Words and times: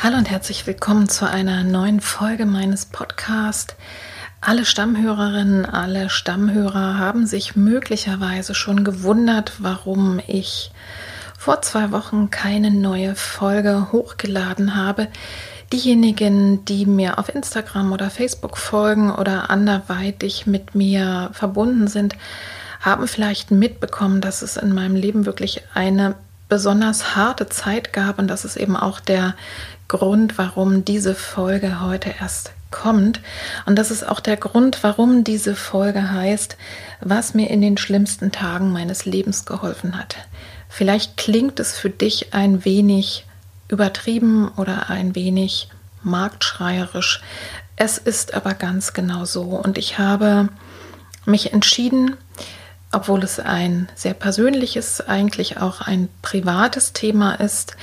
Hallo 0.00 0.16
und 0.16 0.30
herzlich 0.30 0.64
willkommen 0.64 1.08
zu 1.08 1.28
einer 1.28 1.64
neuen 1.64 2.00
Folge 2.00 2.46
meines 2.46 2.86
Podcasts. 2.86 3.74
Alle 4.40 4.64
Stammhörerinnen, 4.64 5.66
alle 5.66 6.08
Stammhörer 6.08 6.98
haben 6.98 7.26
sich 7.26 7.56
möglicherweise 7.56 8.54
schon 8.54 8.84
gewundert, 8.84 9.54
warum 9.58 10.20
ich 10.28 10.70
vor 11.36 11.62
zwei 11.62 11.90
Wochen 11.90 12.30
keine 12.30 12.70
neue 12.70 13.16
Folge 13.16 13.90
hochgeladen 13.90 14.76
habe. 14.76 15.08
Diejenigen, 15.72 16.64
die 16.64 16.86
mir 16.86 17.18
auf 17.18 17.34
Instagram 17.34 17.90
oder 17.90 18.08
Facebook 18.08 18.56
folgen 18.56 19.10
oder 19.10 19.50
anderweitig 19.50 20.46
mit 20.46 20.76
mir 20.76 21.30
verbunden 21.32 21.88
sind, 21.88 22.14
haben 22.80 23.08
vielleicht 23.08 23.50
mitbekommen, 23.50 24.20
dass 24.20 24.42
es 24.42 24.56
in 24.58 24.72
meinem 24.72 24.94
Leben 24.94 25.26
wirklich 25.26 25.62
eine 25.74 26.14
besonders 26.48 27.16
harte 27.16 27.48
Zeit 27.48 27.92
gab 27.92 28.20
und 28.20 28.28
das 28.28 28.44
ist 28.44 28.56
eben 28.56 28.76
auch 28.76 29.00
der 29.00 29.34
Grund, 29.88 30.38
warum 30.38 30.84
diese 30.84 31.14
Folge 31.14 31.80
heute 31.80 32.14
erst 32.20 32.52
kommt. 32.70 33.20
Und 33.66 33.76
das 33.76 33.90
ist 33.90 34.06
auch 34.06 34.20
der 34.20 34.36
Grund, 34.36 34.82
warum 34.82 35.24
diese 35.24 35.56
Folge 35.56 36.10
heißt, 36.12 36.56
was 37.00 37.34
mir 37.34 37.48
in 37.50 37.60
den 37.60 37.78
schlimmsten 37.78 38.30
Tagen 38.30 38.70
meines 38.70 39.06
Lebens 39.06 39.46
geholfen 39.46 39.98
hat. 39.98 40.16
Vielleicht 40.68 41.16
klingt 41.16 41.58
es 41.60 41.78
für 41.78 41.90
dich 41.90 42.34
ein 42.34 42.64
wenig 42.64 43.26
übertrieben 43.68 44.48
oder 44.56 44.90
ein 44.90 45.14
wenig 45.14 45.68
marktschreierisch. 46.02 47.22
Es 47.76 47.96
ist 47.96 48.34
aber 48.34 48.54
ganz 48.54 48.92
genau 48.92 49.24
so. 49.24 49.42
Und 49.42 49.78
ich 49.78 49.98
habe 49.98 50.48
mich 51.24 51.52
entschieden, 51.52 52.16
obwohl 52.92 53.22
es 53.22 53.38
ein 53.38 53.88
sehr 53.94 54.14
persönliches, 54.14 55.00
eigentlich 55.00 55.58
auch 55.58 55.80
ein 55.80 56.08
privates 56.22 56.92
Thema 56.92 57.34
ist, 57.34 57.76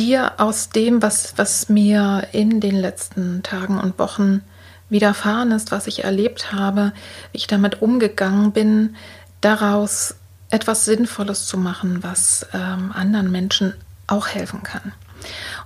dir 0.00 0.32
aus 0.38 0.70
dem, 0.70 1.02
was, 1.02 1.34
was 1.36 1.68
mir 1.68 2.26
in 2.32 2.60
den 2.60 2.74
letzten 2.74 3.42
Tagen 3.42 3.78
und 3.78 3.98
Wochen 3.98 4.42
widerfahren 4.88 5.52
ist, 5.52 5.70
was 5.72 5.86
ich 5.86 6.04
erlebt 6.04 6.52
habe, 6.52 6.92
wie 7.32 7.38
ich 7.38 7.46
damit 7.46 7.82
umgegangen 7.82 8.52
bin, 8.52 8.96
daraus 9.42 10.14
etwas 10.48 10.86
Sinnvolles 10.86 11.46
zu 11.46 11.58
machen, 11.58 12.02
was 12.02 12.46
ähm, 12.54 12.92
anderen 12.92 13.30
Menschen 13.30 13.74
auch 14.06 14.28
helfen 14.28 14.62
kann. 14.62 14.92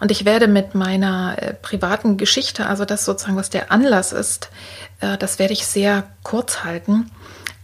Und 0.01 0.11
ich 0.11 0.25
werde 0.25 0.49
mit 0.49 0.75
meiner 0.75 1.37
äh, 1.41 1.55
privaten 1.55 2.17
Geschichte, 2.17 2.67
also 2.67 2.85
das 2.85 3.05
sozusagen, 3.05 3.37
was 3.37 3.51
der 3.51 3.71
Anlass 3.71 4.13
ist, 4.13 4.51
äh, 5.01 5.17
das 5.17 5.39
werde 5.39 5.53
ich 5.53 5.65
sehr 5.65 6.05
kurz 6.25 6.65
halten. 6.65 7.09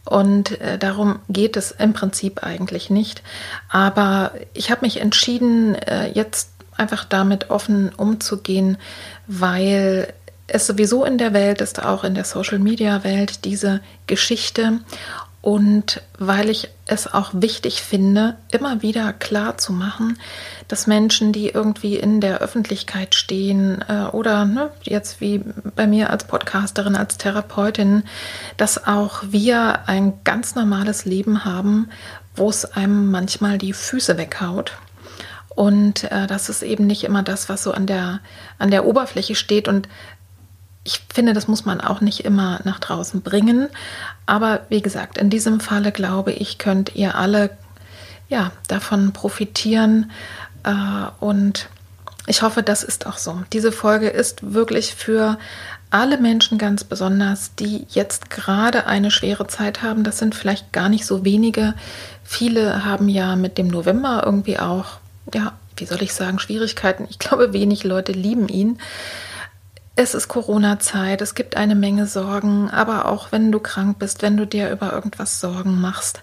Und 0.04 0.60
äh, 0.60 0.78
darum 0.78 1.18
geht 1.28 1.56
es 1.56 1.72
im 1.72 1.92
Prinzip 1.92 2.44
eigentlich 2.44 2.90
nicht. 2.90 3.22
Aber 3.68 4.32
ich 4.54 4.70
habe 4.70 4.82
mich 4.82 5.00
entschieden, 5.00 5.74
äh, 5.74 6.08
jetzt 6.12 6.50
einfach 6.80 7.04
damit 7.04 7.50
offen 7.50 7.90
umzugehen, 7.90 8.78
weil 9.26 10.12
es 10.46 10.66
sowieso 10.66 11.04
in 11.04 11.18
der 11.18 11.32
Welt 11.32 11.60
ist, 11.60 11.84
auch 11.84 12.02
in 12.02 12.14
der 12.14 12.24
Social-Media-Welt, 12.24 13.44
diese 13.44 13.80
Geschichte. 14.06 14.80
Und 15.42 16.02
weil 16.18 16.50
ich 16.50 16.68
es 16.84 17.06
auch 17.06 17.30
wichtig 17.32 17.80
finde, 17.80 18.36
immer 18.50 18.82
wieder 18.82 19.14
klar 19.14 19.56
zu 19.56 19.72
machen, 19.72 20.18
dass 20.68 20.86
Menschen, 20.86 21.32
die 21.32 21.48
irgendwie 21.48 21.96
in 21.96 22.20
der 22.20 22.40
Öffentlichkeit 22.40 23.14
stehen 23.14 23.82
äh, 23.88 24.04
oder 24.12 24.44
ne, 24.44 24.70
jetzt 24.82 25.20
wie 25.22 25.42
bei 25.76 25.86
mir 25.86 26.10
als 26.10 26.24
Podcasterin, 26.24 26.94
als 26.94 27.16
Therapeutin, 27.16 28.02
dass 28.58 28.86
auch 28.86 29.22
wir 29.30 29.88
ein 29.88 30.12
ganz 30.24 30.56
normales 30.56 31.06
Leben 31.06 31.44
haben, 31.46 31.88
wo 32.36 32.50
es 32.50 32.66
einem 32.66 33.10
manchmal 33.10 33.56
die 33.56 33.72
Füße 33.72 34.18
weghaut. 34.18 34.72
Und 35.60 36.10
äh, 36.10 36.26
das 36.26 36.48
ist 36.48 36.62
eben 36.62 36.86
nicht 36.86 37.04
immer 37.04 37.22
das, 37.22 37.50
was 37.50 37.62
so 37.62 37.72
an 37.72 37.86
der, 37.86 38.20
an 38.58 38.70
der 38.70 38.86
Oberfläche 38.86 39.34
steht. 39.34 39.68
Und 39.68 39.88
ich 40.84 41.02
finde, 41.12 41.34
das 41.34 41.48
muss 41.48 41.66
man 41.66 41.82
auch 41.82 42.00
nicht 42.00 42.24
immer 42.24 42.60
nach 42.64 42.78
draußen 42.78 43.20
bringen. 43.20 43.68
Aber 44.24 44.62
wie 44.70 44.80
gesagt, 44.80 45.18
in 45.18 45.28
diesem 45.28 45.60
Falle 45.60 45.92
glaube 45.92 46.32
ich, 46.32 46.56
könnt 46.56 46.96
ihr 46.96 47.14
alle 47.14 47.50
ja, 48.30 48.52
davon 48.68 49.12
profitieren. 49.12 50.10
Äh, 50.62 50.72
und 51.22 51.68
ich 52.26 52.40
hoffe, 52.40 52.62
das 52.62 52.82
ist 52.82 53.04
auch 53.06 53.18
so. 53.18 53.42
Diese 53.52 53.70
Folge 53.70 54.08
ist 54.08 54.54
wirklich 54.54 54.94
für 54.94 55.36
alle 55.90 56.16
Menschen 56.16 56.56
ganz 56.56 56.84
besonders, 56.84 57.54
die 57.54 57.86
jetzt 57.90 58.30
gerade 58.30 58.86
eine 58.86 59.10
schwere 59.10 59.46
Zeit 59.46 59.82
haben. 59.82 60.04
Das 60.04 60.16
sind 60.16 60.34
vielleicht 60.34 60.72
gar 60.72 60.88
nicht 60.88 61.04
so 61.04 61.22
wenige. 61.26 61.74
Viele 62.24 62.86
haben 62.86 63.10
ja 63.10 63.36
mit 63.36 63.58
dem 63.58 63.68
November 63.68 64.22
irgendwie 64.24 64.58
auch 64.58 64.99
ja, 65.34 65.52
wie 65.76 65.86
soll 65.86 66.02
ich 66.02 66.12
sagen, 66.12 66.38
Schwierigkeiten. 66.38 67.06
Ich 67.10 67.18
glaube, 67.18 67.52
wenig 67.52 67.84
Leute 67.84 68.12
lieben 68.12 68.48
ihn. 68.48 68.78
Es 69.96 70.14
ist 70.14 70.28
Corona-Zeit, 70.28 71.20
es 71.20 71.34
gibt 71.34 71.56
eine 71.56 71.74
Menge 71.74 72.06
Sorgen, 72.06 72.70
aber 72.70 73.06
auch 73.06 73.32
wenn 73.32 73.52
du 73.52 73.58
krank 73.58 73.98
bist, 73.98 74.22
wenn 74.22 74.36
du 74.36 74.46
dir 74.46 74.70
über 74.70 74.92
irgendwas 74.92 75.40
Sorgen 75.40 75.80
machst. 75.80 76.22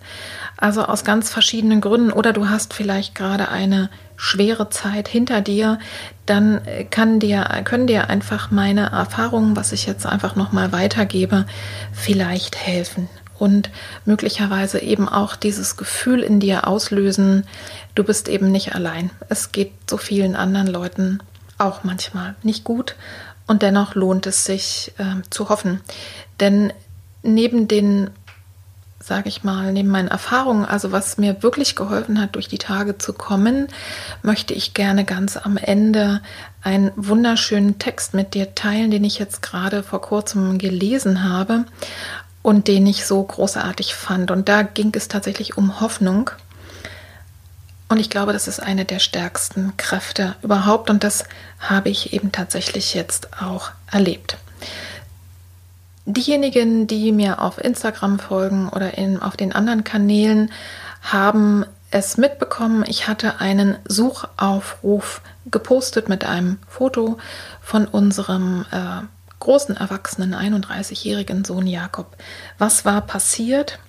Also 0.55 0.83
aus 0.83 1.03
ganz 1.03 1.29
verschiedenen 1.29 1.81
Gründen 1.81 2.11
oder 2.11 2.33
du 2.33 2.49
hast 2.49 2.73
vielleicht 2.73 3.13
gerade 3.13 3.49
eine 3.49 3.89
schwere 4.15 4.69
Zeit 4.69 5.07
hinter 5.07 5.41
dir, 5.41 5.77
dann 6.25 6.61
kann 6.89 7.19
dir, 7.19 7.45
können 7.65 7.85
dir 7.85 8.09
einfach 8.09 8.49
meine 8.49 8.89
Erfahrungen, 8.89 9.55
was 9.55 9.71
ich 9.73 9.85
jetzt 9.85 10.07
einfach 10.07 10.35
nochmal 10.35 10.71
weitergebe, 10.71 11.45
vielleicht 11.93 12.55
helfen 12.57 13.07
und 13.39 13.69
möglicherweise 14.05 14.79
eben 14.79 15.07
auch 15.07 15.35
dieses 15.35 15.77
Gefühl 15.77 16.21
in 16.21 16.39
dir 16.39 16.67
auslösen, 16.67 17.45
du 17.95 18.03
bist 18.03 18.29
eben 18.29 18.51
nicht 18.51 18.75
allein. 18.75 19.11
Es 19.29 19.51
geht 19.51 19.71
so 19.89 19.97
vielen 19.97 20.35
anderen 20.35 20.67
Leuten 20.67 21.19
auch 21.57 21.83
manchmal 21.83 22.35
nicht 22.43 22.63
gut 22.63 22.95
und 23.47 23.61
dennoch 23.61 23.95
lohnt 23.95 24.27
es 24.27 24.45
sich 24.45 24.93
äh, 24.97 25.21
zu 25.29 25.49
hoffen. 25.49 25.81
Denn 26.39 26.71
neben 27.23 27.67
den, 27.67 28.09
sage 28.99 29.29
ich 29.29 29.43
mal, 29.43 29.71
neben 29.73 29.89
meinen 29.89 30.09
Erfahrungen, 30.09 30.65
also 30.65 30.91
was 30.91 31.17
mir 31.17 31.41
wirklich 31.41 31.75
geholfen 31.75 32.21
hat, 32.21 32.35
durch 32.35 32.47
die 32.47 32.57
Tage 32.57 32.97
zu 32.97 33.13
kommen, 33.13 33.67
möchte 34.21 34.53
ich 34.53 34.73
gerne 34.73 35.05
ganz 35.05 35.37
am 35.37 35.57
Ende 35.57 36.21
einen 36.61 36.91
wunderschönen 36.95 37.79
Text 37.79 38.13
mit 38.13 38.33
dir 38.33 38.53
teilen, 38.53 38.91
den 38.91 39.05
ich 39.05 39.19
jetzt 39.19 39.41
gerade 39.41 39.83
vor 39.83 40.01
kurzem 40.01 40.57
gelesen 40.57 41.23
habe 41.23 41.65
und 42.47 42.69
den 42.69 42.87
ich 42.87 43.05
so 43.05 43.21
großartig 43.21 43.93
fand. 43.93 44.31
Und 44.31 44.47
da 44.47 44.61
ging 44.61 44.93
es 44.95 45.09
tatsächlich 45.09 45.57
um 45.57 45.81
Hoffnung. 45.81 46.31
Und 47.89 47.97
ich 47.97 48.09
glaube, 48.09 48.31
das 48.31 48.47
ist 48.47 48.61
eine 48.61 48.85
der 48.85 48.99
stärksten 48.99 49.75
Kräfte 49.75 50.37
überhaupt. 50.41 50.89
Und 50.89 51.03
das 51.03 51.25
habe 51.59 51.89
ich 51.89 52.13
eben 52.13 52.31
tatsächlich 52.31 52.93
jetzt 52.93 53.41
auch 53.41 53.71
erlebt. 53.91 54.37
Diejenigen, 56.05 56.87
die 56.87 57.11
mir 57.11 57.41
auf 57.41 57.61
Instagram 57.61 58.17
folgen 58.17 58.69
oder 58.69 58.97
in, 58.97 59.21
auf 59.21 59.35
den 59.35 59.51
anderen 59.51 59.83
Kanälen, 59.83 60.49
haben 61.01 61.65
es 61.91 62.15
mitbekommen. 62.15 62.85
Ich 62.87 63.09
hatte 63.09 63.41
einen 63.41 63.75
Suchaufruf 63.83 65.19
gepostet 65.51 66.07
mit 66.07 66.23
einem 66.23 66.59
Foto 66.69 67.17
von 67.61 67.87
unserem 67.87 68.65
äh, 68.71 69.01
großen 69.39 69.77
erwachsenen 69.77 70.33
31-jährigen 70.33 71.45
Sohn 71.45 71.67
Jakob. 71.67 72.15
Was 72.57 72.85
war 72.85 73.01
passiert? 73.01 73.79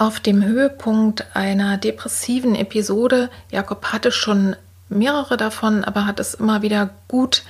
auf 0.00 0.18
dem 0.18 0.42
Höhepunkt 0.42 1.26
einer 1.34 1.76
depressiven 1.76 2.54
Episode. 2.54 3.28
Jakob 3.50 3.92
hatte 3.92 4.10
schon 4.10 4.56
mehrere 4.88 5.36
davon, 5.36 5.84
aber 5.84 6.06
hat 6.06 6.18
es 6.20 6.32
immer 6.32 6.62
wieder 6.62 6.88
gut 7.06 7.42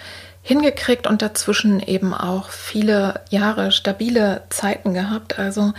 hingekriegt 0.42 1.06
und 1.06 1.22
dazwischen 1.22 1.78
eben 1.78 2.12
auch 2.12 2.48
viele 2.48 3.20
Jahre 3.30 3.70
stabile 3.70 4.42
Zeiten 4.48 4.94
gehabt. 4.94 5.38
Also 5.38 5.74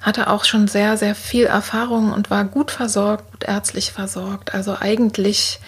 hatte 0.00 0.30
auch 0.30 0.44
schon 0.44 0.68
sehr, 0.68 0.96
sehr 0.96 1.14
viel 1.14 1.44
Erfahrung 1.44 2.12
und 2.12 2.30
war 2.30 2.44
gut 2.44 2.70
versorgt, 2.70 3.32
gut 3.32 3.44
ärztlich 3.44 3.92
versorgt. 3.92 4.54
Also 4.54 4.74
eigentlich, 4.80 5.60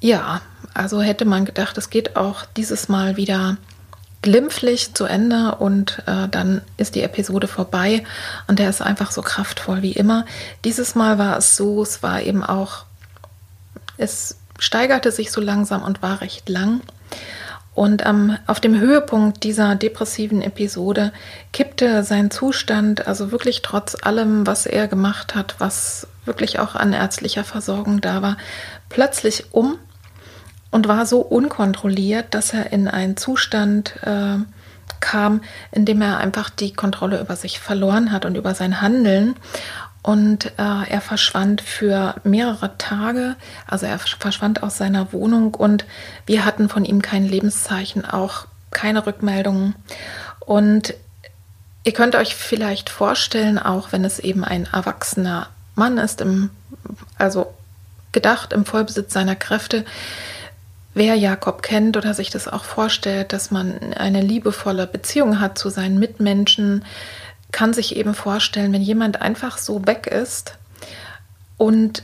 ja, 0.00 0.40
also 0.74 1.00
hätte 1.00 1.26
man 1.26 1.44
gedacht, 1.44 1.78
es 1.78 1.90
geht 1.90 2.16
auch 2.16 2.44
dieses 2.56 2.88
Mal 2.88 3.16
wieder 3.16 3.56
glimpflich 4.26 4.92
zu 4.92 5.04
Ende 5.04 5.54
und 5.54 6.02
äh, 6.06 6.26
dann 6.28 6.60
ist 6.78 6.96
die 6.96 7.04
Episode 7.04 7.46
vorbei 7.46 8.02
und 8.48 8.58
der 8.58 8.68
ist 8.68 8.82
einfach 8.82 9.12
so 9.12 9.22
kraftvoll 9.22 9.82
wie 9.82 9.92
immer. 9.92 10.26
Dieses 10.64 10.96
Mal 10.96 11.16
war 11.16 11.36
es 11.36 11.56
so, 11.56 11.80
es 11.80 12.02
war 12.02 12.20
eben 12.22 12.42
auch, 12.42 12.86
es 13.98 14.36
steigerte 14.58 15.12
sich 15.12 15.30
so 15.30 15.40
langsam 15.40 15.84
und 15.84 16.02
war 16.02 16.22
recht 16.22 16.48
lang. 16.48 16.80
Und 17.76 18.04
ähm, 18.04 18.36
auf 18.48 18.58
dem 18.58 18.80
Höhepunkt 18.80 19.44
dieser 19.44 19.76
depressiven 19.76 20.42
Episode 20.42 21.12
kippte 21.52 22.02
sein 22.02 22.32
Zustand, 22.32 23.06
also 23.06 23.30
wirklich 23.30 23.62
trotz 23.62 23.96
allem, 24.02 24.44
was 24.44 24.66
er 24.66 24.88
gemacht 24.88 25.36
hat, 25.36 25.54
was 25.58 26.08
wirklich 26.24 26.58
auch 26.58 26.74
an 26.74 26.92
ärztlicher 26.92 27.44
Versorgung 27.44 28.00
da 28.00 28.22
war, 28.22 28.38
plötzlich 28.88 29.52
um 29.52 29.78
und 30.70 30.88
war 30.88 31.06
so 31.06 31.20
unkontrolliert, 31.20 32.34
dass 32.34 32.52
er 32.52 32.72
in 32.72 32.88
einen 32.88 33.16
Zustand 33.16 33.96
äh, 34.02 34.38
kam, 35.00 35.40
in 35.72 35.84
dem 35.84 36.02
er 36.02 36.18
einfach 36.18 36.50
die 36.50 36.72
Kontrolle 36.72 37.20
über 37.20 37.36
sich 37.36 37.60
verloren 37.60 38.12
hat 38.12 38.24
und 38.24 38.36
über 38.36 38.54
sein 38.54 38.80
Handeln. 38.80 39.36
Und 40.02 40.46
äh, 40.58 40.88
er 40.88 41.00
verschwand 41.00 41.60
für 41.60 42.14
mehrere 42.22 42.78
Tage, 42.78 43.34
also 43.66 43.86
er 43.86 43.98
verschwand 43.98 44.62
aus 44.62 44.78
seiner 44.78 45.12
Wohnung 45.12 45.54
und 45.54 45.84
wir 46.26 46.44
hatten 46.44 46.68
von 46.68 46.84
ihm 46.84 47.02
kein 47.02 47.24
Lebenszeichen, 47.24 48.04
auch 48.04 48.46
keine 48.70 49.04
Rückmeldungen. 49.04 49.74
Und 50.38 50.94
ihr 51.82 51.92
könnt 51.92 52.14
euch 52.14 52.36
vielleicht 52.36 52.88
vorstellen, 52.88 53.58
auch 53.58 53.90
wenn 53.90 54.04
es 54.04 54.20
eben 54.20 54.44
ein 54.44 54.68
erwachsener 54.72 55.48
Mann 55.74 55.98
ist, 55.98 56.20
im, 56.20 56.50
also 57.18 57.52
gedacht 58.12 58.52
im 58.52 58.64
Vollbesitz 58.64 59.12
seiner 59.12 59.36
Kräfte, 59.36 59.84
wer 60.96 61.14
Jakob 61.14 61.62
kennt 61.62 61.96
oder 61.98 62.14
sich 62.14 62.30
das 62.30 62.48
auch 62.48 62.64
vorstellt, 62.64 63.34
dass 63.34 63.50
man 63.50 63.92
eine 63.92 64.22
liebevolle 64.22 64.86
Beziehung 64.86 65.40
hat 65.40 65.58
zu 65.58 65.68
seinen 65.68 65.98
Mitmenschen, 65.98 66.84
kann 67.52 67.74
sich 67.74 67.96
eben 67.96 68.14
vorstellen, 68.14 68.72
wenn 68.72 68.82
jemand 68.82 69.20
einfach 69.20 69.58
so 69.58 69.86
weg 69.86 70.06
ist 70.06 70.56
und 71.58 72.02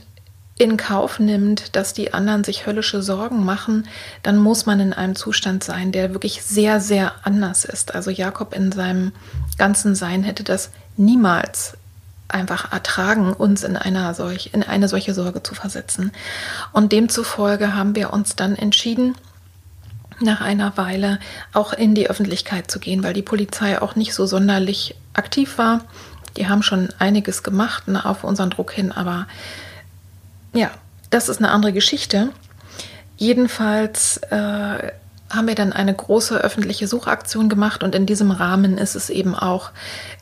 in 0.59 0.77
Kauf 0.77 1.19
nimmt, 1.19 1.75
dass 1.75 1.93
die 1.93 2.13
anderen 2.13 2.43
sich 2.43 2.67
höllische 2.67 3.01
Sorgen 3.01 3.43
machen, 3.43 3.87
dann 4.21 4.37
muss 4.37 4.67
man 4.67 4.79
in 4.79 4.93
einem 4.93 5.15
Zustand 5.15 5.63
sein, 5.63 5.91
der 5.91 6.13
wirklich 6.13 6.43
sehr, 6.43 6.79
sehr 6.79 7.13
anders 7.23 7.65
ist. 7.65 7.95
Also 7.95 8.11
Jakob 8.11 8.53
in 8.55 8.71
seinem 8.71 9.11
ganzen 9.57 9.95
Sein 9.95 10.21
hätte 10.21 10.43
das 10.43 10.69
niemals 10.95 11.77
einfach 12.27 12.71
ertragen, 12.71 13.33
uns 13.33 13.63
in, 13.63 13.77
einer 13.77 14.13
solch, 14.13 14.49
in 14.53 14.63
eine 14.63 14.87
solche 14.87 15.13
Sorge 15.13 15.43
zu 15.43 15.55
versetzen. 15.55 16.11
Und 16.71 16.91
demzufolge 16.91 17.75
haben 17.75 17.95
wir 17.95 18.13
uns 18.13 18.35
dann 18.35 18.55
entschieden, 18.55 19.15
nach 20.19 20.41
einer 20.41 20.77
Weile 20.77 21.19
auch 21.53 21.73
in 21.73 21.95
die 21.95 22.09
Öffentlichkeit 22.09 22.69
zu 22.69 22.79
gehen, 22.79 23.03
weil 23.03 23.13
die 23.13 23.21
Polizei 23.21 23.81
auch 23.81 23.95
nicht 23.95 24.13
so 24.13 24.25
sonderlich 24.25 24.95
aktiv 25.13 25.57
war. 25.57 25.81
Die 26.37 26.47
haben 26.47 26.63
schon 26.63 26.89
einiges 26.99 27.43
gemacht 27.43 27.87
ne, 27.87 28.05
auf 28.05 28.23
unseren 28.23 28.49
Druck 28.49 28.71
hin, 28.71 28.91
aber 28.91 29.27
ja, 30.53 30.71
das 31.09 31.29
ist 31.29 31.39
eine 31.39 31.51
andere 31.51 31.73
Geschichte. 31.73 32.29
Jedenfalls 33.17 34.17
äh, 34.17 34.91
haben 35.35 35.47
wir 35.47 35.55
dann 35.55 35.73
eine 35.73 35.93
große 35.93 36.37
öffentliche 36.37 36.87
Suchaktion 36.87 37.49
gemacht 37.49 37.83
und 37.83 37.95
in 37.95 38.05
diesem 38.05 38.31
Rahmen 38.31 38.77
ist 38.77 38.95
es 38.95 39.09
eben 39.09 39.35
auch 39.35 39.71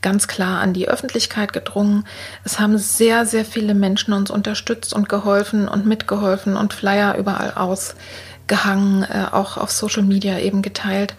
ganz 0.01 0.27
klar 0.27 0.61
an 0.61 0.73
die 0.73 0.87
Öffentlichkeit 0.87 1.53
gedrungen. 1.53 2.05
Es 2.43 2.59
haben 2.59 2.77
sehr, 2.77 3.25
sehr 3.25 3.45
viele 3.45 3.73
Menschen 3.73 4.13
uns 4.13 4.31
unterstützt 4.31 4.93
und 4.93 5.09
geholfen 5.09 5.67
und 5.67 5.85
mitgeholfen 5.85 6.55
und 6.55 6.73
Flyer 6.73 7.17
überall 7.17 7.53
ausgehangen, 7.53 9.03
äh, 9.03 9.25
auch 9.31 9.57
auf 9.57 9.71
Social 9.71 10.03
Media 10.03 10.39
eben 10.39 10.61
geteilt. 10.61 11.15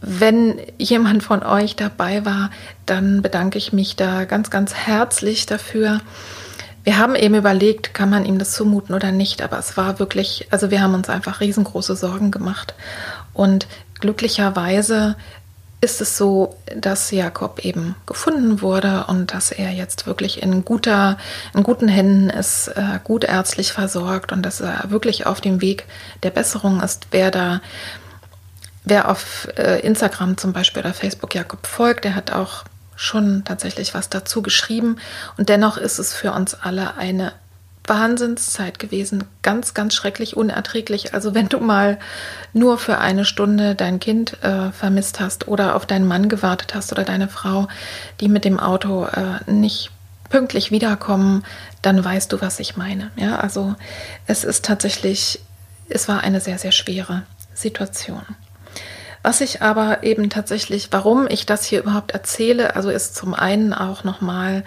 Wenn 0.00 0.58
jemand 0.78 1.22
von 1.22 1.42
euch 1.42 1.76
dabei 1.76 2.24
war, 2.24 2.50
dann 2.86 3.20
bedanke 3.20 3.58
ich 3.58 3.72
mich 3.72 3.96
da 3.96 4.24
ganz, 4.24 4.50
ganz 4.50 4.74
herzlich 4.74 5.46
dafür. 5.46 6.00
Wir 6.82 6.96
haben 6.96 7.14
eben 7.14 7.34
überlegt, 7.34 7.92
kann 7.92 8.08
man 8.08 8.24
ihm 8.24 8.38
das 8.38 8.52
zumuten 8.52 8.94
oder 8.94 9.12
nicht, 9.12 9.42
aber 9.42 9.58
es 9.58 9.76
war 9.76 9.98
wirklich, 9.98 10.48
also 10.50 10.70
wir 10.70 10.80
haben 10.80 10.94
uns 10.94 11.10
einfach 11.10 11.40
riesengroße 11.40 11.94
Sorgen 11.94 12.30
gemacht. 12.30 12.74
Und 13.40 13.68
glücklicherweise 14.00 15.16
ist 15.80 16.02
es 16.02 16.18
so, 16.18 16.58
dass 16.76 17.10
Jakob 17.10 17.64
eben 17.64 17.96
gefunden 18.04 18.60
wurde 18.60 19.06
und 19.08 19.32
dass 19.32 19.50
er 19.50 19.70
jetzt 19.70 20.06
wirklich 20.06 20.42
in 20.42 20.62
guter, 20.62 21.16
in 21.54 21.62
guten 21.62 21.88
Händen 21.88 22.28
ist, 22.28 22.68
äh, 22.68 23.00
gut 23.02 23.24
ärztlich 23.24 23.72
versorgt 23.72 24.30
und 24.32 24.42
dass 24.42 24.60
er 24.60 24.90
wirklich 24.90 25.24
auf 25.24 25.40
dem 25.40 25.62
Weg 25.62 25.86
der 26.22 26.28
Besserung 26.28 26.82
ist. 26.82 27.06
Wer 27.12 27.30
da, 27.30 27.62
wer 28.84 29.08
auf 29.08 29.48
äh, 29.56 29.80
Instagram 29.80 30.36
zum 30.36 30.52
Beispiel 30.52 30.82
oder 30.82 30.92
Facebook 30.92 31.34
Jakob 31.34 31.66
folgt, 31.66 32.04
der 32.04 32.14
hat 32.14 32.32
auch 32.32 32.64
schon 32.94 33.44
tatsächlich 33.46 33.94
was 33.94 34.10
dazu 34.10 34.42
geschrieben. 34.42 34.98
Und 35.38 35.48
dennoch 35.48 35.78
ist 35.78 35.98
es 35.98 36.12
für 36.12 36.32
uns 36.32 36.52
alle 36.52 36.98
eine 36.98 37.32
Wahnsinnszeit 37.86 38.78
gewesen. 38.78 39.24
Ganz, 39.42 39.74
ganz 39.74 39.94
schrecklich 39.94 40.36
unerträglich. 40.36 41.14
Also 41.14 41.34
wenn 41.34 41.48
du 41.48 41.58
mal 41.58 41.98
nur 42.52 42.78
für 42.78 42.98
eine 42.98 43.24
Stunde 43.24 43.74
dein 43.74 44.00
Kind 44.00 44.42
äh, 44.42 44.70
vermisst 44.70 45.20
hast 45.20 45.48
oder 45.48 45.74
auf 45.74 45.86
deinen 45.86 46.06
Mann 46.06 46.28
gewartet 46.28 46.74
hast 46.74 46.92
oder 46.92 47.04
deine 47.04 47.28
Frau, 47.28 47.68
die 48.20 48.28
mit 48.28 48.44
dem 48.44 48.60
Auto 48.60 49.06
äh, 49.06 49.50
nicht 49.50 49.90
pünktlich 50.28 50.70
wiederkommen, 50.70 51.44
dann 51.82 52.04
weißt 52.04 52.32
du, 52.32 52.40
was 52.40 52.60
ich 52.60 52.76
meine. 52.76 53.10
Ja, 53.16 53.38
also 53.38 53.74
es 54.26 54.44
ist 54.44 54.64
tatsächlich, 54.64 55.40
es 55.88 56.08
war 56.08 56.20
eine 56.20 56.40
sehr, 56.40 56.58
sehr 56.58 56.72
schwere 56.72 57.22
Situation. 57.54 58.22
Was 59.22 59.42
ich 59.42 59.60
aber 59.60 60.02
eben 60.02 60.30
tatsächlich, 60.30 60.88
warum 60.92 61.26
ich 61.28 61.44
das 61.44 61.64
hier 61.64 61.80
überhaupt 61.80 62.12
erzähle, 62.12 62.74
also 62.74 62.88
ist 62.88 63.14
zum 63.14 63.34
einen 63.34 63.74
auch 63.74 64.02
nochmal 64.02 64.64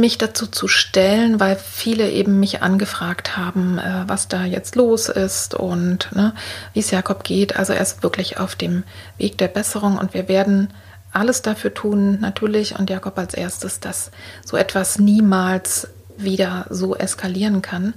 mich 0.00 0.18
dazu 0.18 0.46
zu 0.46 0.68
stellen, 0.68 1.40
weil 1.40 1.56
viele 1.56 2.10
eben 2.10 2.38
mich 2.40 2.62
angefragt 2.62 3.36
haben, 3.36 3.78
äh, 3.78 4.04
was 4.06 4.28
da 4.28 4.44
jetzt 4.44 4.76
los 4.76 5.08
ist 5.08 5.54
und 5.54 6.14
ne, 6.14 6.34
wie 6.72 6.80
es 6.80 6.90
Jakob 6.90 7.24
geht. 7.24 7.56
Also 7.56 7.72
er 7.72 7.80
ist 7.80 8.02
wirklich 8.02 8.38
auf 8.38 8.54
dem 8.54 8.84
Weg 9.18 9.38
der 9.38 9.48
Besserung 9.48 9.98
und 9.98 10.14
wir 10.14 10.28
werden 10.28 10.68
alles 11.12 11.42
dafür 11.42 11.72
tun, 11.72 12.20
natürlich, 12.20 12.78
und 12.78 12.90
Jakob 12.90 13.18
als 13.18 13.32
erstes, 13.32 13.80
dass 13.80 14.10
so 14.44 14.56
etwas 14.56 14.98
niemals 14.98 15.88
wieder 16.18 16.66
so 16.68 16.94
eskalieren 16.94 17.62
kann. 17.62 17.94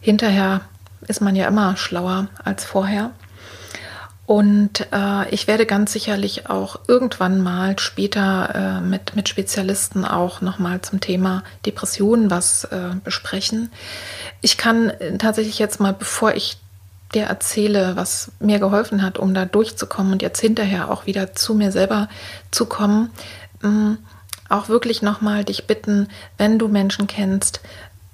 Hinterher 0.00 0.62
ist 1.08 1.20
man 1.20 1.34
ja 1.34 1.48
immer 1.48 1.76
schlauer 1.76 2.28
als 2.44 2.64
vorher. 2.64 3.10
Und 4.32 4.86
äh, 4.92 5.28
ich 5.28 5.46
werde 5.46 5.66
ganz 5.66 5.92
sicherlich 5.92 6.48
auch 6.48 6.80
irgendwann 6.88 7.42
mal 7.42 7.78
später 7.78 8.78
äh, 8.78 8.80
mit, 8.80 9.14
mit 9.14 9.28
Spezialisten 9.28 10.06
auch 10.06 10.40
nochmal 10.40 10.80
zum 10.80 11.00
Thema 11.00 11.44
Depressionen 11.66 12.30
was 12.30 12.64
äh, 12.64 12.94
besprechen. 13.04 13.70
Ich 14.40 14.56
kann 14.56 14.90
tatsächlich 15.18 15.58
jetzt 15.58 15.80
mal, 15.80 15.92
bevor 15.92 16.32
ich 16.32 16.56
dir 17.12 17.24
erzähle, 17.24 17.94
was 17.94 18.32
mir 18.40 18.58
geholfen 18.58 19.02
hat, 19.02 19.18
um 19.18 19.34
da 19.34 19.44
durchzukommen 19.44 20.14
und 20.14 20.22
jetzt 20.22 20.40
hinterher 20.40 20.90
auch 20.90 21.04
wieder 21.04 21.34
zu 21.34 21.52
mir 21.52 21.70
selber 21.70 22.08
zu 22.50 22.64
kommen, 22.64 23.10
ähm, 23.62 23.98
auch 24.48 24.70
wirklich 24.70 25.02
nochmal 25.02 25.44
dich 25.44 25.66
bitten, 25.66 26.08
wenn 26.38 26.58
du 26.58 26.68
Menschen 26.68 27.06
kennst, 27.06 27.60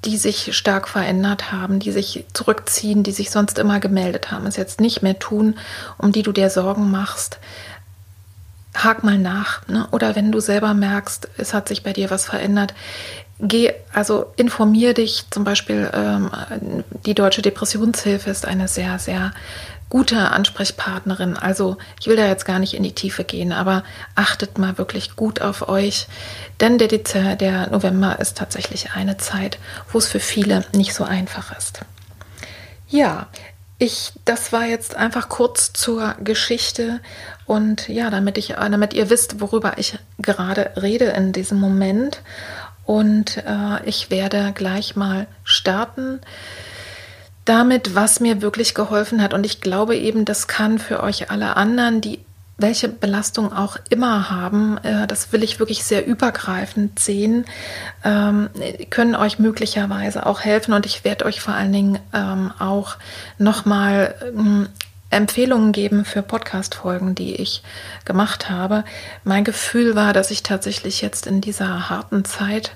die 0.04 0.16
sich 0.16 0.56
stark 0.56 0.88
verändert 0.88 1.50
haben, 1.50 1.80
die 1.80 1.92
sich 1.92 2.24
zurückziehen, 2.32 3.02
die 3.02 3.12
sich 3.12 3.30
sonst 3.30 3.58
immer 3.58 3.80
gemeldet 3.80 4.30
haben, 4.30 4.46
es 4.46 4.56
jetzt 4.56 4.80
nicht 4.80 5.02
mehr 5.02 5.18
tun, 5.18 5.56
um 5.96 6.12
die 6.12 6.22
du 6.22 6.32
dir 6.32 6.50
Sorgen 6.50 6.90
machst. 6.90 7.38
Hak 8.74 9.02
mal 9.02 9.18
nach. 9.18 9.66
Ne? 9.66 9.88
Oder 9.90 10.14
wenn 10.14 10.30
du 10.30 10.38
selber 10.38 10.72
merkst, 10.72 11.28
es 11.36 11.52
hat 11.52 11.68
sich 11.68 11.82
bei 11.82 11.92
dir 11.92 12.10
was 12.10 12.24
verändert, 12.26 12.74
geh, 13.40 13.72
also 13.92 14.32
informier 14.36 14.94
dich. 14.94 15.24
Zum 15.30 15.42
Beispiel 15.42 15.90
ähm, 15.92 16.30
die 17.04 17.14
Deutsche 17.14 17.42
Depressionshilfe 17.42 18.30
ist 18.30 18.46
eine 18.46 18.68
sehr, 18.68 19.00
sehr 19.00 19.32
gute 19.88 20.18
Ansprechpartnerin. 20.30 21.36
Also 21.36 21.76
ich 22.00 22.06
will 22.06 22.16
da 22.16 22.26
jetzt 22.26 22.44
gar 22.44 22.58
nicht 22.58 22.74
in 22.74 22.82
die 22.82 22.94
Tiefe 22.94 23.24
gehen, 23.24 23.52
aber 23.52 23.84
achtet 24.14 24.58
mal 24.58 24.78
wirklich 24.78 25.16
gut 25.16 25.40
auf 25.40 25.68
euch, 25.68 26.06
denn 26.60 26.78
der, 26.78 26.88
Dezember, 26.88 27.36
der 27.36 27.70
November 27.70 28.18
ist 28.20 28.36
tatsächlich 28.36 28.92
eine 28.92 29.16
Zeit, 29.16 29.58
wo 29.90 29.98
es 29.98 30.08
für 30.08 30.20
viele 30.20 30.64
nicht 30.72 30.94
so 30.94 31.04
einfach 31.04 31.56
ist. 31.56 31.80
Ja, 32.88 33.28
ich, 33.78 34.12
das 34.24 34.52
war 34.52 34.64
jetzt 34.64 34.96
einfach 34.96 35.28
kurz 35.28 35.72
zur 35.72 36.16
Geschichte 36.22 37.00
und 37.46 37.88
ja, 37.88 38.10
damit 38.10 38.36
ich, 38.36 38.48
damit 38.48 38.92
ihr 38.92 39.08
wisst, 39.08 39.40
worüber 39.40 39.78
ich 39.78 39.98
gerade 40.18 40.72
rede 40.76 41.06
in 41.06 41.32
diesem 41.32 41.60
Moment. 41.60 42.22
Und 42.84 43.36
äh, 43.36 43.84
ich 43.84 44.10
werde 44.10 44.52
gleich 44.54 44.96
mal 44.96 45.26
starten 45.44 46.20
damit, 47.48 47.94
was 47.94 48.20
mir 48.20 48.42
wirklich 48.42 48.74
geholfen 48.74 49.22
hat. 49.22 49.32
Und 49.32 49.46
ich 49.46 49.60
glaube 49.60 49.96
eben, 49.96 50.24
das 50.24 50.48
kann 50.48 50.78
für 50.78 51.02
euch 51.02 51.30
alle 51.30 51.56
anderen, 51.56 52.00
die 52.00 52.20
welche 52.60 52.88
Belastung 52.88 53.52
auch 53.52 53.76
immer 53.88 54.30
haben, 54.30 54.78
äh, 54.78 55.06
das 55.06 55.32
will 55.32 55.44
ich 55.44 55.60
wirklich 55.60 55.84
sehr 55.84 56.04
übergreifend 56.06 56.98
sehen, 56.98 57.44
ähm, 58.04 58.50
können 58.90 59.14
euch 59.14 59.38
möglicherweise 59.38 60.26
auch 60.26 60.40
helfen. 60.40 60.74
Und 60.74 60.84
ich 60.84 61.04
werde 61.04 61.24
euch 61.24 61.40
vor 61.40 61.54
allen 61.54 61.72
Dingen 61.72 62.00
ähm, 62.12 62.52
auch 62.58 62.96
nochmal 63.38 64.14
ähm, 64.36 64.68
Empfehlungen 65.10 65.72
geben 65.72 66.04
für 66.04 66.20
Podcast-Folgen, 66.20 67.14
die 67.14 67.36
ich 67.36 67.62
gemacht 68.04 68.50
habe. 68.50 68.84
Mein 69.24 69.44
Gefühl 69.44 69.94
war, 69.94 70.12
dass 70.12 70.32
ich 70.32 70.42
tatsächlich 70.42 71.00
jetzt 71.00 71.26
in 71.28 71.40
dieser 71.40 71.88
harten 71.88 72.24
Zeit 72.24 72.72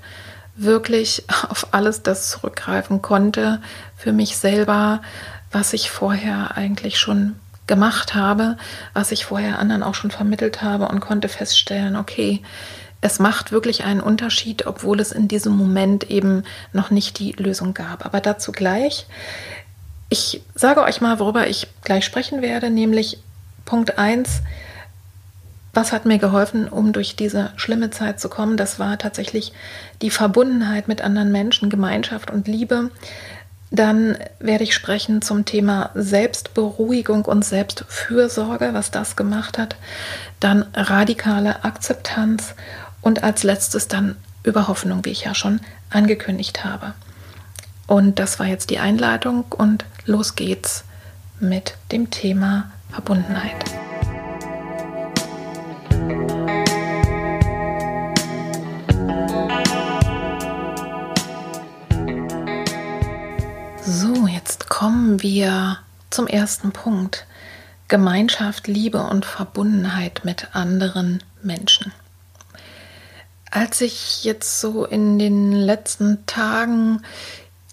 wirklich 0.56 1.24
auf 1.48 1.68
alles 1.72 2.02
das 2.02 2.30
zurückgreifen 2.30 3.02
konnte 3.02 3.60
für 3.96 4.12
mich 4.12 4.36
selber, 4.36 5.02
was 5.50 5.72
ich 5.72 5.90
vorher 5.90 6.56
eigentlich 6.56 6.98
schon 6.98 7.36
gemacht 7.66 8.14
habe, 8.14 8.56
was 8.92 9.12
ich 9.12 9.24
vorher 9.24 9.58
anderen 9.58 9.82
auch 9.82 9.94
schon 9.94 10.10
vermittelt 10.10 10.62
habe 10.62 10.88
und 10.88 11.00
konnte 11.00 11.28
feststellen, 11.28 11.96
okay, 11.96 12.42
es 13.00 13.18
macht 13.18 13.50
wirklich 13.50 13.84
einen 13.84 14.00
Unterschied, 14.00 14.66
obwohl 14.66 15.00
es 15.00 15.10
in 15.10 15.26
diesem 15.26 15.56
Moment 15.56 16.08
eben 16.10 16.44
noch 16.72 16.90
nicht 16.90 17.18
die 17.18 17.32
Lösung 17.32 17.74
gab. 17.74 18.06
Aber 18.06 18.20
dazu 18.20 18.52
gleich. 18.52 19.06
Ich 20.08 20.42
sage 20.54 20.82
euch 20.82 21.00
mal, 21.00 21.18
worüber 21.18 21.48
ich 21.48 21.66
gleich 21.82 22.04
sprechen 22.04 22.42
werde, 22.42 22.70
nämlich 22.70 23.18
Punkt 23.64 23.98
1. 23.98 24.42
Was 25.74 25.92
hat 25.92 26.04
mir 26.04 26.18
geholfen, 26.18 26.68
um 26.68 26.92
durch 26.92 27.16
diese 27.16 27.52
schlimme 27.56 27.90
Zeit 27.90 28.20
zu 28.20 28.28
kommen? 28.28 28.56
Das 28.56 28.78
war 28.78 28.98
tatsächlich 28.98 29.52
die 30.02 30.10
Verbundenheit 30.10 30.86
mit 30.86 31.00
anderen 31.00 31.32
Menschen, 31.32 31.70
Gemeinschaft 31.70 32.30
und 32.30 32.46
Liebe. 32.46 32.90
Dann 33.70 34.18
werde 34.38 34.64
ich 34.64 34.74
sprechen 34.74 35.22
zum 35.22 35.46
Thema 35.46 35.90
Selbstberuhigung 35.94 37.24
und 37.24 37.42
Selbstfürsorge, 37.42 38.74
was 38.74 38.90
das 38.90 39.16
gemacht 39.16 39.56
hat. 39.56 39.76
Dann 40.40 40.66
radikale 40.74 41.64
Akzeptanz 41.64 42.54
und 43.00 43.22
als 43.22 43.42
letztes 43.42 43.88
dann 43.88 44.16
über 44.42 44.68
Hoffnung, 44.68 45.06
wie 45.06 45.10
ich 45.10 45.24
ja 45.24 45.34
schon 45.34 45.60
angekündigt 45.88 46.64
habe. 46.64 46.92
Und 47.86 48.18
das 48.18 48.38
war 48.38 48.46
jetzt 48.46 48.68
die 48.68 48.78
Einleitung 48.78 49.44
und 49.48 49.86
los 50.04 50.34
geht's 50.34 50.84
mit 51.40 51.74
dem 51.92 52.10
Thema 52.10 52.70
Verbundenheit. 52.90 53.64
Kommen 64.70 65.22
wir 65.22 65.76
zum 66.08 66.26
ersten 66.26 66.72
Punkt. 66.72 67.26
Gemeinschaft, 67.88 68.66
Liebe 68.66 69.02
und 69.02 69.26
Verbundenheit 69.26 70.22
mit 70.24 70.56
anderen 70.56 71.22
Menschen. 71.42 71.92
Als 73.50 73.82
ich 73.82 74.24
jetzt 74.24 74.62
so 74.62 74.86
in 74.86 75.18
den 75.18 75.52
letzten 75.52 76.24
Tagen 76.24 77.02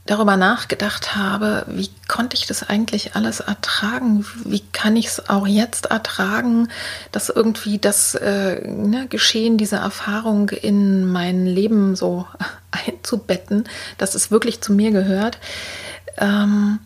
darüber 0.05 0.35
nachgedacht 0.35 1.15
habe, 1.15 1.63
wie 1.67 1.89
konnte 2.09 2.35
ich 2.35 2.45
das 2.45 2.67
eigentlich 2.67 3.15
alles 3.15 3.39
ertragen? 3.39 4.25
Wie 4.43 4.63
kann 4.73 4.97
ich 4.97 5.05
es 5.05 5.29
auch 5.29 5.47
jetzt 5.47 5.85
ertragen, 5.85 6.67
dass 7.13 7.29
irgendwie 7.29 7.77
das 7.77 8.15
äh, 8.15 8.67
ne, 8.67 9.07
Geschehen, 9.07 9.57
diese 9.57 9.77
Erfahrung 9.77 10.49
in 10.49 11.09
mein 11.09 11.45
Leben 11.45 11.95
so 11.95 12.27
einzubetten, 12.71 13.69
dass 13.97 14.15
es 14.15 14.31
wirklich 14.31 14.59
zu 14.59 14.73
mir 14.73 14.91
gehört? 14.91 15.38
Ähm, 16.17 16.79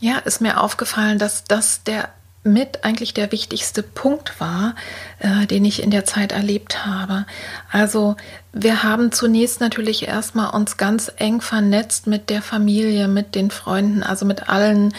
ja, 0.00 0.18
ist 0.18 0.40
mir 0.40 0.60
aufgefallen, 0.60 1.18
dass 1.18 1.44
das 1.44 1.82
der 1.84 2.10
mit 2.44 2.84
eigentlich 2.84 3.14
der 3.14 3.32
wichtigste 3.32 3.82
Punkt 3.82 4.38
war, 4.38 4.74
äh, 5.18 5.46
den 5.46 5.64
ich 5.64 5.82
in 5.82 5.90
der 5.90 6.04
Zeit 6.04 6.30
erlebt 6.32 6.84
habe. 6.84 7.24
Also 7.72 8.16
wir 8.52 8.82
haben 8.82 9.12
zunächst 9.12 9.60
natürlich 9.60 10.06
erstmal 10.06 10.50
uns 10.50 10.76
ganz 10.76 11.10
eng 11.16 11.40
vernetzt 11.40 12.06
mit 12.06 12.28
der 12.28 12.42
Familie, 12.42 13.08
mit 13.08 13.34
den 13.34 13.50
Freunden, 13.50 14.02
also 14.02 14.26
mit 14.26 14.50
allen, 14.50 14.92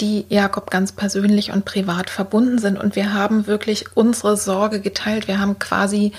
die 0.00 0.26
Jakob 0.28 0.70
ganz 0.70 0.92
persönlich 0.92 1.50
und 1.52 1.64
privat 1.64 2.10
verbunden 2.10 2.58
sind. 2.58 2.78
Und 2.78 2.96
wir 2.96 3.14
haben 3.14 3.46
wirklich 3.46 3.96
unsere 3.96 4.36
Sorge 4.36 4.80
geteilt. 4.80 5.26
Wir 5.26 5.40
haben 5.40 5.58
quasi 5.58 6.12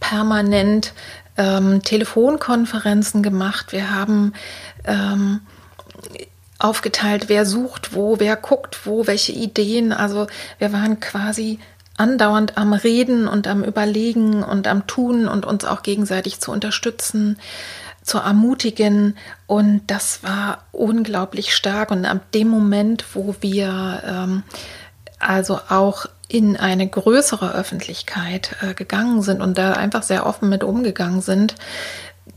permanent 0.00 0.94
ähm, 1.36 1.82
Telefonkonferenzen 1.82 3.22
gemacht. 3.22 3.72
Wir 3.72 3.90
haben 3.90 4.32
ähm, 4.84 5.40
aufgeteilt, 6.62 7.28
wer 7.28 7.46
sucht 7.46 7.94
wo, 7.94 8.18
wer 8.18 8.36
guckt 8.36 8.86
wo, 8.86 9.06
welche 9.06 9.32
Ideen. 9.32 9.92
Also 9.92 10.26
wir 10.58 10.72
waren 10.72 11.00
quasi 11.00 11.58
andauernd 11.96 12.56
am 12.56 12.72
Reden 12.72 13.28
und 13.28 13.46
am 13.46 13.64
Überlegen 13.64 14.42
und 14.42 14.66
am 14.66 14.86
Tun 14.86 15.28
und 15.28 15.44
uns 15.44 15.64
auch 15.64 15.82
gegenseitig 15.82 16.40
zu 16.40 16.50
unterstützen, 16.50 17.38
zu 18.02 18.18
ermutigen. 18.18 19.16
Und 19.46 19.82
das 19.88 20.22
war 20.22 20.64
unglaublich 20.72 21.54
stark. 21.54 21.90
Und 21.90 22.06
ab 22.06 22.32
dem 22.32 22.48
Moment, 22.48 23.04
wo 23.14 23.34
wir 23.40 24.02
ähm, 24.06 24.42
also 25.18 25.60
auch 25.68 26.06
in 26.28 26.56
eine 26.56 26.88
größere 26.88 27.54
Öffentlichkeit 27.54 28.56
äh, 28.62 28.74
gegangen 28.74 29.20
sind 29.22 29.42
und 29.42 29.58
da 29.58 29.74
einfach 29.74 30.02
sehr 30.02 30.24
offen 30.24 30.48
mit 30.48 30.64
umgegangen 30.64 31.20
sind, 31.20 31.54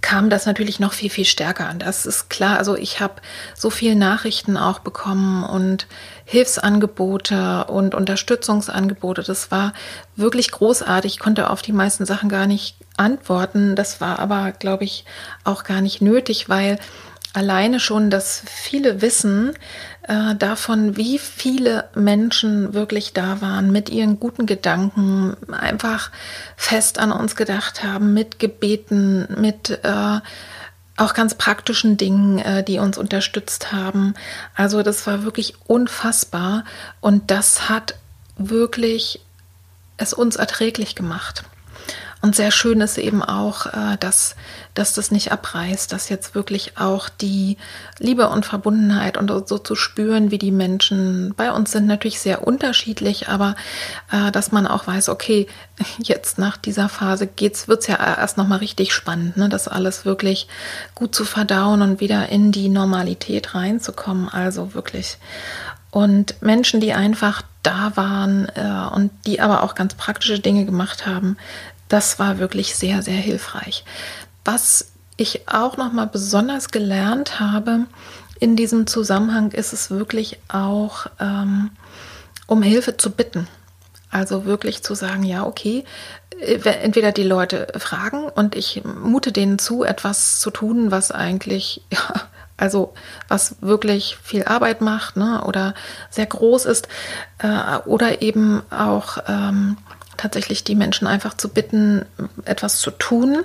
kam 0.05 0.29
das 0.29 0.45
natürlich 0.45 0.79
noch 0.79 0.93
viel, 0.93 1.09
viel 1.09 1.25
stärker 1.25 1.67
an. 1.67 1.79
Das 1.79 2.05
ist 2.05 2.29
klar. 2.29 2.59
Also 2.59 2.77
ich 2.77 2.99
habe 2.99 3.15
so 3.55 3.71
viele 3.71 3.95
Nachrichten 3.95 4.55
auch 4.55 4.77
bekommen 4.77 5.43
und 5.43 5.87
Hilfsangebote 6.25 7.65
und 7.65 7.95
Unterstützungsangebote. 7.95 9.23
Das 9.23 9.49
war 9.49 9.73
wirklich 10.15 10.51
großartig. 10.51 11.13
Ich 11.13 11.19
konnte 11.19 11.49
auf 11.49 11.63
die 11.63 11.71
meisten 11.71 12.05
Sachen 12.05 12.29
gar 12.29 12.45
nicht 12.45 12.77
antworten. 12.97 13.75
Das 13.75 13.99
war 13.99 14.19
aber, 14.19 14.51
glaube 14.51 14.83
ich, 14.83 15.05
auch 15.43 15.63
gar 15.63 15.81
nicht 15.81 16.03
nötig, 16.03 16.49
weil 16.49 16.77
alleine 17.35 17.79
schon, 17.79 18.09
dass 18.09 18.41
viele 18.45 19.01
wissen 19.01 19.53
äh, 20.07 20.35
davon, 20.35 20.97
wie 20.97 21.19
viele 21.19 21.89
Menschen 21.95 22.73
wirklich 22.73 23.13
da 23.13 23.41
waren, 23.41 23.71
mit 23.71 23.89
ihren 23.89 24.19
guten 24.19 24.45
Gedanken, 24.45 25.35
einfach 25.51 26.11
fest 26.55 26.99
an 26.99 27.11
uns 27.11 27.35
gedacht 27.35 27.83
haben, 27.83 28.13
mit 28.13 28.39
Gebeten, 28.39 29.27
mit 29.39 29.79
äh, 29.83 30.19
auch 30.97 31.13
ganz 31.13 31.35
praktischen 31.35 31.97
Dingen, 31.97 32.39
äh, 32.39 32.63
die 32.63 32.79
uns 32.79 32.97
unterstützt 32.97 33.71
haben. 33.73 34.13
Also 34.55 34.81
das 34.81 35.05
war 35.05 35.23
wirklich 35.23 35.55
unfassbar 35.67 36.63
und 37.01 37.31
das 37.31 37.67
hat 37.67 37.95
wirklich 38.37 39.19
es 39.97 40.13
uns 40.13 40.35
erträglich 40.35 40.95
gemacht. 40.95 41.43
Und 42.21 42.35
sehr 42.35 42.51
schön 42.51 42.81
ist 42.81 42.97
eben 42.97 43.21
auch, 43.21 43.67
äh, 43.67 43.97
dass, 43.99 44.35
dass 44.75 44.93
das 44.93 45.09
nicht 45.09 45.31
abreißt, 45.31 45.91
dass 45.91 46.09
jetzt 46.09 46.35
wirklich 46.35 46.77
auch 46.77 47.09
die 47.09 47.57
Liebe 47.97 48.29
und 48.29 48.45
Verbundenheit 48.45 49.17
und 49.17 49.31
so 49.47 49.57
zu 49.57 49.75
spüren, 49.75 50.31
wie 50.31 50.37
die 50.37 50.51
Menschen 50.51 51.33
bei 51.35 51.51
uns 51.51 51.71
sind, 51.71 51.87
natürlich 51.87 52.19
sehr 52.19 52.45
unterschiedlich, 52.45 53.29
aber 53.29 53.55
äh, 54.11 54.31
dass 54.31 54.51
man 54.51 54.67
auch 54.67 54.85
weiß, 54.85 55.09
okay, 55.09 55.47
jetzt 55.97 56.37
nach 56.37 56.57
dieser 56.57 56.89
Phase 56.89 57.25
geht's, 57.25 57.67
wird's 57.67 57.87
ja 57.87 57.95
erst 57.95 58.37
nochmal 58.37 58.59
richtig 58.59 58.93
spannend, 58.93 59.37
ne? 59.37 59.49
das 59.49 59.67
alles 59.67 60.05
wirklich 60.05 60.47
gut 60.93 61.15
zu 61.15 61.25
verdauen 61.25 61.81
und 61.81 62.01
wieder 62.01 62.29
in 62.29 62.51
die 62.51 62.69
Normalität 62.69 63.55
reinzukommen. 63.55 64.29
Also 64.29 64.73
wirklich. 64.73 65.17
Und 65.89 66.41
Menschen, 66.41 66.81
die 66.81 66.91
einfach 66.91 67.41
da 67.63 67.93
waren 67.95 68.49
äh, 68.55 68.93
und 68.93 69.11
die 69.25 69.39
aber 69.39 69.63
auch 69.63 69.75
ganz 69.75 69.93
praktische 69.93 70.39
Dinge 70.39 70.65
gemacht 70.65 71.05
haben, 71.05 71.37
das 71.87 72.19
war 72.19 72.39
wirklich 72.39 72.75
sehr, 72.75 73.01
sehr 73.01 73.15
hilfreich. 73.15 73.85
Was 74.45 74.91
ich 75.17 75.47
auch 75.47 75.77
noch 75.77 75.91
mal 75.91 76.07
besonders 76.07 76.69
gelernt 76.69 77.39
habe 77.39 77.85
in 78.39 78.55
diesem 78.55 78.85
Zusammenhang, 78.87 79.51
ist 79.51 79.73
es 79.73 79.89
wirklich 79.89 80.39
auch, 80.49 81.07
ähm, 81.19 81.71
um 82.47 82.61
Hilfe 82.61 82.97
zu 82.97 83.09
bitten. 83.11 83.47
Also 84.11 84.45
wirklich 84.45 84.83
zu 84.83 84.93
sagen, 84.95 85.23
ja, 85.23 85.45
okay, 85.45 85.83
äh, 86.39 86.59
entweder 86.81 87.11
die 87.11 87.23
Leute 87.23 87.67
fragen 87.77 88.25
und 88.25 88.55
ich 88.55 88.83
mute 88.83 89.31
denen 89.31 89.59
zu, 89.59 89.83
etwas 89.83 90.39
zu 90.39 90.51
tun, 90.51 90.91
was 90.91 91.11
eigentlich, 91.11 91.81
ja, 91.91 92.21
also 92.57 92.93
was 93.27 93.57
wirklich 93.61 94.17
viel 94.21 94.45
Arbeit 94.45 94.81
macht 94.81 95.17
ne, 95.17 95.43
oder 95.45 95.73
sehr 96.09 96.25
groß 96.25 96.65
ist, 96.65 96.87
äh, 97.39 97.77
oder 97.85 98.21
eben 98.21 98.61
auch 98.69 99.17
ähm, 99.27 99.77
tatsächlich 100.17 100.63
die 100.63 100.75
Menschen 100.75 101.07
einfach 101.07 101.33
zu 101.33 101.49
bitten, 101.49 102.05
etwas 102.45 102.79
zu 102.79 102.91
tun. 102.91 103.43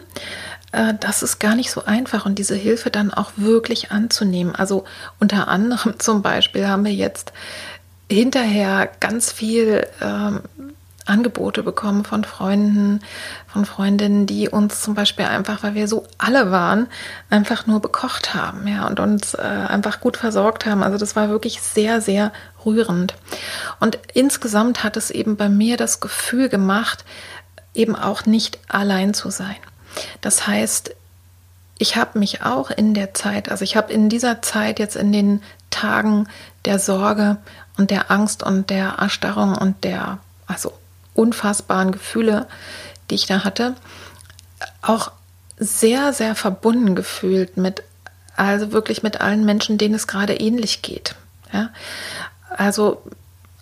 Äh, 0.73 0.95
das 0.99 1.23
ist 1.23 1.39
gar 1.39 1.55
nicht 1.55 1.71
so 1.71 1.85
einfach 1.85 2.27
und 2.27 2.39
diese 2.39 2.55
Hilfe 2.55 2.91
dann 2.91 3.13
auch 3.13 3.33
wirklich 3.37 3.91
anzunehmen. 3.91 4.55
Also 4.55 4.85
unter 5.19 5.49
anderem 5.49 5.95
zum 5.99 6.23
Beispiel 6.23 6.69
haben 6.69 6.85
wir 6.85 6.95
jetzt 6.95 7.33
hinterher 8.11 8.91
ganz 8.99 9.31
viel 9.31 9.87
ähm, 10.01 10.41
Angebote 11.07 11.63
bekommen 11.63 12.05
von 12.05 12.25
Freunden, 12.25 13.01
von 13.49 13.65
Freundinnen, 13.65 14.27
die 14.27 14.49
uns 14.49 14.81
zum 14.81 14.95
Beispiel 14.95 15.25
einfach, 15.25 15.63
weil 15.63 15.75
wir 15.75 15.89
so 15.89 16.07
alle 16.19 16.51
waren, 16.51 16.87
einfach 17.31 17.67
nur 17.67 17.81
bekocht 17.81 18.35
haben, 18.35 18.67
ja, 18.67 18.87
und 18.87 19.01
uns 19.01 19.35
äh, 19.35 19.41
einfach 19.41 20.01
gut 20.01 20.17
versorgt 20.17 20.67
haben. 20.67 20.83
Also 20.83 20.99
das 20.99 21.17
war 21.17 21.29
wirklich 21.29 21.61
sehr, 21.63 22.01
sehr 22.01 22.33
rührend. 22.65 23.15
Und 23.81 23.99
insgesamt 24.15 24.85
hat 24.85 24.97
es 24.97 25.11
eben 25.11 25.37
bei 25.37 25.49
mir 25.49 25.77
das 25.77 26.01
Gefühl 26.01 26.49
gemacht, 26.49 27.05
eben 27.75 27.97
auch 27.97 28.27
nicht 28.27 28.59
allein 28.69 29.15
zu 29.15 29.31
sein. 29.31 29.57
Das 30.21 30.47
heißt, 30.47 30.95
ich 31.79 31.97
habe 31.97 32.19
mich 32.19 32.43
auch 32.43 32.71
in 32.71 32.95
der 32.95 33.15
Zeit, 33.15 33.51
also 33.51 33.65
ich 33.65 33.77
habe 33.77 33.93
in 33.93 34.09
dieser 34.09 34.43
Zeit 34.43 34.79
jetzt 34.79 34.97
in 34.97 35.13
den 35.13 35.43
Tagen 35.71 36.29
der 36.65 36.79
Sorge 36.79 37.39
und 37.79 37.91
der 37.91 38.11
Angst 38.11 38.43
und 38.43 38.69
der 38.69 38.97
Erstarrung 38.99 39.55
und 39.55 39.83
der, 39.83 40.19
also 40.47 40.73
unfassbaren 41.15 41.93
Gefühle, 41.93 42.47
die 43.09 43.15
ich 43.15 43.27
da 43.27 43.45
hatte, 43.45 43.77
auch 44.83 45.11
sehr, 45.59 46.13
sehr 46.13 46.35
verbunden 46.35 46.95
gefühlt 46.95 47.57
mit, 47.57 47.83
also 48.37 48.73
wirklich 48.73 49.03
mit 49.03 49.21
allen 49.21 49.45
Menschen, 49.45 49.79
denen 49.79 49.95
es 49.95 50.07
gerade 50.07 50.35
ähnlich 50.35 50.83
geht. 50.83 51.15
Ja? 51.53 51.71
Also 52.51 53.03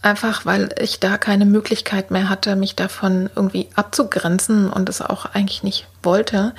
einfach, 0.03 0.47
weil 0.47 0.75
ich 0.81 1.01
da 1.01 1.19
keine 1.19 1.45
Möglichkeit 1.45 2.11
mehr 2.11 2.29
hatte, 2.29 2.57
mich 2.57 2.77
davon 2.77 3.29
irgendwie 3.35 3.69
abzugrenzen 3.75 4.71
und 4.71 4.89
es 4.89 5.01
auch 5.01 5.27
eigentlich 5.27 5.63
nicht 5.63 5.87
wollte. 6.03 6.55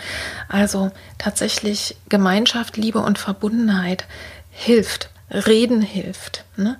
Also 0.47 0.91
tatsächlich 1.17 1.95
Gemeinschaft, 2.09 2.77
Liebe 2.77 2.99
und 2.99 3.17
Verbundenheit 3.17 4.05
hilft. 4.51 5.09
Reden 5.31 5.81
hilft. 5.81 6.43
Ne? 6.57 6.77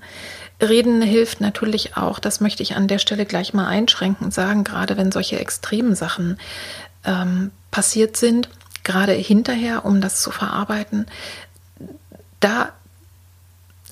Reden 0.62 1.02
hilft 1.02 1.40
natürlich 1.40 1.96
auch, 1.96 2.20
das 2.20 2.42
möchte 2.42 2.64
ich 2.64 2.76
an 2.76 2.88
der 2.88 3.00
Stelle 3.00 3.26
gleich 3.26 3.54
mal 3.54 3.68
einschränken 3.68 4.32
sagen, 4.32 4.64
gerade 4.64 4.98
wenn 4.98 5.12
solche 5.12 5.40
extremen 5.40 5.96
Sachen 5.96 6.38
ähm, 7.06 7.52
passiert 7.72 8.18
sind, 8.18 8.50
gerade 8.84 9.14
hinterher, 9.14 9.86
um 9.86 10.02
das 10.02 10.22
zu 10.22 10.32
verarbeiten, 10.32 11.06
da 12.40 12.74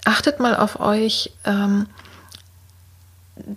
achtet 0.03 0.39
mal 0.39 0.55
auf 0.55 0.79
euch, 0.79 1.31
ähm, 1.45 1.88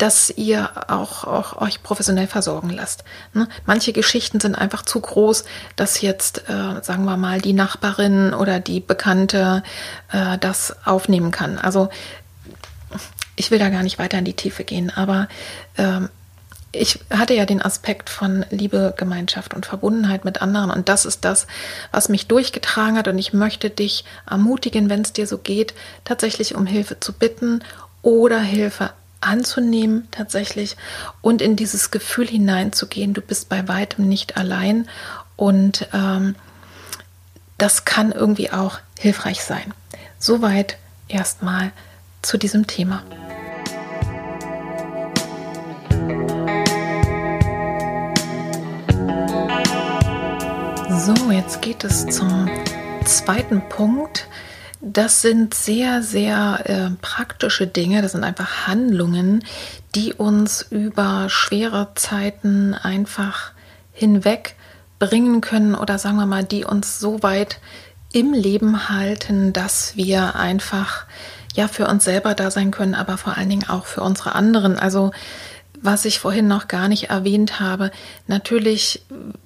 dass 0.01 0.31
ihr 0.31 0.71
auch, 0.91 1.25
auch, 1.25 1.61
euch 1.61 1.83
professionell 1.83 2.27
versorgen 2.27 2.71
lasst. 2.71 3.05
Ne? 3.35 3.49
Manche 3.67 3.93
Geschichten 3.93 4.41
sind 4.41 4.55
einfach 4.55 4.83
zu 4.83 4.99
groß, 4.99 5.45
dass 5.77 6.01
jetzt, 6.01 6.49
äh, 6.49 6.83
sagen 6.83 7.05
wir 7.05 7.19
mal, 7.19 7.43
die 7.43 7.53
Nachbarin 7.53 8.33
oder 8.33 8.61
die 8.61 8.81
Bekannte 8.81 9.63
äh, 10.11 10.39
das 10.39 10.75
aufnehmen 10.87 11.31
kann. 11.31 11.59
Also 11.59 11.91
ich 13.37 13.51
will 13.51 13.59
da 13.59 13.69
gar 13.69 13.83
nicht 13.83 13.99
weiter 13.99 14.19
in 14.19 14.25
die 14.25 14.35
Tiefe 14.35 14.65
gehen, 14.65 14.91
aber 14.91 15.29
ähm, 15.77 16.09
ich 16.73 17.01
hatte 17.11 17.35
ja 17.35 17.45
den 17.45 17.61
Aspekt 17.61 18.09
von 18.09 18.47
Liebe, 18.49 18.95
Gemeinschaft 18.97 19.53
und 19.53 19.67
Verbundenheit 19.67 20.25
mit 20.25 20.41
anderen 20.41 20.71
und 20.71 20.89
das 20.89 21.05
ist 21.05 21.27
das, 21.27 21.47
was 21.93 22.09
mich 22.09 22.27
durchgetragen 22.27 22.97
hat 22.97 23.09
und 23.09 23.19
ich 23.19 23.35
möchte 23.35 23.69
dich 23.69 24.05
ermutigen, 24.29 24.89
wenn 24.89 25.03
es 25.03 25.13
dir 25.13 25.27
so 25.27 25.37
geht, 25.37 25.75
tatsächlich 26.05 26.55
um 26.55 26.65
Hilfe 26.65 27.01
zu 27.01 27.13
bitten 27.13 27.63
oder 28.03 28.41
Hilfe 28.41 28.93
anzunehmen 29.21 30.09
tatsächlich 30.11 30.77
und 31.21 31.43
in 31.43 31.57
dieses 31.57 31.91
Gefühl 31.91 32.27
hineinzugehen, 32.27 33.15
du 33.15 33.21
bist 33.21 33.49
bei 33.49 33.69
weitem 33.69 34.09
nicht 34.09 34.37
allein 34.37 34.89
und 35.37 35.89
ähm, 35.93 36.37
das 37.59 37.85
kann 37.85 38.13
irgendwie 38.13 38.51
auch 38.51 38.79
hilfreich 38.99 39.43
sein. 39.43 39.75
Soweit 40.19 40.79
erstmal 41.09 41.73
zu 42.23 42.39
diesem 42.39 42.67
Thema. 42.67 43.03
So, 51.05 51.15
jetzt 51.31 51.63
geht 51.63 51.85
es 51.85 52.07
zum 52.07 52.49
zweiten 53.05 53.63
Punkt. 53.69 54.29
Das 54.83 55.21
sind 55.21 55.53
sehr, 55.53 56.03
sehr 56.03 56.61
äh, 56.65 56.91
praktische 57.03 57.67
Dinge, 57.67 58.01
das 58.01 58.13
sind 58.13 58.25
einfach 58.25 58.67
Handlungen, 58.67 59.45
die 59.95 60.15
uns 60.15 60.63
über 60.71 61.29
schwere 61.29 61.89
Zeiten 61.97 62.73
einfach 62.73 63.53
hinweg 63.93 64.55
bringen 64.99 65.43
können 65.43 65.75
oder 65.75 65.99
sagen 65.99 66.17
wir 66.17 66.27
mal, 66.27 66.45
die 66.45 66.65
uns 66.65 66.99
so 66.99 67.23
weit 67.23 67.61
im 68.13 68.33
Leben 68.33 68.89
halten, 68.89 69.53
dass 69.53 69.97
wir 69.97 70.37
einfach 70.37 71.07
ja 71.55 71.69
für 71.69 71.87
uns 71.87 72.05
selber 72.05 72.35
da 72.35 72.51
sein 72.51 72.71
können, 72.71 72.95
aber 72.95 73.19
vor 73.19 73.37
allen 73.37 73.51
Dingen 73.51 73.69
auch 73.69 73.85
für 73.85 74.03
unsere 74.03 74.35
anderen. 74.35 74.79
Also 74.79 75.11
was 75.83 76.05
ich 76.05 76.19
vorhin 76.19 76.47
noch 76.47 76.69
gar 76.69 76.89
nicht 76.89 77.11
erwähnt 77.11 77.61
habe, 77.61 77.91
natürlich 78.27 79.03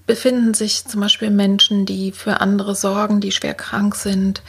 befinden 0.06 0.54
sich 0.54 0.84
zum 0.84 1.00
Beispiel 1.00 1.30
Menschen, 1.30 1.86
die 1.86 2.12
für 2.12 2.40
andere 2.40 2.74
sorgen, 2.74 3.20
die 3.20 3.32
schwer 3.32 3.54
krank 3.54 3.94
sind, 3.94 4.42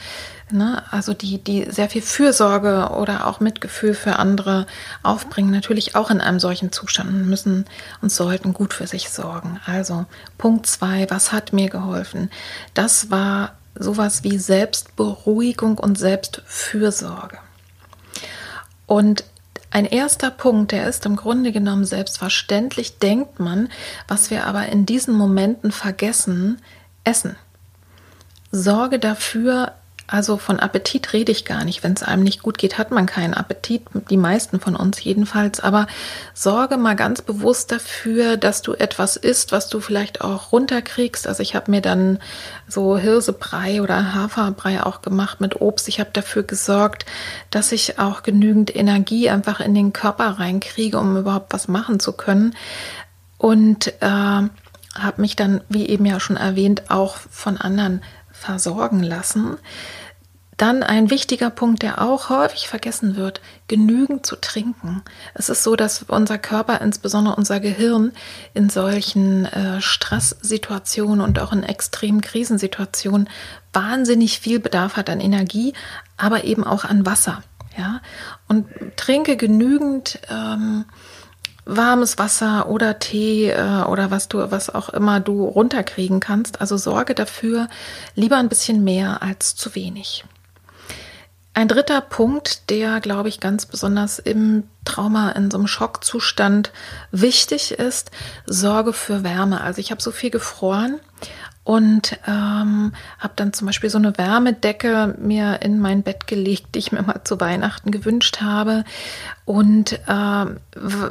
ne? 0.50 0.82
also 0.90 1.14
die, 1.14 1.42
die 1.42 1.70
sehr 1.70 1.88
viel 1.88 2.02
Fürsorge 2.02 2.90
oder 2.96 3.26
auch 3.26 3.40
Mitgefühl 3.40 3.94
für 3.94 4.18
andere 4.18 4.66
aufbringen, 5.02 5.50
natürlich 5.50 5.94
auch 5.94 6.10
in 6.10 6.20
einem 6.20 6.40
solchen 6.40 6.72
Zustand 6.72 7.10
und 7.10 7.28
müssen 7.28 7.64
und 8.02 8.12
sollten 8.12 8.52
gut 8.52 8.74
für 8.74 8.86
sich 8.86 9.10
sorgen. 9.10 9.60
Also 9.66 10.06
Punkt 10.38 10.66
zwei, 10.66 11.06
was 11.10 11.32
hat 11.32 11.52
mir 11.52 11.68
geholfen? 11.68 12.30
Das 12.74 13.10
war 13.10 13.54
sowas 13.74 14.24
wie 14.24 14.38
Selbstberuhigung 14.38 15.78
und 15.78 15.98
Selbstfürsorge. 15.98 17.38
Und 18.86 19.24
ein 19.70 19.84
erster 19.84 20.30
Punkt, 20.30 20.72
der 20.72 20.88
ist 20.88 21.04
im 21.06 21.16
Grunde 21.16 21.52
genommen 21.52 21.84
selbstverständlich, 21.84 22.98
denkt 22.98 23.40
man, 23.40 23.68
was 24.08 24.30
wir 24.30 24.46
aber 24.46 24.66
in 24.66 24.86
diesen 24.86 25.14
Momenten 25.14 25.72
vergessen, 25.72 26.62
Essen. 27.04 27.36
Sorge 28.50 28.98
dafür, 28.98 29.72
also 30.08 30.36
von 30.36 30.60
Appetit 30.60 31.12
rede 31.12 31.32
ich 31.32 31.44
gar 31.44 31.64
nicht. 31.64 31.82
Wenn 31.82 31.94
es 31.94 32.02
einem 32.02 32.22
nicht 32.22 32.42
gut 32.42 32.58
geht, 32.58 32.78
hat 32.78 32.92
man 32.92 33.06
keinen 33.06 33.34
Appetit, 33.34 33.82
die 34.08 34.16
meisten 34.16 34.60
von 34.60 34.76
uns 34.76 35.02
jedenfalls. 35.02 35.58
Aber 35.58 35.88
sorge 36.32 36.76
mal 36.76 36.94
ganz 36.94 37.22
bewusst 37.22 37.72
dafür, 37.72 38.36
dass 38.36 38.62
du 38.62 38.74
etwas 38.74 39.16
isst, 39.16 39.50
was 39.50 39.68
du 39.68 39.80
vielleicht 39.80 40.20
auch 40.20 40.52
runterkriegst. 40.52 41.26
Also 41.26 41.42
ich 41.42 41.56
habe 41.56 41.72
mir 41.72 41.80
dann 41.80 42.20
so 42.68 42.96
Hirsebrei 42.96 43.82
oder 43.82 44.14
Haferbrei 44.14 44.82
auch 44.82 45.02
gemacht 45.02 45.40
mit 45.40 45.60
Obst. 45.60 45.88
Ich 45.88 45.98
habe 45.98 46.10
dafür 46.12 46.44
gesorgt, 46.44 47.04
dass 47.50 47.72
ich 47.72 47.98
auch 47.98 48.22
genügend 48.22 48.74
Energie 48.74 49.28
einfach 49.28 49.58
in 49.58 49.74
den 49.74 49.92
Körper 49.92 50.38
reinkriege, 50.38 50.98
um 51.00 51.16
überhaupt 51.16 51.52
was 51.52 51.66
machen 51.66 51.98
zu 51.98 52.12
können. 52.12 52.54
Und 53.38 53.88
äh, 54.00 54.48
habe 54.98 55.20
mich 55.20 55.36
dann, 55.36 55.62
wie 55.68 55.86
eben 55.88 56.06
ja 56.06 56.20
schon 56.20 56.36
erwähnt, 56.36 56.90
auch 56.90 57.16
von 57.16 57.56
anderen 57.58 58.02
versorgen 58.46 59.02
lassen. 59.02 59.58
Dann 60.56 60.82
ein 60.82 61.10
wichtiger 61.10 61.50
Punkt, 61.50 61.82
der 61.82 62.00
auch 62.00 62.30
häufig 62.30 62.66
vergessen 62.66 63.16
wird, 63.16 63.42
genügend 63.68 64.24
zu 64.24 64.36
trinken. 64.36 65.02
Es 65.34 65.50
ist 65.50 65.62
so, 65.62 65.76
dass 65.76 66.04
unser 66.04 66.38
Körper, 66.38 66.80
insbesondere 66.80 67.36
unser 67.36 67.60
Gehirn, 67.60 68.12
in 68.54 68.70
solchen 68.70 69.44
äh, 69.44 69.82
Stresssituationen 69.82 71.20
und 71.20 71.38
auch 71.40 71.52
in 71.52 71.62
extremen 71.62 72.22
Krisensituationen 72.22 73.28
wahnsinnig 73.74 74.40
viel 74.40 74.58
Bedarf 74.58 74.96
hat 74.96 75.10
an 75.10 75.20
Energie, 75.20 75.74
aber 76.16 76.44
eben 76.44 76.64
auch 76.64 76.84
an 76.84 77.04
Wasser. 77.04 77.42
Ja? 77.76 78.00
Und 78.48 78.66
trinke 78.96 79.36
genügend 79.36 80.20
ähm, 80.30 80.86
warmes 81.66 82.16
Wasser 82.16 82.68
oder 82.70 82.98
Tee 82.98 83.50
äh, 83.50 83.82
oder 83.82 84.10
was 84.10 84.28
du, 84.28 84.50
was 84.50 84.74
auch 84.74 84.88
immer 84.88 85.20
du 85.20 85.44
runterkriegen 85.44 86.20
kannst. 86.20 86.60
Also 86.60 86.76
sorge 86.76 87.14
dafür 87.14 87.68
lieber 88.14 88.36
ein 88.36 88.48
bisschen 88.48 88.84
mehr 88.84 89.22
als 89.22 89.56
zu 89.56 89.74
wenig. 89.74 90.24
Ein 91.52 91.68
dritter 91.68 92.02
Punkt, 92.02 92.70
der, 92.70 93.00
glaube 93.00 93.28
ich, 93.30 93.40
ganz 93.40 93.64
besonders 93.66 94.18
im 94.18 94.64
Trauma, 94.84 95.30
in 95.30 95.50
so 95.50 95.56
einem 95.56 95.66
Schockzustand 95.66 96.70
wichtig 97.12 97.72
ist, 97.72 98.10
Sorge 98.44 98.92
für 98.92 99.24
Wärme. 99.24 99.62
Also 99.62 99.80
ich 99.80 99.90
habe 99.90 100.02
so 100.02 100.10
viel 100.10 100.30
gefroren 100.30 101.00
und 101.66 102.16
ähm, 102.28 102.92
habe 103.18 103.32
dann 103.34 103.52
zum 103.52 103.66
Beispiel 103.66 103.90
so 103.90 103.98
eine 103.98 104.16
Wärmedecke 104.16 105.16
mir 105.18 105.62
in 105.62 105.80
mein 105.80 106.04
Bett 106.04 106.28
gelegt, 106.28 106.68
die 106.74 106.78
ich 106.78 106.92
mir 106.92 107.02
mal 107.02 107.22
zu 107.24 107.40
Weihnachten 107.40 107.90
gewünscht 107.90 108.40
habe. 108.40 108.84
Und 109.44 109.94
äh, 110.06 110.46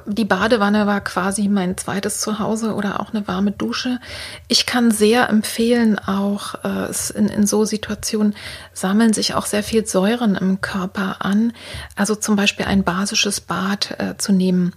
die 0.05 0.23
Badewanne 0.23 0.87
war 0.87 1.01
quasi 1.01 1.49
mein 1.49 1.75
zweites 1.75 2.21
Zuhause 2.21 2.73
oder 2.73 3.01
auch 3.01 3.13
eine 3.13 3.27
warme 3.27 3.51
Dusche. 3.51 3.99
Ich 4.47 4.65
kann 4.65 4.91
sehr 4.91 5.27
empfehlen, 5.27 5.99
auch 5.99 6.55
äh, 6.63 6.89
in, 7.15 7.27
in 7.27 7.45
so 7.45 7.65
Situationen 7.65 8.33
sammeln 8.71 9.11
sich 9.11 9.33
auch 9.33 9.47
sehr 9.47 9.63
viel 9.63 9.85
Säuren 9.85 10.35
im 10.35 10.61
Körper 10.61 11.17
an. 11.19 11.51
Also 11.97 12.15
zum 12.15 12.37
Beispiel 12.37 12.65
ein 12.65 12.85
basisches 12.85 13.41
Bad 13.41 13.99
äh, 13.99 14.15
zu 14.17 14.31
nehmen. 14.31 14.71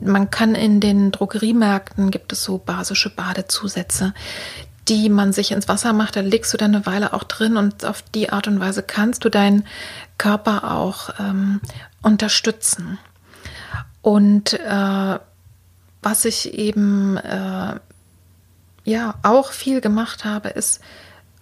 Man 0.00 0.30
kann 0.30 0.56
in 0.56 0.80
den 0.80 1.12
Drogeriemärkten 1.12 2.10
gibt 2.10 2.32
es 2.32 2.42
so 2.42 2.58
basische 2.58 3.10
Badezusätze 3.10 4.12
die 4.90 5.08
man 5.08 5.32
sich 5.32 5.52
ins 5.52 5.68
Wasser 5.68 5.92
macht, 5.92 6.16
da 6.16 6.20
legst 6.20 6.52
du 6.52 6.56
dann 6.56 6.74
eine 6.74 6.84
Weile 6.84 7.12
auch 7.12 7.22
drin 7.22 7.56
und 7.56 7.84
auf 7.84 8.02
die 8.02 8.30
Art 8.30 8.48
und 8.48 8.58
Weise 8.58 8.82
kannst 8.82 9.24
du 9.24 9.28
deinen 9.28 9.64
Körper 10.18 10.72
auch 10.72 11.10
ähm, 11.20 11.60
unterstützen. 12.02 12.98
Und 14.02 14.54
äh, 14.54 15.18
was 16.02 16.24
ich 16.24 16.54
eben 16.54 17.16
äh, 17.18 17.74
ja 18.84 19.14
auch 19.22 19.52
viel 19.52 19.80
gemacht 19.80 20.24
habe, 20.24 20.48
ist 20.48 20.80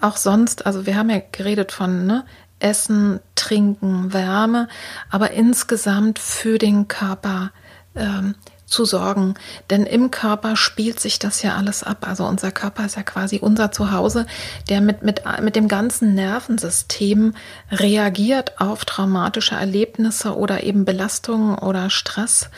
auch 0.01 0.17
sonst, 0.17 0.67
also 0.67 0.85
wir 0.85 0.97
haben 0.97 1.09
ja 1.09 1.23
geredet 1.33 1.73
von 1.73 2.07
ne, 2.07 2.25
Essen, 2.61 3.21
Trinken, 3.35 4.13
Wärme, 4.13 4.69
aber 5.11 5.31
insgesamt 5.31 6.19
für 6.19 6.59
den 6.59 6.87
Körper 6.87 7.51
ähm, 7.95 8.35
zu 8.69 8.85
sorgen. 8.85 9.35
Denn 9.71 9.85
im 9.85 10.11
Körper 10.11 10.57
spielt 10.57 11.01
sich 11.01 11.19
das 11.19 11.43
ja 11.43 11.57
alles 11.57 11.83
ab. 11.83 12.07
Also 12.07 12.25
unser 12.25 12.53
Körper 12.53 12.85
ist 12.85 12.97
ja 12.97 13.03
quasi 13.03 13.39
unser 13.39 13.73
Zuhause, 13.73 14.27
der 14.69 14.81
mit, 14.81 15.03
mit, 15.03 15.23
mit 15.43 15.57
dem 15.57 15.69
ganzen 15.69 16.15
Nervensystem 16.15 17.35
reagiert 17.71 18.61
auf 18.61 18.85
traumatische 18.85 19.55
Erlebnisse 19.55 20.37
oder 20.37 20.63
eben 20.63 20.85
Belastungen 20.85 21.59
oder 21.59 21.91
Stress. 21.91 22.51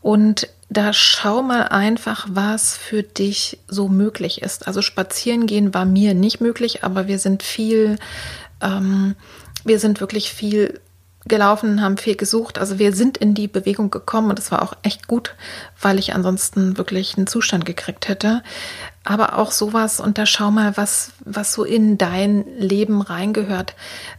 Und 0.00 0.48
da 0.70 0.92
schau 0.92 1.42
mal 1.42 1.64
einfach, 1.64 2.26
was 2.30 2.76
für 2.76 3.02
dich 3.02 3.58
so 3.66 3.88
möglich 3.88 4.40
ist. 4.40 4.68
Also 4.68 4.82
spazieren 4.82 5.46
gehen 5.46 5.74
war 5.74 5.84
mir 5.84 6.14
nicht 6.14 6.40
möglich, 6.40 6.84
aber 6.84 7.08
wir 7.08 7.18
sind 7.18 7.42
viel, 7.42 7.98
ähm, 8.60 9.16
wir 9.64 9.80
sind 9.80 10.00
wirklich 10.00 10.32
viel 10.32 10.80
gelaufen, 11.26 11.82
haben 11.82 11.98
viel 11.98 12.16
gesucht. 12.16 12.58
Also 12.58 12.78
wir 12.78 12.94
sind 12.94 13.18
in 13.18 13.34
die 13.34 13.48
Bewegung 13.48 13.90
gekommen 13.90 14.30
und 14.30 14.38
es 14.38 14.50
war 14.50 14.62
auch 14.62 14.74
echt 14.82 15.06
gut, 15.06 15.34
weil 15.80 15.98
ich 15.98 16.14
ansonsten 16.14 16.78
wirklich 16.78 17.16
einen 17.16 17.26
Zustand 17.26 17.66
gekriegt 17.66 18.08
hätte. 18.08 18.42
Aber 19.04 19.38
auch 19.38 19.50
sowas 19.50 20.00
und 20.00 20.18
da 20.18 20.26
schau 20.26 20.50
mal, 20.50 20.76
was, 20.76 21.12
was 21.24 21.52
so 21.52 21.64
in 21.64 21.98
dein 21.98 22.44
Leben 22.58 23.00
reingehört. 23.00 23.74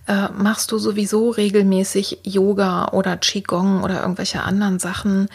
Äh, 0.08 0.30
machst 0.36 0.72
du 0.72 0.78
sowieso 0.78 1.30
regelmäßig 1.30 2.20
Yoga 2.24 2.90
oder 2.90 3.18
Qigong 3.18 3.84
oder 3.84 4.02
irgendwelche 4.02 4.44
anderen 4.44 4.80
Sachen? 4.80 5.28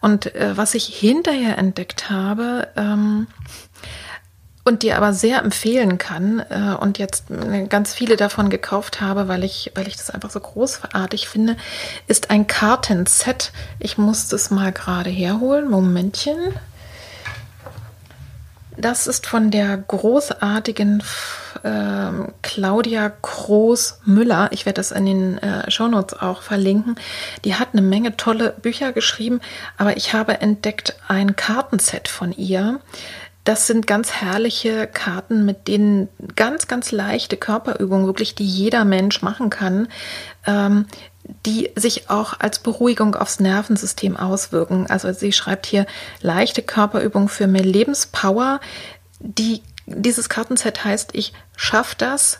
Und 0.00 0.34
äh, 0.34 0.56
was 0.56 0.74
ich 0.74 0.86
hinterher 0.86 1.56
entdeckt 1.58 2.10
habe, 2.10 2.68
ähm, 2.76 3.26
und 4.64 4.82
dir 4.82 4.96
aber 4.96 5.12
sehr 5.12 5.40
empfehlen 5.40 5.98
kann 5.98 6.40
äh, 6.50 6.74
und 6.78 6.98
jetzt 6.98 7.24
ganz 7.68 7.94
viele 7.94 8.16
davon 8.16 8.48
gekauft 8.48 9.00
habe, 9.00 9.26
weil 9.26 9.42
ich, 9.42 9.72
weil 9.74 9.88
ich 9.88 9.96
das 9.96 10.10
einfach 10.10 10.30
so 10.30 10.40
großartig 10.40 11.28
finde, 11.28 11.56
ist 12.06 12.30
ein 12.30 12.46
Kartenset. 12.46 13.52
Ich 13.80 13.98
muss 13.98 14.28
das 14.28 14.50
mal 14.50 14.72
gerade 14.72 15.10
herholen. 15.10 15.68
Momentchen. 15.68 16.54
Das 18.76 19.06
ist 19.06 19.26
von 19.26 19.50
der 19.50 19.76
großartigen 19.76 21.02
äh, 21.62 22.10
Claudia 22.40 23.12
Groß-Müller. 23.20 24.48
Ich 24.52 24.64
werde 24.64 24.76
das 24.76 24.92
in 24.92 25.06
den 25.06 25.38
äh, 25.38 25.70
Shownotes 25.70 26.18
auch 26.20 26.40
verlinken. 26.40 26.96
Die 27.44 27.56
hat 27.56 27.68
eine 27.72 27.82
Menge 27.82 28.16
tolle 28.16 28.54
Bücher 28.62 28.92
geschrieben, 28.92 29.40
aber 29.76 29.96
ich 29.96 30.14
habe 30.14 30.40
entdeckt 30.40 30.96
ein 31.06 31.36
Kartenset 31.36 32.08
von 32.08 32.32
ihr 32.32 32.80
das 33.44 33.66
sind 33.66 33.86
ganz 33.86 34.12
herrliche 34.12 34.86
Karten, 34.86 35.44
mit 35.44 35.66
denen 35.66 36.08
ganz, 36.36 36.68
ganz 36.68 36.92
leichte 36.92 37.36
Körperübungen, 37.36 38.06
wirklich, 38.06 38.34
die 38.34 38.46
jeder 38.46 38.84
Mensch 38.84 39.22
machen 39.22 39.50
kann, 39.50 39.88
ähm, 40.46 40.86
die 41.46 41.70
sich 41.74 42.08
auch 42.10 42.38
als 42.38 42.60
Beruhigung 42.60 43.14
aufs 43.14 43.40
Nervensystem 43.40 44.16
auswirken. 44.16 44.86
Also 44.88 45.12
sie 45.12 45.32
schreibt 45.32 45.66
hier 45.66 45.86
leichte 46.20 46.62
Körperübungen 46.62 47.28
für 47.28 47.46
mehr 47.46 47.64
Lebenspower. 47.64 48.60
Die, 49.18 49.62
dieses 49.86 50.28
Kartenset 50.28 50.84
heißt, 50.84 51.10
ich 51.14 51.32
schaffe 51.56 51.96
das. 51.98 52.38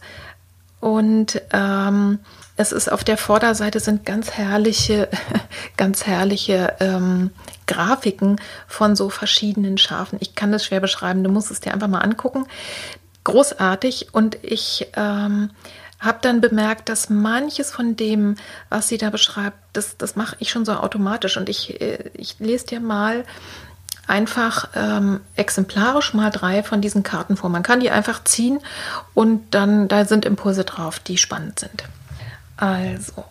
Und 0.81 1.41
ähm, 1.53 2.19
es 2.63 2.73
ist 2.73 2.91
auf 2.91 3.05
der 3.05 3.19
Vorderseite 3.19 3.81
sind 3.81 4.07
ganz 4.07 4.31
herrliche, 4.31 5.09
ganz 5.77 6.07
herrliche 6.07 6.75
ähm, 6.81 7.31
Grafiken 7.67 8.41
von 8.67 8.97
so 8.97 9.11
verschiedenen 9.11 9.77
Schafen. 9.77 10.19
Ich 10.23 10.35
kann 10.35 10.53
das 10.53 10.65
schwer 10.65 10.81
beschreiben, 10.81 11.25
du 11.25 11.31
musst 11.31 11.51
es 11.51 11.61
dir 11.61 11.75
einfach 11.75 11.89
mal 11.89 11.99
angucken. 11.99 12.47
Großartig 13.25 14.09
und 14.13 14.39
ich 14.43 14.89
ähm, 14.97 15.51
habe 16.01 16.19
dann 16.23 16.41
bemerkt, 16.41 16.89
dass 16.89 17.11
manches 17.11 17.71
von 17.71 17.95
dem, 17.95 18.37
was 18.69 18.89
sie 18.89 18.99
da 18.99 19.11
beschreibt, 19.11 19.57
das, 19.73 19.97
das 19.97 20.17
mache 20.17 20.37
ich 20.39 20.51
schon 20.51 20.65
so 20.65 20.73
automatisch 20.73 21.37
und 21.37 21.49
ich, 21.49 21.81
äh, 21.81 22.11
ich 22.15 22.39
lese 22.39 22.67
dir 22.67 22.81
mal 22.81 23.25
einfach 24.09 24.69
ähm, 24.75 25.21
exemplarisch 25.37 26.15
mal 26.15 26.31
drei 26.31 26.63
von 26.63 26.81
diesen 26.81 27.03
Karten 27.03 27.37
vor. 27.37 27.51
Man 27.51 27.63
kann 27.63 27.81
die 27.81 27.91
einfach 27.91 28.25
ziehen 28.25 28.59
und 29.15 29.55
dann 29.55 29.87
da 29.87 30.05
sind 30.05 30.25
Impulse 30.25 30.65
drauf, 30.65 30.99
die 30.99 31.19
spannend 31.19 31.61
sind. 31.61 31.85
Also, 32.63 33.25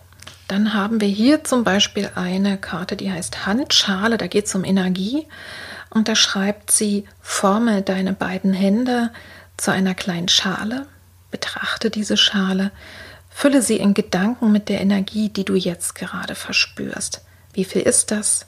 dann 0.50 0.74
haben 0.74 1.00
wir 1.00 1.08
hier 1.08 1.46
zum 1.46 1.64
Beispiel 1.64 2.12
eine 2.16 2.58
Karte, 2.58 2.98
die 2.98 3.14
heißt 3.14 3.46
Handschale. 3.46 4.18
Da 4.18 4.28
geht 4.28 4.48
es 4.48 4.56
um 4.56 4.66
Energie. 4.66 5.26
Und 5.90 6.10
da 6.10 6.16
schreibt 6.16 6.70
sie, 6.70 7.08
forme 7.22 7.82
deine 7.82 8.12
beiden 8.12 8.52
Hände 8.52 9.10
zu 9.56 9.72
einer 9.72 9.96
kleinen 9.96 10.28
Schale. 10.28 10.86
Betrachte 11.30 11.90
diese 11.90 12.18
Schale. 12.18 12.72
Fülle 13.30 13.62
sie 13.62 13.78
in 13.78 13.94
Gedanken 13.94 14.52
mit 14.52 14.68
der 14.68 14.82
Energie, 14.82 15.30
die 15.30 15.46
du 15.46 15.56
jetzt 15.56 15.96
gerade 15.96 16.36
verspürst. 16.36 17.22
Wie 17.54 17.64
viel 17.64 17.84
ist 17.84 18.12
das? 18.12 18.48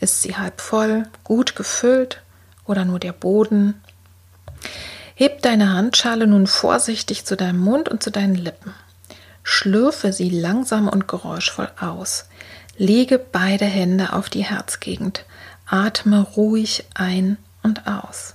Ist 0.00 0.22
sie 0.22 0.36
halb 0.36 0.60
voll, 0.60 1.04
gut 1.22 1.54
gefüllt 1.54 2.20
oder 2.64 2.84
nur 2.84 2.98
der 2.98 3.12
Boden? 3.12 3.80
Heb 5.14 5.42
deine 5.42 5.72
Handschale 5.72 6.26
nun 6.26 6.48
vorsichtig 6.48 7.24
zu 7.24 7.36
deinem 7.36 7.60
Mund 7.60 7.88
und 7.88 8.02
zu 8.02 8.10
deinen 8.10 8.34
Lippen. 8.34 8.74
Schlürfe 9.48 10.12
sie 10.12 10.28
langsam 10.28 10.88
und 10.88 11.06
geräuschvoll 11.06 11.68
aus. 11.80 12.28
Lege 12.76 13.16
beide 13.20 13.64
Hände 13.64 14.12
auf 14.12 14.28
die 14.28 14.42
Herzgegend. 14.42 15.24
Atme 15.66 16.20
ruhig 16.20 16.84
ein 16.94 17.38
und 17.62 17.86
aus. 17.86 18.34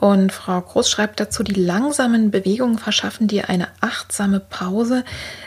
Und 0.00 0.32
Frau 0.32 0.60
Groß 0.60 0.90
schreibt 0.90 1.20
dazu, 1.20 1.44
die 1.44 1.54
langsamen 1.54 2.32
Bewegungen 2.32 2.76
verschaffen 2.76 3.28
dir 3.28 3.48
eine 3.48 3.68
achtsame 3.80 4.40
Pause, 4.40 5.04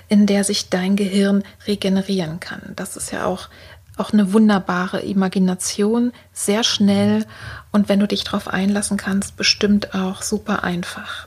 in 0.07 0.25
der 0.27 0.45
sich 0.45 0.69
dein 0.69 0.95
Gehirn 0.95 1.43
regenerieren 1.67 2.39
kann. 2.39 2.71
Das 2.77 2.95
ist 2.95 3.11
ja 3.11 3.25
auch, 3.25 3.49
auch 3.97 4.13
eine 4.13 4.31
wunderbare 4.31 5.01
Imagination, 5.01 6.13
sehr 6.31 6.63
schnell 6.63 7.25
und 7.73 7.89
wenn 7.89 7.99
du 7.99 8.07
dich 8.07 8.23
darauf 8.23 8.47
einlassen 8.47 8.95
kannst, 8.95 9.35
bestimmt 9.35 9.93
auch 9.93 10.21
super 10.21 10.63
einfach. 10.63 11.26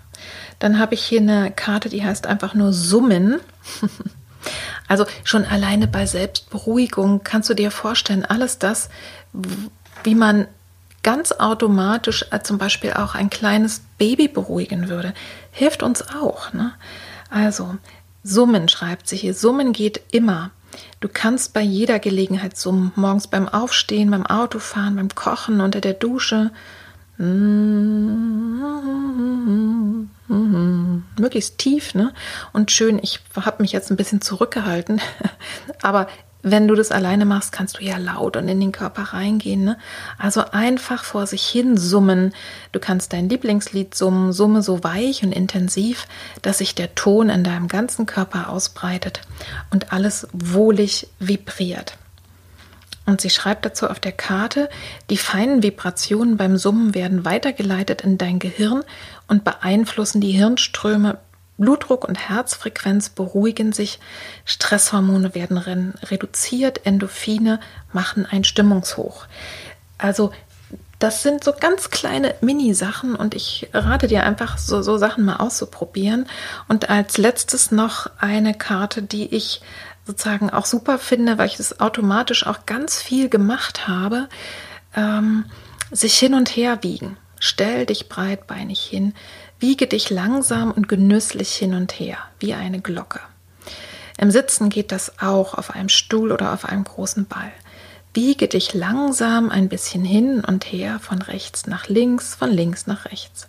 Dann 0.61 0.79
habe 0.79 0.94
ich 0.94 1.03
hier 1.03 1.20
eine 1.20 1.51
Karte, 1.51 1.88
die 1.88 2.05
heißt 2.05 2.27
einfach 2.29 2.55
nur 2.55 2.73
Summen. 2.73 3.40
also 4.88 5.05
schon 5.25 5.44
alleine 5.44 5.88
bei 5.88 6.07
Selbstberuhigung 6.07 7.25
kannst 7.25 7.51
du 7.51 7.55
dir 7.55 7.73
vorstellen, 7.73 8.25
alles 8.25 8.59
das, 8.59 8.88
wie 10.05 10.14
man 10.14 10.46
ganz 11.03 11.33
automatisch 11.33 12.27
äh, 12.31 12.40
zum 12.40 12.59
Beispiel 12.59 12.92
auch 12.92 13.14
ein 13.14 13.31
kleines 13.31 13.83
Baby 13.99 14.29
beruhigen 14.29 14.88
würde, 14.88 15.14
hilft 15.51 15.83
uns 15.83 16.03
auch. 16.09 16.53
Ne? 16.53 16.73
Also 17.31 17.77
Summen 18.23 18.68
schreibt 18.68 19.09
sie 19.09 19.16
hier. 19.16 19.35
Summen 19.35 19.73
geht 19.73 20.01
immer. 20.12 20.51
Du 21.01 21.09
kannst 21.09 21.55
bei 21.55 21.62
jeder 21.62 21.99
Gelegenheit 21.99 22.57
summen. 22.57 22.92
Morgens 22.96 23.27
beim 23.27 23.49
Aufstehen, 23.49 24.11
beim 24.11 24.27
Autofahren, 24.27 24.96
beim 24.96 25.09
Kochen, 25.09 25.61
unter 25.61 25.81
der 25.81 25.94
Dusche. 25.94 26.51
Möglichst 31.18 31.59
tief 31.59 31.94
ne? 31.94 32.14
und 32.54 32.70
schön. 32.70 32.98
Ich 33.02 33.20
habe 33.37 33.62
mich 33.62 33.72
jetzt 33.72 33.90
ein 33.90 33.96
bisschen 33.96 34.22
zurückgehalten, 34.22 35.02
aber 35.83 36.06
wenn 36.42 36.66
du 36.66 36.74
das 36.74 36.90
alleine 36.90 37.26
machst, 37.26 37.52
kannst 37.52 37.78
du 37.78 37.85
ja 37.85 37.98
laut 37.98 38.38
und 38.38 38.48
in 38.48 38.61
den 38.61 38.72
Körper 38.72 39.02
reingehen. 39.12 39.64
Ne? 39.64 39.76
Also 40.16 40.42
einfach 40.52 41.04
vor 41.04 41.26
sich 41.26 41.46
hin 41.46 41.76
summen. 41.76 42.33
Du 42.72 42.80
kannst 42.80 43.12
dein 43.12 43.28
Lieblingslied 43.28 43.94
summen, 43.94 44.33
summe 44.33 44.62
so 44.62 44.83
weich 44.83 45.22
und 45.22 45.33
intensiv, 45.33 46.06
dass 46.40 46.59
sich 46.59 46.74
der 46.74 46.94
Ton 46.94 47.28
in 47.28 47.44
deinem 47.44 47.68
ganzen 47.68 48.06
Körper 48.06 48.48
ausbreitet 48.48 49.20
und 49.70 49.92
alles 49.92 50.28
wohlig 50.33 51.09
vibriert. 51.18 51.98
Und 53.11 53.20
sie 53.20 53.29
schreibt 53.29 53.64
dazu 53.64 53.88
auf 53.88 53.99
der 53.99 54.12
Karte, 54.12 54.70
die 55.11 55.16
feinen 55.16 55.64
Vibrationen 55.64 56.37
beim 56.37 56.57
Summen 56.57 56.94
werden 56.94 57.25
weitergeleitet 57.25 58.03
in 58.03 58.18
dein 58.18 58.38
Gehirn 58.38 58.85
und 59.27 59.42
beeinflussen 59.42 60.20
die 60.20 60.31
Hirnströme. 60.31 61.18
Blutdruck 61.59 62.07
und 62.07 62.29
Herzfrequenz 62.29 63.09
beruhigen 63.09 63.73
sich, 63.73 63.99
Stresshormone 64.44 65.35
werden 65.35 65.59
reduziert, 66.05 66.87
Endorphine 66.87 67.59
machen 67.92 68.27
ein 68.31 68.44
Stimmungshoch. 68.44 69.27
Also 69.99 70.31
das 71.01 71.25
sind 71.25 71.42
so 71.42 71.53
ganz 71.59 71.90
kleine 71.90 72.35
Mini-Sachen 72.42 73.16
und 73.16 73.35
ich 73.35 73.70
rate 73.73 74.07
dir 74.07 74.23
einfach, 74.23 74.57
so, 74.57 74.83
so 74.83 74.99
Sachen 74.99 75.25
mal 75.25 75.37
auszuprobieren. 75.37 76.27
Und 76.68 76.90
als 76.90 77.18
letztes 77.18 77.73
noch 77.73 78.09
eine 78.18 78.55
Karte, 78.55 79.03
die 79.03 79.35
ich 79.35 79.62
sozusagen 80.11 80.51
auch 80.51 80.66
super 80.66 80.99
finde, 80.99 81.38
weil 81.38 81.46
ich 81.46 81.57
das 81.57 81.81
automatisch 81.81 82.46
auch 82.46 82.66
ganz 82.66 83.01
viel 83.01 83.29
gemacht 83.29 83.87
habe, 83.87 84.29
ähm, 84.94 85.44
sich 85.90 86.18
hin 86.18 86.35
und 86.35 86.49
her 86.57 86.83
wiegen. 86.83 87.16
Stell 87.38 87.87
dich 87.87 88.09
breitbeinig 88.09 88.81
hin, 88.83 89.14
wiege 89.61 89.87
dich 89.87 90.11
langsam 90.11 90.73
und 90.73 90.88
genüsslich 90.88 91.53
hin 91.55 91.75
und 91.75 91.92
her, 91.99 92.18
wie 92.38 92.55
eine 92.55 92.81
Glocke. 92.81 93.20
Im 94.18 94.31
Sitzen 94.31 94.68
geht 94.68 94.92
das 94.92 95.20
auch 95.20 95.55
auf 95.55 95.70
einem 95.70 95.88
Stuhl 95.88 96.33
oder 96.33 96.53
auf 96.53 96.64
einem 96.64 96.85
großen 96.85 97.27
Ball. 97.27 97.53
wiege 98.12 98.49
dich 98.49 98.75
langsam 98.75 99.51
ein 99.51 99.68
bisschen 99.68 100.05
hin 100.05 100.44
und 100.44 100.64
her, 100.64 100.99
von 100.99 101.23
rechts 101.23 101.68
nach 101.68 101.87
links, 101.87 102.35
von 102.35 102.51
links 102.51 102.88
nach 102.88 103.05
rechts. 103.05 103.49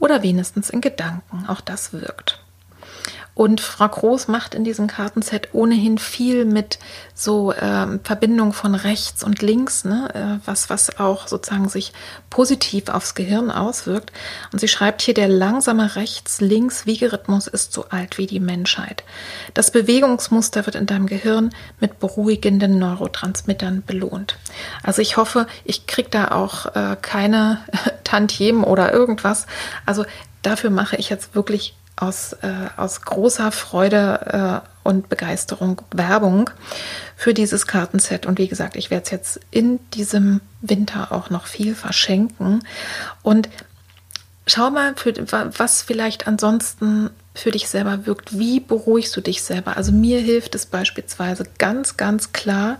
Oder 0.00 0.24
wenigstens 0.24 0.68
in 0.68 0.80
Gedanken, 0.80 1.46
auch 1.46 1.60
das 1.60 1.92
wirkt. 1.92 2.40
Und 3.40 3.62
Frau 3.62 3.88
Groß 3.88 4.28
macht 4.28 4.54
in 4.54 4.64
diesem 4.64 4.86
Kartenset 4.86 5.54
ohnehin 5.54 5.96
viel 5.96 6.44
mit 6.44 6.78
so 7.14 7.54
ähm, 7.54 8.00
Verbindung 8.04 8.52
von 8.52 8.74
rechts 8.74 9.24
und 9.24 9.40
links, 9.40 9.86
ne? 9.86 10.10
Äh, 10.12 10.46
was, 10.46 10.68
was 10.68 11.00
auch 11.00 11.26
sozusagen 11.26 11.70
sich 11.70 11.94
positiv 12.28 12.90
aufs 12.90 13.14
Gehirn 13.14 13.50
auswirkt. 13.50 14.12
Und 14.52 14.58
sie 14.58 14.68
schreibt 14.68 15.00
hier, 15.00 15.14
der 15.14 15.28
langsame 15.28 15.96
Rechts-Links-Wiegerhythmus 15.96 17.46
ist 17.46 17.72
so 17.72 17.86
alt 17.88 18.18
wie 18.18 18.26
die 18.26 18.40
Menschheit. 18.40 19.04
Das 19.54 19.70
Bewegungsmuster 19.70 20.66
wird 20.66 20.76
in 20.76 20.84
deinem 20.84 21.06
Gehirn 21.06 21.48
mit 21.80 21.98
beruhigenden 21.98 22.78
Neurotransmittern 22.78 23.84
belohnt. 23.86 24.36
Also 24.82 25.00
ich 25.00 25.16
hoffe, 25.16 25.46
ich 25.64 25.86
kriege 25.86 26.10
da 26.10 26.32
auch 26.32 26.76
äh, 26.76 26.94
keine 27.00 27.64
Tantiemen 28.04 28.64
oder 28.64 28.92
irgendwas. 28.92 29.46
Also 29.86 30.04
dafür 30.42 30.68
mache 30.68 30.96
ich 30.96 31.08
jetzt 31.08 31.34
wirklich 31.34 31.74
aus, 32.00 32.32
äh, 32.42 32.68
aus 32.76 33.02
großer 33.02 33.52
Freude 33.52 34.62
äh, 34.64 34.88
und 34.88 35.08
Begeisterung 35.08 35.82
Werbung 35.92 36.50
für 37.16 37.34
dieses 37.34 37.66
Kartenset. 37.66 38.26
Und 38.26 38.38
wie 38.38 38.48
gesagt, 38.48 38.76
ich 38.76 38.90
werde 38.90 39.04
es 39.04 39.10
jetzt 39.10 39.40
in 39.50 39.78
diesem 39.90 40.40
Winter 40.62 41.12
auch 41.12 41.30
noch 41.30 41.46
viel 41.46 41.74
verschenken. 41.74 42.64
Und 43.22 43.48
schau 44.46 44.70
mal, 44.70 44.94
für, 44.96 45.14
was 45.58 45.82
vielleicht 45.82 46.26
ansonsten 46.26 47.10
für 47.40 47.50
dich 47.50 47.68
selber 47.68 48.06
wirkt. 48.06 48.38
Wie 48.38 48.60
beruhigst 48.60 49.16
du 49.16 49.20
dich 49.20 49.42
selber? 49.42 49.76
Also 49.76 49.92
mir 49.92 50.20
hilft 50.20 50.54
es 50.54 50.66
beispielsweise 50.66 51.44
ganz, 51.58 51.96
ganz 51.96 52.32
klar 52.32 52.78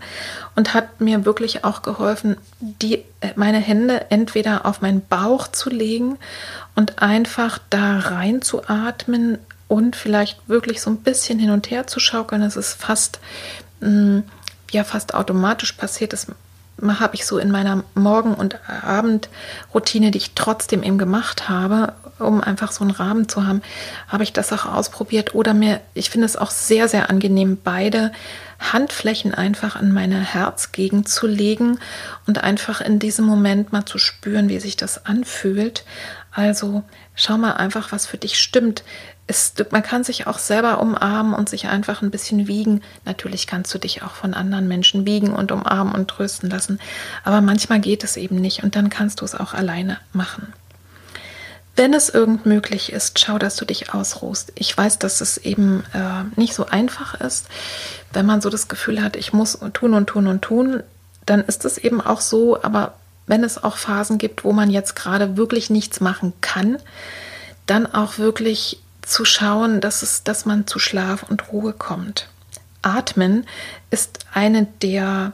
und 0.55 0.73
hat 0.73 1.01
mir 1.01 1.25
wirklich 1.25 1.63
auch 1.63 1.81
geholfen, 1.81 2.37
die, 2.59 3.03
äh, 3.21 3.33
meine 3.35 3.59
Hände 3.59 4.11
entweder 4.11 4.65
auf 4.65 4.81
meinen 4.81 5.01
Bauch 5.01 5.47
zu 5.47 5.69
legen 5.69 6.17
und 6.75 7.01
einfach 7.01 7.59
da 7.69 7.99
rein 7.99 8.41
zu 8.41 8.67
atmen 8.67 9.37
und 9.67 9.95
vielleicht 9.95 10.47
wirklich 10.47 10.81
so 10.81 10.89
ein 10.89 10.97
bisschen 10.97 11.39
hin 11.39 11.51
und 11.51 11.71
her 11.71 11.87
zu 11.87 11.99
schaukeln. 11.99 12.41
Das 12.41 12.57
ist 12.57 12.73
fast, 12.73 13.19
mm, 13.79 14.19
ja, 14.71 14.83
fast 14.83 15.13
automatisch 15.13 15.73
passiert. 15.73 16.13
Das 16.13 16.27
habe 16.81 17.15
ich 17.15 17.25
so 17.25 17.37
in 17.37 17.51
meiner 17.51 17.83
Morgen- 17.95 18.33
und 18.33 18.59
Abendroutine, 18.67 20.11
die 20.11 20.17
ich 20.17 20.33
trotzdem 20.33 20.83
eben 20.83 20.97
gemacht 20.97 21.49
habe, 21.49 21.93
um 22.19 22.41
einfach 22.41 22.71
so 22.71 22.83
einen 22.83 22.91
Rahmen 22.91 23.27
zu 23.27 23.45
haben, 23.45 23.61
habe 24.07 24.23
ich 24.23 24.33
das 24.33 24.53
auch 24.53 24.65
ausprobiert. 24.65 25.35
Oder 25.35 25.53
mir, 25.53 25.81
ich 25.93 26.09
finde 26.09 26.25
es 26.25 26.37
auch 26.37 26.51
sehr, 26.51 26.87
sehr 26.87 27.09
angenehm, 27.09 27.57
beide 27.63 28.11
Handflächen 28.59 29.33
einfach 29.33 29.75
an 29.75 29.91
meine 29.91 30.19
Herzgegend 30.19 31.09
zu 31.09 31.25
legen 31.25 31.79
und 32.27 32.43
einfach 32.43 32.79
in 32.81 32.99
diesem 32.99 33.25
Moment 33.25 33.71
mal 33.71 33.85
zu 33.85 33.97
spüren, 33.97 34.49
wie 34.49 34.59
sich 34.59 34.77
das 34.77 35.05
anfühlt. 35.05 35.83
Also 36.31 36.83
schau 37.15 37.37
mal 37.37 37.53
einfach, 37.53 37.91
was 37.91 38.05
für 38.05 38.17
dich 38.17 38.39
stimmt. 38.39 38.83
Es, 39.31 39.53
man 39.71 39.81
kann 39.81 40.03
sich 40.03 40.27
auch 40.27 40.39
selber 40.39 40.81
umarmen 40.81 41.33
und 41.33 41.47
sich 41.47 41.67
einfach 41.67 42.01
ein 42.01 42.11
bisschen 42.11 42.49
wiegen. 42.49 42.81
Natürlich 43.05 43.47
kannst 43.47 43.73
du 43.73 43.77
dich 43.77 44.03
auch 44.03 44.11
von 44.11 44.33
anderen 44.33 44.67
Menschen 44.67 45.05
wiegen 45.05 45.31
und 45.31 45.53
umarmen 45.53 45.95
und 45.95 46.09
trösten 46.09 46.49
lassen. 46.49 46.81
Aber 47.23 47.39
manchmal 47.39 47.79
geht 47.79 48.03
es 48.03 48.17
eben 48.17 48.35
nicht 48.35 48.61
und 48.61 48.75
dann 48.75 48.89
kannst 48.89 49.21
du 49.21 49.25
es 49.25 49.33
auch 49.33 49.53
alleine 49.53 49.99
machen. 50.11 50.51
Wenn 51.77 51.93
es 51.93 52.09
irgend 52.09 52.45
möglich 52.45 52.91
ist, 52.91 53.19
schau, 53.19 53.37
dass 53.37 53.55
du 53.55 53.63
dich 53.63 53.93
ausruhst. 53.93 54.51
Ich 54.55 54.77
weiß, 54.77 54.99
dass 54.99 55.21
es 55.21 55.37
eben 55.37 55.85
äh, 55.93 56.25
nicht 56.37 56.53
so 56.53 56.65
einfach 56.65 57.21
ist, 57.21 57.47
wenn 58.11 58.25
man 58.25 58.41
so 58.41 58.49
das 58.49 58.67
Gefühl 58.67 59.01
hat, 59.01 59.15
ich 59.15 59.31
muss 59.31 59.57
tun 59.71 59.93
und 59.93 60.07
tun 60.07 60.27
und 60.27 60.41
tun, 60.41 60.83
dann 61.25 61.39
ist 61.39 61.63
es 61.63 61.77
eben 61.77 62.01
auch 62.01 62.19
so, 62.19 62.61
aber 62.61 62.95
wenn 63.27 63.45
es 63.45 63.63
auch 63.63 63.77
Phasen 63.77 64.17
gibt, 64.17 64.43
wo 64.43 64.51
man 64.51 64.69
jetzt 64.69 64.97
gerade 64.97 65.37
wirklich 65.37 65.69
nichts 65.69 66.01
machen 66.01 66.33
kann, 66.41 66.79
dann 67.65 67.85
auch 67.85 68.17
wirklich 68.17 68.81
zu 69.01 69.25
schauen, 69.25 69.81
dass, 69.81 70.03
es, 70.03 70.23
dass 70.23 70.45
man 70.45 70.67
zu 70.67 70.79
Schlaf 70.79 71.23
und 71.23 71.51
Ruhe 71.51 71.73
kommt. 71.73 72.29
Atmen 72.81 73.45
ist 73.89 74.19
eine 74.33 74.67
der 74.81 75.33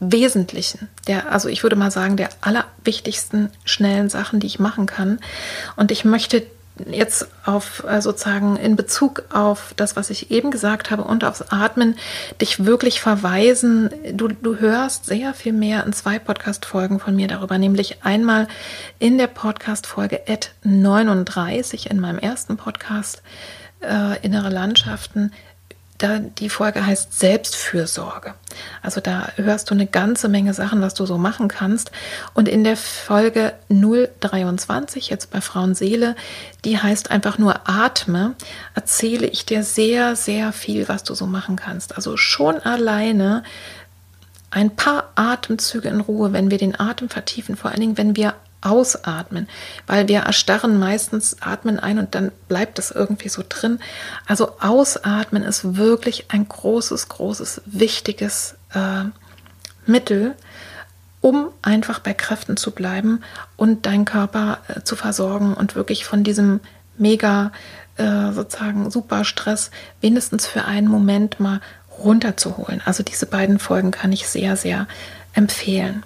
wesentlichen, 0.00 0.88
der, 1.06 1.30
also 1.30 1.48
ich 1.48 1.62
würde 1.62 1.76
mal 1.76 1.90
sagen, 1.90 2.16
der 2.16 2.30
allerwichtigsten 2.40 3.50
schnellen 3.64 4.08
Sachen, 4.08 4.40
die 4.40 4.46
ich 4.46 4.58
machen 4.58 4.86
kann. 4.86 5.20
Und 5.76 5.90
ich 5.90 6.04
möchte 6.04 6.44
jetzt 6.90 7.28
auf 7.44 7.84
äh, 7.88 8.02
sozusagen 8.02 8.56
in 8.56 8.74
Bezug 8.76 9.24
auf 9.32 9.74
das, 9.76 9.94
was 9.96 10.10
ich 10.10 10.30
eben 10.30 10.50
gesagt 10.50 10.90
habe 10.90 11.04
und 11.04 11.24
aufs 11.24 11.42
Atmen, 11.42 11.96
dich 12.40 12.64
wirklich 12.64 13.00
verweisen. 13.00 13.90
Du, 14.12 14.28
du 14.28 14.58
hörst 14.58 15.06
sehr 15.06 15.34
viel 15.34 15.52
mehr 15.52 15.84
in 15.86 15.92
zwei 15.92 16.18
Podcast-Folgen 16.18 16.98
von 16.98 17.14
mir 17.14 17.28
darüber, 17.28 17.58
nämlich 17.58 18.04
einmal 18.04 18.48
in 18.98 19.18
der 19.18 19.28
Podcast-Folge 19.28 20.22
39 20.64 21.90
in 21.90 22.00
meinem 22.00 22.18
ersten 22.18 22.56
Podcast 22.56 23.22
äh, 23.80 24.18
Innere 24.22 24.50
Landschaften 24.50 25.32
da, 25.98 26.18
die 26.18 26.48
Folge 26.48 26.84
heißt 26.84 27.18
Selbstfürsorge. 27.18 28.34
Also 28.82 29.00
da 29.00 29.28
hörst 29.36 29.70
du 29.70 29.74
eine 29.74 29.86
ganze 29.86 30.28
Menge 30.28 30.52
Sachen, 30.52 30.80
was 30.80 30.94
du 30.94 31.06
so 31.06 31.18
machen 31.18 31.46
kannst. 31.46 31.92
Und 32.34 32.48
in 32.48 32.64
der 32.64 32.76
Folge 32.76 33.54
023, 33.68 35.08
jetzt 35.08 35.30
bei 35.30 35.40
Frauenseele, 35.40 36.16
die 36.64 36.78
heißt 36.78 37.12
einfach 37.12 37.38
nur 37.38 37.68
Atme, 37.68 38.34
erzähle 38.74 39.26
ich 39.26 39.46
dir 39.46 39.62
sehr, 39.62 40.16
sehr 40.16 40.52
viel, 40.52 40.88
was 40.88 41.04
du 41.04 41.14
so 41.14 41.26
machen 41.26 41.54
kannst. 41.56 41.96
Also 41.96 42.16
schon 42.16 42.58
alleine 42.58 43.44
ein 44.50 44.74
paar 44.74 45.12
Atemzüge 45.14 45.88
in 45.88 46.00
Ruhe, 46.00 46.32
wenn 46.32 46.50
wir 46.50 46.58
den 46.58 46.78
Atem 46.78 47.08
vertiefen, 47.08 47.56
vor 47.56 47.70
allen 47.70 47.80
Dingen, 47.80 47.98
wenn 47.98 48.16
wir 48.16 48.34
ausatmen, 48.64 49.48
weil 49.86 50.08
wir 50.08 50.20
erstarren 50.20 50.78
meistens, 50.78 51.36
atmen 51.40 51.78
ein 51.78 51.98
und 51.98 52.14
dann 52.14 52.32
bleibt 52.48 52.78
es 52.78 52.90
irgendwie 52.90 53.28
so 53.28 53.42
drin. 53.48 53.78
Also 54.26 54.52
ausatmen 54.60 55.42
ist 55.42 55.76
wirklich 55.76 56.26
ein 56.28 56.48
großes, 56.48 57.08
großes, 57.08 57.62
wichtiges 57.66 58.56
äh, 58.72 59.04
Mittel, 59.86 60.34
um 61.20 61.48
einfach 61.62 62.00
bei 62.00 62.14
Kräften 62.14 62.56
zu 62.56 62.70
bleiben 62.70 63.22
und 63.56 63.86
deinen 63.86 64.04
Körper 64.04 64.58
äh, 64.68 64.82
zu 64.82 64.96
versorgen 64.96 65.54
und 65.54 65.74
wirklich 65.74 66.04
von 66.04 66.24
diesem 66.24 66.60
mega 66.96 67.52
äh, 67.96 68.32
sozusagen 68.32 68.90
super 68.90 69.24
Stress 69.24 69.70
wenigstens 70.00 70.46
für 70.46 70.64
einen 70.64 70.88
Moment 70.88 71.40
mal 71.40 71.60
runterzuholen. 71.98 72.82
Also 72.84 73.02
diese 73.02 73.26
beiden 73.26 73.58
Folgen 73.58 73.90
kann 73.90 74.12
ich 74.12 74.26
sehr, 74.26 74.56
sehr 74.56 74.86
empfehlen. 75.32 76.02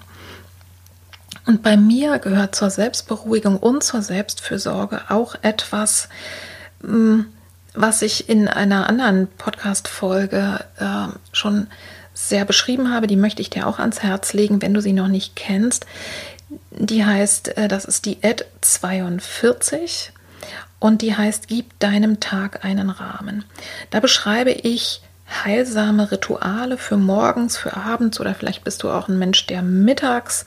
Und 1.49 1.63
bei 1.63 1.79
mir 1.79 2.19
gehört 2.19 2.55
zur 2.55 2.69
Selbstberuhigung 2.69 3.57
und 3.57 3.83
zur 3.83 4.03
Selbstfürsorge 4.03 5.01
auch 5.09 5.35
etwas, 5.41 6.11
mm, 6.83 7.21
was 7.73 8.03
ich 8.03 8.29
in 8.29 8.49
einer 8.49 8.87
anderen 8.87 9.29
Podcast-Folge 9.29 10.63
äh, 10.79 11.07
schon 11.33 11.69
sehr 12.13 12.45
beschrieben 12.45 12.93
habe. 12.93 13.07
Die 13.07 13.17
möchte 13.17 13.41
ich 13.41 13.49
dir 13.49 13.67
auch 13.67 13.79
ans 13.79 14.03
Herz 14.03 14.35
legen, 14.35 14.61
wenn 14.61 14.75
du 14.75 14.83
sie 14.83 14.93
noch 14.93 15.09
nicht 15.09 15.37
kennst. 15.37 15.87
Die 16.71 17.07
heißt, 17.07 17.57
äh, 17.57 17.67
das 17.67 17.87
ist 17.87 18.05
die 18.05 18.19
Ad 18.23 18.45
42 18.61 20.13
und 20.81 21.01
die 21.01 21.17
heißt, 21.17 21.49
gib 21.49 21.79
deinem 21.79 22.21
Tag 22.21 22.63
einen 22.63 22.91
Rahmen. 22.91 23.47
Da 23.89 24.01
beschreibe 24.01 24.51
ich 24.51 25.01
heilsame 25.29 26.11
Rituale 26.11 26.79
für 26.79 26.97
morgens, 26.97 27.57
für 27.57 27.77
abends 27.77 28.19
oder 28.21 28.35
vielleicht 28.35 28.65
bist 28.65 28.83
du 28.83 28.91
auch 28.91 29.09
ein 29.09 29.19
Mensch, 29.19 29.47
der 29.47 29.63
mittags 29.63 30.45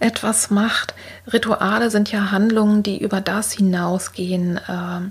etwas 0.00 0.50
macht. 0.50 0.94
Rituale 1.32 1.90
sind 1.90 2.10
ja 2.10 2.30
Handlungen, 2.30 2.82
die 2.82 3.02
über 3.02 3.20
das 3.20 3.52
hinausgehen, 3.52 4.56
äh, 4.56 5.10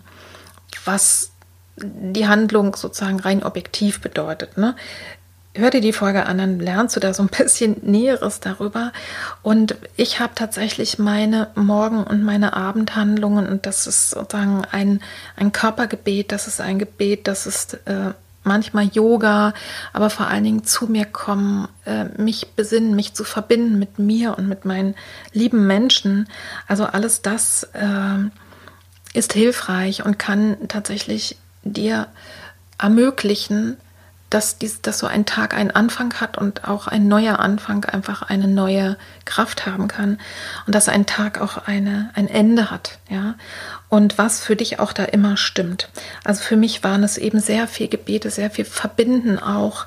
was 0.86 1.32
die 1.78 2.28
Handlung 2.28 2.76
sozusagen 2.76 3.20
rein 3.20 3.44
objektiv 3.44 4.02
bedeutet. 4.02 4.58
Ne? 4.58 4.76
Hör 5.54 5.70
dir 5.70 5.82
die 5.82 5.94
Folge 5.94 6.26
an, 6.26 6.38
dann 6.38 6.60
lernst 6.60 6.96
du 6.96 7.00
da 7.00 7.14
so 7.14 7.24
ein 7.24 7.30
bisschen 7.38 7.78
Näheres 7.84 8.40
darüber. 8.40 8.92
Und 9.42 9.76
ich 9.98 10.20
habe 10.20 10.34
tatsächlich 10.36 10.98
meine 10.98 11.48
Morgen- 11.56 12.04
und 12.04 12.24
meine 12.24 12.54
Abendhandlungen 12.54 13.48
und 13.48 13.66
das 13.66 13.86
ist 13.86 14.12
sozusagen 14.12 14.64
ein, 14.72 15.02
ein 15.36 15.52
Körpergebet, 15.52 16.32
das 16.32 16.48
ist 16.48 16.62
ein 16.62 16.80
Gebet, 16.80 17.28
das 17.28 17.46
ist 17.46 17.76
äh, 17.86 18.14
manchmal 18.44 18.86
Yoga, 18.86 19.54
aber 19.94 20.10
vor 20.10 20.28
allen 20.28 20.44
Dingen 20.44 20.64
zu 20.64 20.88
mir 20.88 21.06
kommen, 21.06 21.68
äh, 21.86 22.06
mich 22.22 22.54
besinnen, 22.56 22.96
mich 22.96 23.14
zu 23.14 23.24
verbinden 23.24 23.80
mit 23.80 24.00
mir 24.00 24.38
und 24.38 24.48
mit 24.48 24.66
meinen 24.66 24.96
lieben 25.32 25.68
Menschen. 25.68 26.28
Also 26.68 26.86
alles 26.86 27.22
das 27.22 27.64
äh, 27.74 28.30
ist 29.14 29.34
hilfreich 29.34 30.06
und 30.06 30.18
kann 30.18 30.58
tatsächlich 30.68 31.38
dir 31.64 32.08
ermöglichen, 32.78 33.78
dass, 34.32 34.58
dies, 34.58 34.82
dass 34.82 34.98
so 34.98 35.08
ein 35.08 35.26
Tag 35.26 35.54
einen 35.54 35.72
Anfang 35.72 36.14
hat 36.16 36.38
und 36.38 36.68
auch 36.68 36.88
ein 36.88 37.08
neuer 37.08 37.40
Anfang 37.40 37.86
einfach 37.86 38.24
eine 38.24 38.48
neue 38.48 38.98
Kraft 39.26 39.66
haben 39.66 39.88
kann 39.88 40.20
und 40.66 40.74
dass 40.74 40.90
ein 40.90 41.06
Tag 41.06 41.40
auch 41.40 41.68
eine, 41.68 42.10
ein 42.16 42.28
Ende 42.28 42.72
hat, 42.72 42.98
ja. 43.10 43.36
Und 43.90 44.18
was 44.18 44.42
für 44.42 44.56
dich 44.56 44.80
auch 44.80 44.94
da 44.94 45.04
immer 45.04 45.36
stimmt. 45.36 45.90
Also 46.24 46.42
für 46.44 46.56
mich 46.56 46.82
waren 46.82 47.04
es 47.04 47.18
eben 47.18 47.42
sehr 47.42 47.68
viel 47.68 47.90
Gebete, 47.90 48.32
sehr 48.32 48.50
viel 48.50 48.64
Verbinden 48.64 49.38
auch, 49.38 49.86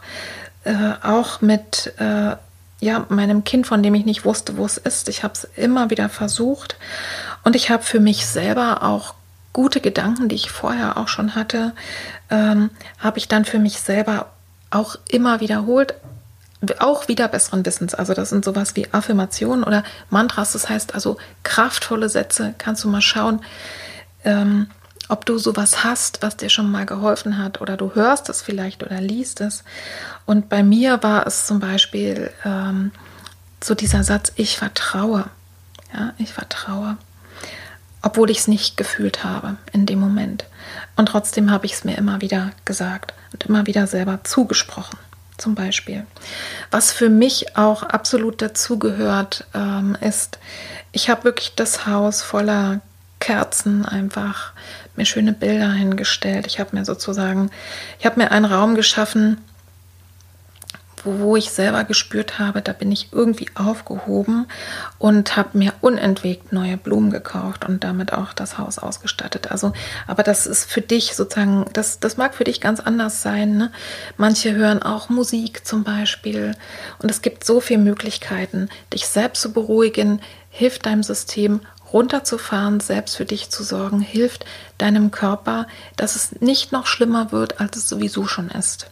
äh, 0.64 0.92
auch 1.02 1.40
mit 1.40 1.94
äh, 1.98 2.36
ja, 2.80 3.06
meinem 3.08 3.44
Kind, 3.44 3.66
von 3.66 3.82
dem 3.82 3.94
ich 3.94 4.04
nicht 4.04 4.26
wusste, 4.26 4.58
wo 4.58 4.66
es 4.66 4.76
ist. 4.76 5.08
Ich 5.08 5.22
habe 5.22 5.32
es 5.32 5.44
immer 5.56 5.88
wieder 5.88 6.10
versucht 6.10 6.76
und 7.44 7.56
ich 7.56 7.70
habe 7.70 7.82
für 7.82 8.00
mich 8.00 8.26
selber 8.26 8.82
auch 8.82 9.14
gute 9.54 9.80
Gedanken, 9.80 10.28
die 10.28 10.34
ich 10.34 10.50
vorher 10.50 10.98
auch 10.98 11.08
schon 11.08 11.34
hatte, 11.34 11.72
ähm, 12.28 12.70
habe 12.98 13.16
ich 13.18 13.28
dann 13.28 13.46
für 13.46 13.58
mich 13.58 13.78
selber 13.80 14.33
auch 14.74 14.96
immer 15.08 15.40
wiederholt, 15.40 15.94
auch 16.78 17.08
wieder 17.08 17.28
besseren 17.28 17.64
Wissens. 17.66 17.94
Also 17.94 18.14
das 18.14 18.30
sind 18.30 18.44
sowas 18.44 18.74
wie 18.76 18.92
Affirmationen 18.92 19.64
oder 19.64 19.84
Mantras. 20.10 20.52
Das 20.52 20.68
heißt 20.68 20.94
also 20.94 21.18
kraftvolle 21.42 22.08
Sätze. 22.08 22.54
Kannst 22.58 22.84
du 22.84 22.88
mal 22.88 23.02
schauen, 23.02 23.40
ähm, 24.24 24.68
ob 25.08 25.26
du 25.26 25.36
sowas 25.36 25.84
hast, 25.84 26.22
was 26.22 26.36
dir 26.36 26.48
schon 26.48 26.70
mal 26.70 26.86
geholfen 26.86 27.38
hat 27.38 27.60
oder 27.60 27.76
du 27.76 27.94
hörst 27.94 28.28
es 28.30 28.40
vielleicht 28.40 28.82
oder 28.82 29.00
liest 29.00 29.40
es. 29.40 29.64
Und 30.24 30.48
bei 30.48 30.62
mir 30.62 31.02
war 31.02 31.26
es 31.26 31.46
zum 31.46 31.60
Beispiel 31.60 32.30
ähm, 32.44 32.90
so 33.62 33.74
dieser 33.74 34.02
Satz, 34.02 34.32
ich 34.36 34.56
vertraue. 34.56 35.26
Ja, 35.92 36.14
ich 36.18 36.32
vertraue. 36.32 36.96
Obwohl 38.04 38.30
ich 38.30 38.40
es 38.40 38.48
nicht 38.48 38.76
gefühlt 38.76 39.24
habe 39.24 39.56
in 39.72 39.86
dem 39.86 39.98
Moment. 39.98 40.44
Und 40.94 41.06
trotzdem 41.06 41.50
habe 41.50 41.64
ich 41.64 41.72
es 41.72 41.84
mir 41.84 41.96
immer 41.96 42.20
wieder 42.20 42.50
gesagt 42.66 43.14
und 43.32 43.46
immer 43.46 43.66
wieder 43.66 43.86
selber 43.86 44.20
zugesprochen 44.24 44.98
zum 45.38 45.54
Beispiel. 45.54 46.06
Was 46.70 46.92
für 46.92 47.08
mich 47.08 47.56
auch 47.56 47.82
absolut 47.82 48.42
dazugehört, 48.42 49.46
ähm, 49.54 49.96
ist, 50.00 50.38
ich 50.92 51.08
habe 51.08 51.24
wirklich 51.24 51.54
das 51.56 51.86
Haus 51.86 52.22
voller 52.22 52.80
Kerzen 53.20 53.86
einfach 53.86 54.52
mir 54.96 55.06
schöne 55.06 55.32
Bilder 55.32 55.72
hingestellt. 55.72 56.46
Ich 56.46 56.60
habe 56.60 56.76
mir 56.76 56.84
sozusagen, 56.84 57.50
ich 57.98 58.04
habe 58.04 58.20
mir 58.20 58.30
einen 58.30 58.44
Raum 58.44 58.74
geschaffen, 58.74 59.38
wo 61.04 61.36
ich 61.36 61.50
selber 61.50 61.84
gespürt 61.84 62.38
habe, 62.38 62.62
da 62.62 62.72
bin 62.72 62.90
ich 62.90 63.08
irgendwie 63.12 63.48
aufgehoben 63.54 64.46
und 64.98 65.36
habe 65.36 65.58
mir 65.58 65.72
unentwegt 65.80 66.52
neue 66.52 66.76
Blumen 66.76 67.10
gekauft 67.10 67.64
und 67.64 67.84
damit 67.84 68.12
auch 68.12 68.32
das 68.32 68.58
Haus 68.58 68.78
ausgestattet. 68.78 69.50
Also, 69.50 69.72
aber 70.06 70.22
das 70.22 70.46
ist 70.46 70.70
für 70.70 70.80
dich 70.80 71.14
sozusagen, 71.14 71.66
das, 71.72 72.00
das 72.00 72.16
mag 72.16 72.34
für 72.34 72.44
dich 72.44 72.60
ganz 72.60 72.80
anders 72.80 73.22
sein. 73.22 73.56
Ne? 73.56 73.72
Manche 74.16 74.54
hören 74.54 74.82
auch 74.82 75.08
Musik 75.08 75.66
zum 75.66 75.84
Beispiel 75.84 76.56
und 77.00 77.10
es 77.10 77.22
gibt 77.22 77.44
so 77.44 77.60
viele 77.60 77.80
Möglichkeiten, 77.80 78.68
dich 78.92 79.06
selbst 79.06 79.42
zu 79.42 79.52
beruhigen, 79.52 80.20
hilft 80.50 80.86
deinem 80.86 81.02
System 81.02 81.60
runterzufahren, 81.92 82.80
selbst 82.80 83.16
für 83.16 83.24
dich 83.24 83.50
zu 83.50 83.62
sorgen, 83.62 84.00
hilft 84.00 84.44
deinem 84.78 85.10
Körper, 85.10 85.66
dass 85.96 86.16
es 86.16 86.40
nicht 86.40 86.72
noch 86.72 86.86
schlimmer 86.86 87.30
wird, 87.30 87.60
als 87.60 87.76
es 87.76 87.88
sowieso 87.88 88.26
schon 88.26 88.48
ist 88.48 88.90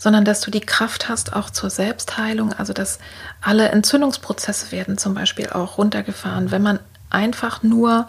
sondern 0.00 0.24
dass 0.24 0.40
du 0.40 0.50
die 0.50 0.62
Kraft 0.62 1.10
hast 1.10 1.34
auch 1.34 1.50
zur 1.50 1.68
Selbstheilung, 1.68 2.54
also 2.54 2.72
dass 2.72 2.98
alle 3.42 3.68
Entzündungsprozesse 3.68 4.72
werden 4.72 4.96
zum 4.96 5.12
Beispiel 5.12 5.50
auch 5.50 5.76
runtergefahren, 5.76 6.50
wenn 6.50 6.62
man 6.62 6.80
einfach 7.10 7.62
nur 7.62 8.08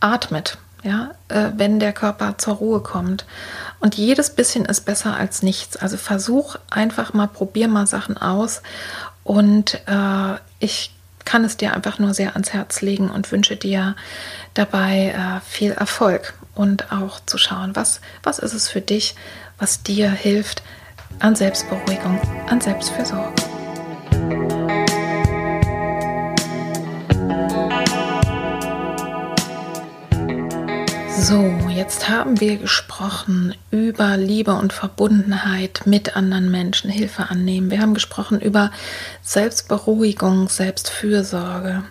atmet, 0.00 0.56
ja, 0.82 1.10
äh, 1.28 1.50
wenn 1.56 1.78
der 1.78 1.92
Körper 1.92 2.38
zur 2.38 2.54
Ruhe 2.54 2.80
kommt. 2.80 3.26
Und 3.80 3.96
jedes 3.96 4.30
bisschen 4.30 4.64
ist 4.64 4.86
besser 4.86 5.14
als 5.14 5.42
nichts. 5.42 5.76
Also 5.76 5.98
versuch 5.98 6.56
einfach 6.70 7.12
mal, 7.12 7.26
probier 7.26 7.68
mal 7.68 7.86
Sachen 7.86 8.16
aus. 8.16 8.62
Und 9.22 9.74
äh, 9.86 10.36
ich 10.58 10.94
kann 11.26 11.44
es 11.44 11.58
dir 11.58 11.74
einfach 11.74 11.98
nur 11.98 12.14
sehr 12.14 12.32
ans 12.32 12.54
Herz 12.54 12.80
legen 12.80 13.10
und 13.10 13.30
wünsche 13.30 13.56
dir 13.56 13.94
dabei 14.54 15.14
äh, 15.14 15.40
viel 15.46 15.72
Erfolg 15.72 16.32
und 16.54 16.90
auch 16.92 17.20
zu 17.26 17.36
schauen, 17.36 17.76
was, 17.76 18.00
was 18.22 18.38
ist 18.38 18.54
es 18.54 18.70
für 18.70 18.80
dich, 18.80 19.16
was 19.58 19.82
dir 19.82 20.10
hilft, 20.10 20.62
an 21.18 21.34
Selbstberuhigung, 21.34 22.18
an 22.46 22.60
Selbstfürsorge. 22.60 23.34
So, 31.30 31.44
jetzt 31.68 32.08
haben 32.08 32.40
wir 32.40 32.56
gesprochen 32.56 33.54
über 33.70 34.16
Liebe 34.16 34.54
und 34.54 34.72
Verbundenheit 34.72 35.82
mit 35.84 36.16
anderen 36.16 36.50
Menschen, 36.50 36.90
Hilfe 36.90 37.30
annehmen. 37.30 37.70
Wir 37.70 37.80
haben 37.80 37.94
gesprochen 37.94 38.40
über 38.40 38.72
Selbstberuhigung, 39.22 40.48
Selbstfürsorge. 40.48 41.84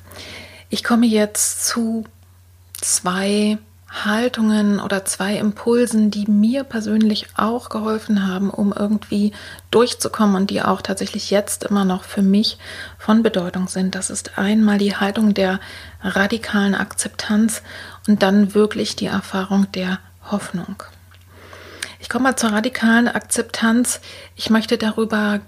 Ich 0.69 0.83
komme 0.83 1.05
jetzt 1.05 1.65
zu 1.65 2.03
zwei 2.73 3.59
Haltungen 3.91 4.79
oder 4.79 5.03
zwei 5.03 5.37
Impulsen, 5.37 6.11
die 6.11 6.29
mir 6.29 6.63
persönlich 6.63 7.27
auch 7.35 7.69
geholfen 7.69 8.27
haben, 8.27 8.49
um 8.49 8.71
irgendwie 8.71 9.33
durchzukommen 9.71 10.35
und 10.35 10.49
die 10.51 10.61
auch 10.61 10.81
tatsächlich 10.81 11.31
jetzt 11.31 11.63
immer 11.63 11.85
noch 11.85 12.03
für 12.03 12.21
mich 12.21 12.57
von 12.97 13.23
Bedeutung 13.23 13.67
sind. 13.67 13.95
Das 13.95 14.09
ist 14.09 14.37
einmal 14.37 14.77
die 14.77 14.95
Haltung 14.95 15.33
der 15.33 15.59
radikalen 16.03 16.75
Akzeptanz 16.75 17.63
und 18.07 18.21
dann 18.21 18.53
wirklich 18.53 18.95
die 18.95 19.07
Erfahrung 19.07 19.71
der 19.71 19.99
Hoffnung. 20.29 20.83
Ich 21.99 22.09
komme 22.09 22.23
mal 22.23 22.35
zur 22.35 22.51
radikalen 22.51 23.07
Akzeptanz. 23.07 24.01
Ich 24.35 24.49
möchte 24.49 24.77
darüber 24.77 25.41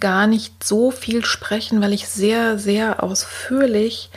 gar 0.00 0.26
nicht 0.26 0.62
so 0.62 0.90
viel 0.90 1.24
sprechen, 1.24 1.80
weil 1.80 1.92
ich 1.92 2.08
sehr, 2.08 2.58
sehr 2.58 3.02
ausführlich 3.02 4.10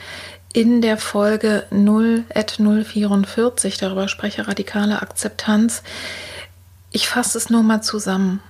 in 0.52 0.82
der 0.82 0.96
Folge 0.96 1.64
0 1.70 2.24
at 2.34 2.58
044 2.58 3.78
darüber 3.78 4.08
spreche, 4.08 4.48
radikale 4.48 5.00
Akzeptanz. 5.00 5.82
Ich 6.90 7.08
fasse 7.08 7.38
es 7.38 7.50
nur 7.50 7.62
mal 7.62 7.82
zusammen. 7.82 8.40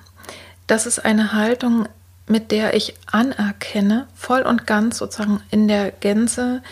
Das 0.66 0.86
ist 0.86 1.04
eine 1.04 1.32
Haltung, 1.32 1.88
mit 2.26 2.52
der 2.52 2.74
ich 2.74 2.94
anerkenne, 3.10 4.06
voll 4.14 4.42
und 4.42 4.66
ganz 4.66 4.98
sozusagen 4.98 5.42
in 5.50 5.68
der 5.68 5.90
Gänze, 5.90 6.62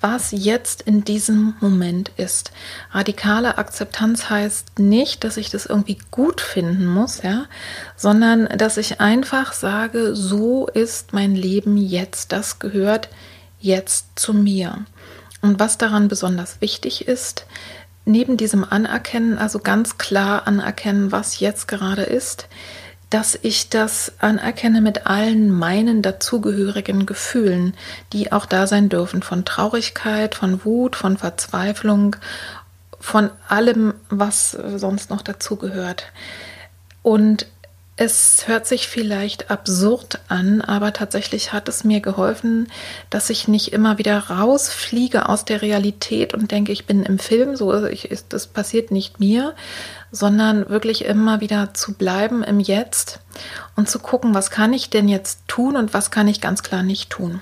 was 0.00 0.30
jetzt 0.30 0.82
in 0.82 1.04
diesem 1.04 1.54
Moment 1.60 2.10
ist. 2.16 2.52
Radikale 2.92 3.58
Akzeptanz 3.58 4.30
heißt 4.30 4.78
nicht, 4.78 5.24
dass 5.24 5.36
ich 5.36 5.50
das 5.50 5.66
irgendwie 5.66 5.98
gut 6.10 6.40
finden 6.40 6.86
muss, 6.86 7.22
ja, 7.22 7.44
sondern 7.96 8.46
dass 8.56 8.78
ich 8.78 9.00
einfach 9.00 9.52
sage, 9.52 10.16
so 10.16 10.68
ist 10.68 11.12
mein 11.12 11.34
Leben 11.34 11.76
jetzt. 11.76 12.32
Das 12.32 12.58
gehört 12.60 13.10
jetzt 13.60 14.18
zu 14.18 14.32
mir. 14.34 14.84
Und 15.42 15.60
was 15.60 15.78
daran 15.78 16.08
besonders 16.08 16.60
wichtig 16.60 17.06
ist, 17.08 17.46
neben 18.04 18.36
diesem 18.36 18.64
Anerkennen, 18.64 19.38
also 19.38 19.58
ganz 19.58 19.98
klar 19.98 20.46
anerkennen, 20.46 21.12
was 21.12 21.40
jetzt 21.40 21.68
gerade 21.68 22.02
ist, 22.02 22.48
dass 23.10 23.38
ich 23.42 23.68
das 23.68 24.12
anerkenne 24.20 24.80
mit 24.80 25.06
allen 25.06 25.50
meinen 25.50 26.00
dazugehörigen 26.00 27.06
Gefühlen, 27.06 27.74
die 28.12 28.30
auch 28.30 28.46
da 28.46 28.66
sein 28.68 28.88
dürfen, 28.88 29.22
von 29.22 29.44
Traurigkeit, 29.44 30.36
von 30.36 30.64
Wut, 30.64 30.94
von 30.94 31.16
Verzweiflung, 31.16 32.16
von 33.00 33.30
allem, 33.48 33.94
was 34.10 34.52
sonst 34.76 35.10
noch 35.10 35.22
dazugehört. 35.22 36.04
Und 37.02 37.46
es 38.00 38.48
hört 38.48 38.66
sich 38.66 38.88
vielleicht 38.88 39.50
absurd 39.50 40.20
an, 40.26 40.62
aber 40.62 40.94
tatsächlich 40.94 41.52
hat 41.52 41.68
es 41.68 41.84
mir 41.84 42.00
geholfen, 42.00 42.72
dass 43.10 43.28
ich 43.28 43.46
nicht 43.46 43.74
immer 43.74 43.98
wieder 43.98 44.30
rausfliege 44.30 45.28
aus 45.28 45.44
der 45.44 45.60
Realität 45.60 46.32
und 46.32 46.50
denke, 46.50 46.72
ich 46.72 46.86
bin 46.86 47.02
im 47.02 47.18
Film, 47.18 47.56
so 47.56 47.84
ich, 47.84 48.08
das 48.30 48.46
passiert 48.46 48.90
nicht 48.90 49.20
mir, 49.20 49.54
sondern 50.12 50.68
wirklich 50.68 51.04
immer 51.04 51.40
wieder 51.40 51.72
zu 51.74 51.94
bleiben 51.94 52.42
im 52.42 52.58
Jetzt 52.58 53.20
und 53.76 53.88
zu 53.88 53.98
gucken, 54.00 54.34
was 54.34 54.50
kann 54.50 54.72
ich 54.72 54.90
denn 54.90 55.08
jetzt 55.08 55.46
tun 55.46 55.76
und 55.76 55.94
was 55.94 56.10
kann 56.10 56.26
ich 56.26 56.40
ganz 56.40 56.62
klar 56.62 56.82
nicht 56.82 57.10
tun. 57.10 57.40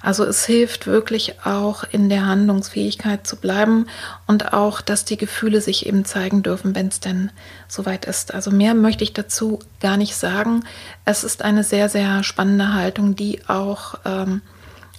Also 0.00 0.24
es 0.24 0.46
hilft 0.46 0.86
wirklich 0.86 1.44
auch 1.44 1.84
in 1.84 2.08
der 2.08 2.26
Handlungsfähigkeit 2.26 3.26
zu 3.26 3.36
bleiben 3.36 3.86
und 4.26 4.52
auch, 4.52 4.80
dass 4.80 5.04
die 5.04 5.18
Gefühle 5.18 5.60
sich 5.60 5.86
eben 5.86 6.04
zeigen 6.04 6.42
dürfen, 6.42 6.74
wenn 6.74 6.88
es 6.88 7.00
denn 7.00 7.30
soweit 7.68 8.06
ist. 8.06 8.32
Also 8.32 8.50
mehr 8.50 8.74
möchte 8.74 9.04
ich 9.04 9.12
dazu 9.12 9.58
gar 9.80 9.96
nicht 9.96 10.16
sagen. 10.16 10.64
Es 11.04 11.22
ist 11.22 11.42
eine 11.42 11.64
sehr, 11.64 11.88
sehr 11.88 12.22
spannende 12.22 12.72
Haltung, 12.72 13.14
die 13.14 13.46
auch 13.46 13.96
ähm, 14.04 14.40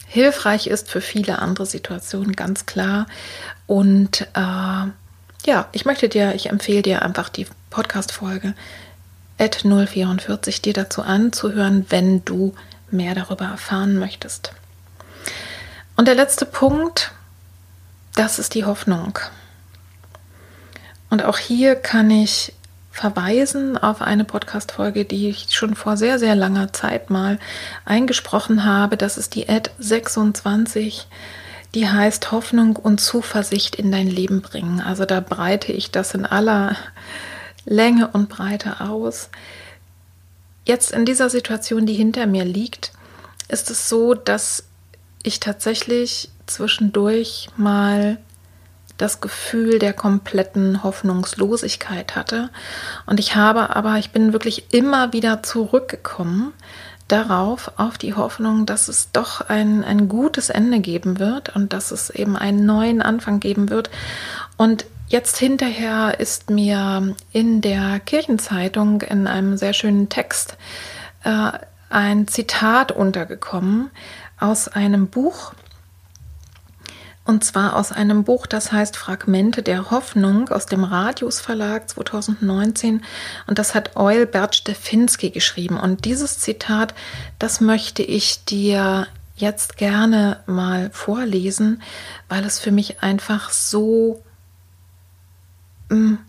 hilfreich 0.06 0.68
ist 0.68 0.90
für 0.90 1.02
viele 1.02 1.40
andere 1.40 1.66
Situationen, 1.66 2.34
ganz 2.34 2.66
klar. 2.66 3.08
Und 3.66 4.22
äh, 4.34 4.88
ja, 5.46 5.68
ich 5.72 5.86
möchte 5.86 6.10
dir, 6.10 6.36
ich 6.36 6.50
empfehle 6.50 6.82
dir 6.82 7.02
einfach 7.02 7.30
die 7.30 7.48
Podcast-Folge 7.70 8.54
at 9.38 9.64
044 9.64 10.62
dir 10.62 10.74
dazu 10.74 11.02
anzuhören, 11.02 11.86
wenn 11.90 12.26
du 12.26 12.56
mehr 12.90 13.16
darüber 13.16 13.46
erfahren 13.46 13.98
möchtest. 13.98 14.52
Und 15.96 16.08
der 16.08 16.16
letzte 16.16 16.46
Punkt, 16.46 17.12
das 18.16 18.40
ist 18.40 18.56
die 18.56 18.66
Hoffnung. 18.66 19.20
Und 21.10 21.24
auch 21.24 21.38
hier 21.38 21.76
kann 21.76 22.10
ich 22.10 22.54
verweisen 22.92 23.78
auf 23.78 24.02
eine 24.02 24.24
Podcast-Folge, 24.26 25.06
die 25.06 25.30
ich 25.30 25.56
schon 25.56 25.76
vor 25.76 25.98
sehr, 25.98 26.18
sehr 26.18 26.36
langer 26.36 26.74
Zeit 26.74 27.10
mal 27.10 27.40
eingesprochen 27.86 28.66
habe. 28.66 28.98
Das 28.98 29.18
ist 29.18 29.36
die 29.36 29.48
Ad 29.48 29.70
26 29.78 31.08
die 31.74 31.88
heißt 31.88 32.32
Hoffnung 32.32 32.76
und 32.76 33.00
Zuversicht 33.00 33.76
in 33.76 33.92
dein 33.92 34.08
Leben 34.08 34.42
bringen. 34.42 34.82
Also 34.82 35.06
da 35.06 35.20
breite 35.20 35.72
ich 35.72 35.92
das 35.92 36.14
in 36.14 36.26
aller 36.26 36.76
Länge 37.66 38.08
und 38.08 38.30
Breite 38.30 38.82
aus. 38.82 39.30
Jetzt 40.66 40.92
in 40.92 41.06
dieser 41.06 41.30
Situation, 41.30 41.86
die 41.86 41.94
hinter 41.94 42.26
mir 42.28 42.46
liegt, 42.46 42.92
ist 43.48 43.70
es 43.70 43.90
so, 43.90 44.14
dass 44.14 44.64
ich 45.24 45.40
tatsächlich 45.40 46.30
zwischendurch 46.46 47.50
mal 47.58 48.18
das 48.98 49.22
Gefühl 49.22 49.80
der 49.80 49.94
kompletten 49.94 50.84
Hoffnungslosigkeit 50.84 52.16
hatte. 52.16 52.50
Und 53.06 53.20
ich 53.20 53.36
habe 53.36 53.76
aber, 53.76 53.98
ich 53.98 54.12
bin 54.12 54.34
wirklich 54.34 54.74
immer 54.74 55.14
wieder 55.14 55.44
zurückgekommen 55.44 56.54
darauf, 57.08 57.72
auf 57.78 57.98
die 57.98 58.14
Hoffnung, 58.14 58.66
dass 58.66 58.88
es 58.88 59.12
doch 59.12 59.42
ein, 59.42 59.84
ein 59.84 60.08
gutes 60.08 60.50
Ende 60.50 60.80
geben 60.80 61.20
wird 61.20 61.56
und 61.56 61.74
dass 61.74 61.92
es 61.92 62.10
eben 62.10 62.36
einen 62.36 62.66
neuen 62.66 63.02
Anfang 63.02 63.40
geben 63.40 63.70
wird. 63.70 63.90
Und 64.58 64.86
jetzt 65.08 65.38
hinterher 65.38 66.20
ist 66.20 66.50
mir 66.50 67.16
in 67.32 67.62
der 67.62 68.00
Kirchenzeitung 68.00 69.02
in 69.02 69.28
einem 69.28 69.58
sehr 69.58 69.74
schönen 69.74 70.10
Text 70.10 70.58
äh, 71.24 71.52
ein 71.90 72.28
Zitat 72.28 72.92
untergekommen 72.92 73.90
aus 74.40 74.68
einem 74.68 75.08
Buch, 75.08 75.54
und 77.28 77.44
zwar 77.44 77.76
aus 77.76 77.92
einem 77.92 78.24
Buch, 78.24 78.48
das 78.48 78.72
heißt 78.72 78.96
Fragmente 78.96 79.62
der 79.62 79.92
Hoffnung 79.92 80.48
aus 80.48 80.66
dem 80.66 80.86
Radius 80.86 81.42
Verlag 81.42 81.90
2019. 81.90 83.04
Und 83.48 83.60
das 83.60 83.76
hat 83.76 83.98
Eul 83.98 84.26
Bert 84.26 84.56
Stefinski 84.56 85.30
geschrieben. 85.30 85.78
Und 85.78 86.06
dieses 86.06 86.40
Zitat, 86.40 86.94
das 87.38 87.60
möchte 87.60 88.02
ich 88.02 88.46
dir 88.46 89.08
jetzt 89.36 89.76
gerne 89.76 90.42
mal 90.46 90.90
vorlesen, 90.94 91.82
weil 92.30 92.46
es 92.46 92.60
für 92.60 92.72
mich 92.72 93.04
einfach 93.04 93.50
so 93.50 94.24
mh, 95.90 95.98
mm, 95.98 96.20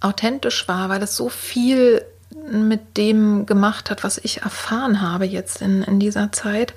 authentisch 0.00 0.68
war, 0.68 0.88
weil 0.88 1.02
es 1.02 1.16
so 1.16 1.28
viel 1.28 2.04
mit 2.52 2.96
dem 2.96 3.46
gemacht 3.46 3.90
hat, 3.90 4.04
was 4.04 4.18
ich 4.18 4.42
erfahren 4.42 5.00
habe 5.00 5.24
jetzt 5.24 5.62
in, 5.62 5.82
in 5.82 6.00
dieser 6.00 6.32
Zeit. 6.32 6.74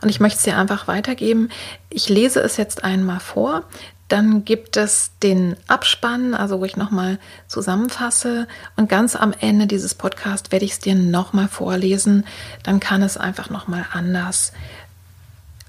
Und 0.00 0.08
ich 0.08 0.20
möchte 0.20 0.38
es 0.38 0.44
dir 0.44 0.58
einfach 0.58 0.88
weitergeben. 0.88 1.50
Ich 1.90 2.08
lese 2.08 2.40
es 2.40 2.56
jetzt 2.56 2.84
einmal 2.84 3.20
vor. 3.20 3.64
Dann 4.08 4.44
gibt 4.44 4.76
es 4.76 5.12
den 5.22 5.56
Abspann, 5.66 6.34
also 6.34 6.60
wo 6.60 6.64
ich 6.64 6.76
nochmal 6.76 7.18
zusammenfasse. 7.48 8.46
Und 8.76 8.88
ganz 8.88 9.16
am 9.16 9.32
Ende 9.40 9.66
dieses 9.66 9.94
Podcasts 9.94 10.52
werde 10.52 10.66
ich 10.66 10.72
es 10.72 10.78
dir 10.78 10.94
nochmal 10.94 11.48
vorlesen. 11.48 12.26
Dann 12.62 12.80
kann 12.80 13.02
es 13.02 13.16
einfach 13.16 13.50
nochmal 13.50 13.86
anders 13.92 14.52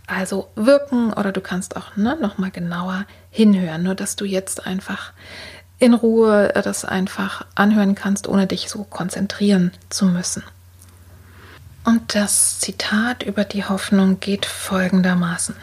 also 0.07 0.49
wirken 0.55 1.13
oder 1.13 1.31
du 1.31 1.41
kannst 1.41 1.75
auch 1.75 1.95
ne, 1.95 2.17
nochmal 2.21 2.51
genauer 2.51 3.05
hinhören. 3.31 3.83
Nur 3.83 3.95
dass 3.95 4.15
du 4.15 4.25
jetzt 4.25 4.65
einfach 4.67 5.13
in 5.79 5.93
Ruhe 5.93 6.51
das 6.63 6.85
einfach 6.85 7.45
anhören 7.55 7.95
kannst, 7.95 8.27
ohne 8.27 8.47
dich 8.47 8.69
so 8.69 8.83
konzentrieren 8.83 9.71
zu 9.89 10.05
müssen. 10.05 10.43
Und 11.83 12.15
das 12.15 12.59
Zitat 12.59 13.23
über 13.23 13.43
die 13.43 13.65
Hoffnung 13.65 14.19
geht 14.19 14.45
folgendermaßen. 14.45 15.55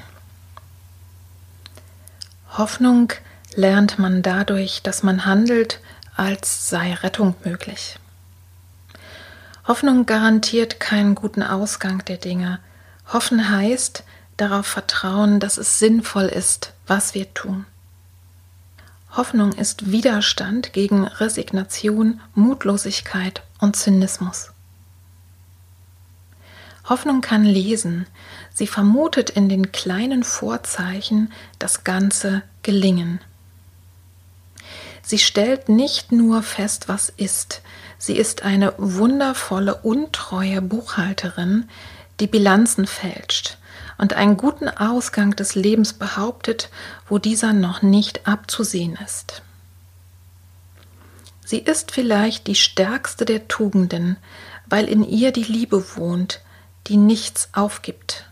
Hoffnung 2.57 3.13
lernt 3.55 3.99
man 3.99 4.23
dadurch, 4.23 4.83
dass 4.83 5.03
man 5.03 5.25
handelt, 5.27 5.81
als 6.15 6.69
sei 6.69 6.95
Rettung 6.95 7.35
möglich. 7.45 7.99
Hoffnung 9.67 10.07
garantiert 10.07 10.81
keinen 10.81 11.15
guten 11.15 11.43
Ausgang 11.43 12.05
der 12.05 12.19
Dinge. 12.19 12.59
Hoffen 13.13 13.51
heißt 13.51 14.05
darauf 14.37 14.67
vertrauen, 14.67 15.41
dass 15.41 15.57
es 15.57 15.79
sinnvoll 15.79 16.27
ist, 16.27 16.73
was 16.87 17.15
wir 17.15 17.33
tun. 17.33 17.67
Hoffnung 19.15 19.53
ist 19.53 19.93
Widerstand 19.93 20.73
gegen 20.73 21.05
Resignation, 21.05 22.21
Mutlosigkeit 22.35 23.43
und 23.61 23.77
Zynismus. 23.77 24.53
Hoffnung 26.89 27.21
kann 27.21 27.45
lesen, 27.45 28.07
sie 28.55 28.67
vermutet 28.67 29.29
in 29.29 29.51
den 29.51 29.71
kleinen 29.71 30.25
Vorzeichen 30.25 31.31
das 31.59 31.85
ganze 31.85 32.43
Gelingen. 32.63 33.21
Sie 35.03 35.19
stellt 35.19 35.69
nicht 35.69 36.11
nur 36.11 36.43
fest, 36.43 36.89
was 36.89 37.11
ist, 37.11 37.61
sie 37.99 38.17
ist 38.17 38.43
eine 38.43 38.73
wundervolle, 38.79 39.75
untreue 39.75 40.63
Buchhalterin, 40.63 41.69
die 42.19 42.27
Bilanzen 42.27 42.87
fälscht, 42.87 43.59
und 44.03 44.14
einen 44.14 44.36
guten 44.36 44.68
Ausgang 44.68 45.36
des 45.36 45.55
Lebens 45.55 45.92
behauptet, 45.92 46.70
wo 47.09 47.18
dieser 47.18 47.53
noch 47.53 47.82
nicht 47.82 48.26
abzusehen 48.26 48.96
ist. 48.96 49.42
Sie 51.44 51.61
ist 51.61 51.92
vielleicht 51.92 52.48
die 52.48 52.57
stärkste 52.57 53.24
der 53.24 53.46
Tugenden, 53.46 54.16
weil 54.66 54.86
in 54.88 55.05
ihr 55.05 55.30
die 55.30 55.44
Liebe 55.44 55.96
wohnt, 55.96 56.40
die 56.88 56.96
nichts 56.96 57.50
aufgibt, 57.53 58.26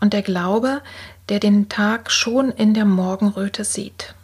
und 0.00 0.12
der 0.12 0.22
Glaube, 0.22 0.82
der 1.28 1.38
den 1.38 1.68
Tag 1.68 2.10
schon 2.10 2.50
in 2.50 2.74
der 2.74 2.84
Morgenröte 2.84 3.64
sieht. 3.64 4.16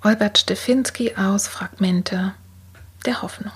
Albert 0.00 0.38
Stefinski 0.38 1.14
aus 1.16 1.46
Fragmente 1.46 2.32
der 3.04 3.20
Hoffnung. 3.20 3.52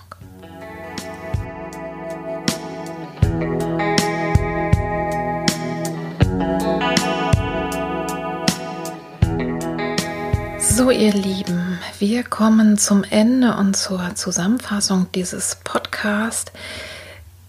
So, 10.78 10.92
ihr 10.92 11.12
Lieben, 11.12 11.80
wir 11.98 12.22
kommen 12.22 12.78
zum 12.78 13.02
Ende 13.02 13.56
und 13.56 13.76
zur 13.76 14.14
Zusammenfassung 14.14 15.08
dieses 15.12 15.56
Podcasts. 15.64 16.52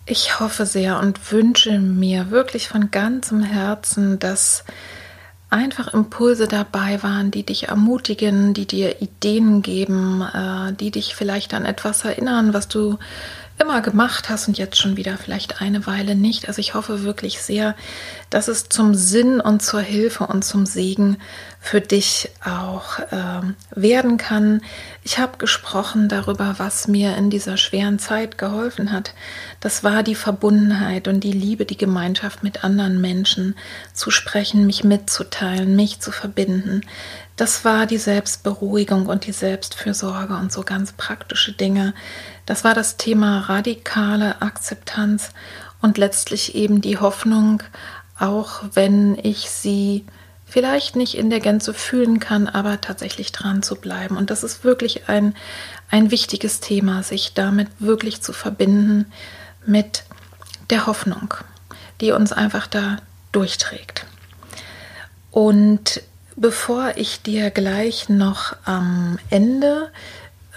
Ich 0.08 0.40
hoffe 0.40 0.66
sehr 0.66 0.98
und 0.98 1.32
wünsche 1.32 1.78
mir 1.78 2.32
wirklich 2.32 2.68
von 2.70 2.90
ganzem 2.90 3.44
Herzen, 3.44 4.18
dass 4.18 4.64
einfach 5.52 5.94
Impulse 5.94 6.48
dabei 6.48 7.04
waren, 7.04 7.30
die 7.30 7.44
dich 7.44 7.68
ermutigen, 7.68 8.56
die 8.56 8.66
dir 8.66 9.00
Ideen 9.00 9.62
geben, 9.62 10.24
äh, 10.24 10.74
die 10.74 10.90
dich 10.90 11.14
vielleicht 11.14 11.54
an 11.54 11.66
etwas 11.66 12.06
erinnern, 12.06 12.56
was 12.56 12.68
du 12.68 12.98
immer 13.60 13.82
gemacht 13.82 14.30
hast 14.30 14.47
und 14.47 14.57
jetzt 14.57 14.78
schon 14.78 14.97
wieder 14.97 15.18
vielleicht 15.18 15.62
eine 15.62 15.86
Weile 15.86 16.16
nicht. 16.16 16.47
Also 16.47 16.60
ich 16.60 16.74
hoffe 16.74 17.03
wirklich 17.03 17.41
sehr, 17.41 17.76
dass 18.30 18.47
es 18.47 18.70
zum 18.70 18.95
Sinn 18.95 19.41
und 19.41 19.62
zur 19.62 19.82
Hilfe 19.82 20.26
und 20.28 20.43
zum 20.43 20.66
Segen 20.66 21.18
für 21.60 21.82
dich 21.82 22.30
auch 22.43 22.99
äh, 22.99 23.41
werden 23.76 24.18
kann. 24.18 24.62
Ich 25.03 25.20
habe 25.20 25.38
gesprochen 25.38 26.07
darüber, 26.07 26.55
was 26.57 26.88
mir 26.88 27.18
in 27.18 27.30
dieser 27.30 27.57
schweren 27.57 27.99
Zeit 27.99 28.38
geholfen 28.38 28.93
hat. 28.93 29.14
Das 29.60 29.84
war 29.84 30.03
die 30.03 30.16
Verbundenheit 30.16 31.10
und 31.10 31.20
die 31.22 31.34
Liebe, 31.34 31.66
die 31.66 31.78
Gemeinschaft 31.78 32.43
mit 32.43 32.64
anderen 32.64 33.01
Menschen 33.01 33.55
zu 33.93 34.10
sprechen, 34.10 34.66
mich 34.66 34.86
mitzuteilen, 34.86 35.76
mich 35.76 35.99
zu 35.99 36.12
verbinden. 36.12 36.82
Das 37.36 37.64
war 37.64 37.86
die 37.86 37.97
Selbstberuhigung 37.97 39.05
und 39.05 39.26
die 39.26 39.32
Selbstfürsorge 39.32 40.36
und 40.36 40.51
so 40.51 40.64
ganz 40.64 40.91
praktische 40.93 41.53
Dinge. 41.53 41.93
Das 42.50 42.64
war 42.64 42.74
das 42.74 42.97
Thema 42.97 43.41
radikale 43.41 44.41
Akzeptanz 44.41 45.30
und 45.84 46.00
letztlich 46.00 46.56
eben 46.56 46.82
die 46.82 46.97
Hoffnung, 46.97 47.62
auch 48.18 48.64
wenn 48.74 49.20
ich 49.22 49.52
sie 49.52 50.04
vielleicht 50.47 50.95
nicht 50.95 51.16
in 51.16 51.30
der 51.30 51.41
Gänze 51.41 51.76
fühlen 51.76 52.20
kann, 52.20 52.47
aber 52.47 52.82
tatsächlich 52.82 53.32
dran 53.32 53.62
zu 53.62 53.76
bleiben. 53.76 54.18
Und 54.18 54.32
das 54.32 54.43
ist 54.43 54.64
wirklich 54.64 55.08
ein, 55.10 55.36
ein 55.91 56.10
wichtiges 56.10 56.60
Thema, 56.60 57.04
sich 57.04 57.36
damit 57.36 57.68
wirklich 57.78 58.24
zu 58.24 58.34
verbinden 58.34 59.06
mit 59.68 60.06
der 60.72 60.88
Hoffnung, 60.88 61.36
die 62.02 62.14
uns 62.14 62.32
einfach 62.32 62.66
da 62.66 62.97
durchträgt. 63.32 64.08
Und 65.30 66.02
Bevor 66.41 66.93
ich 66.95 67.22
dir 67.22 67.52
gleich 67.52 68.08
noch 68.08 68.56
am 68.64 69.20
Ende 69.30 69.91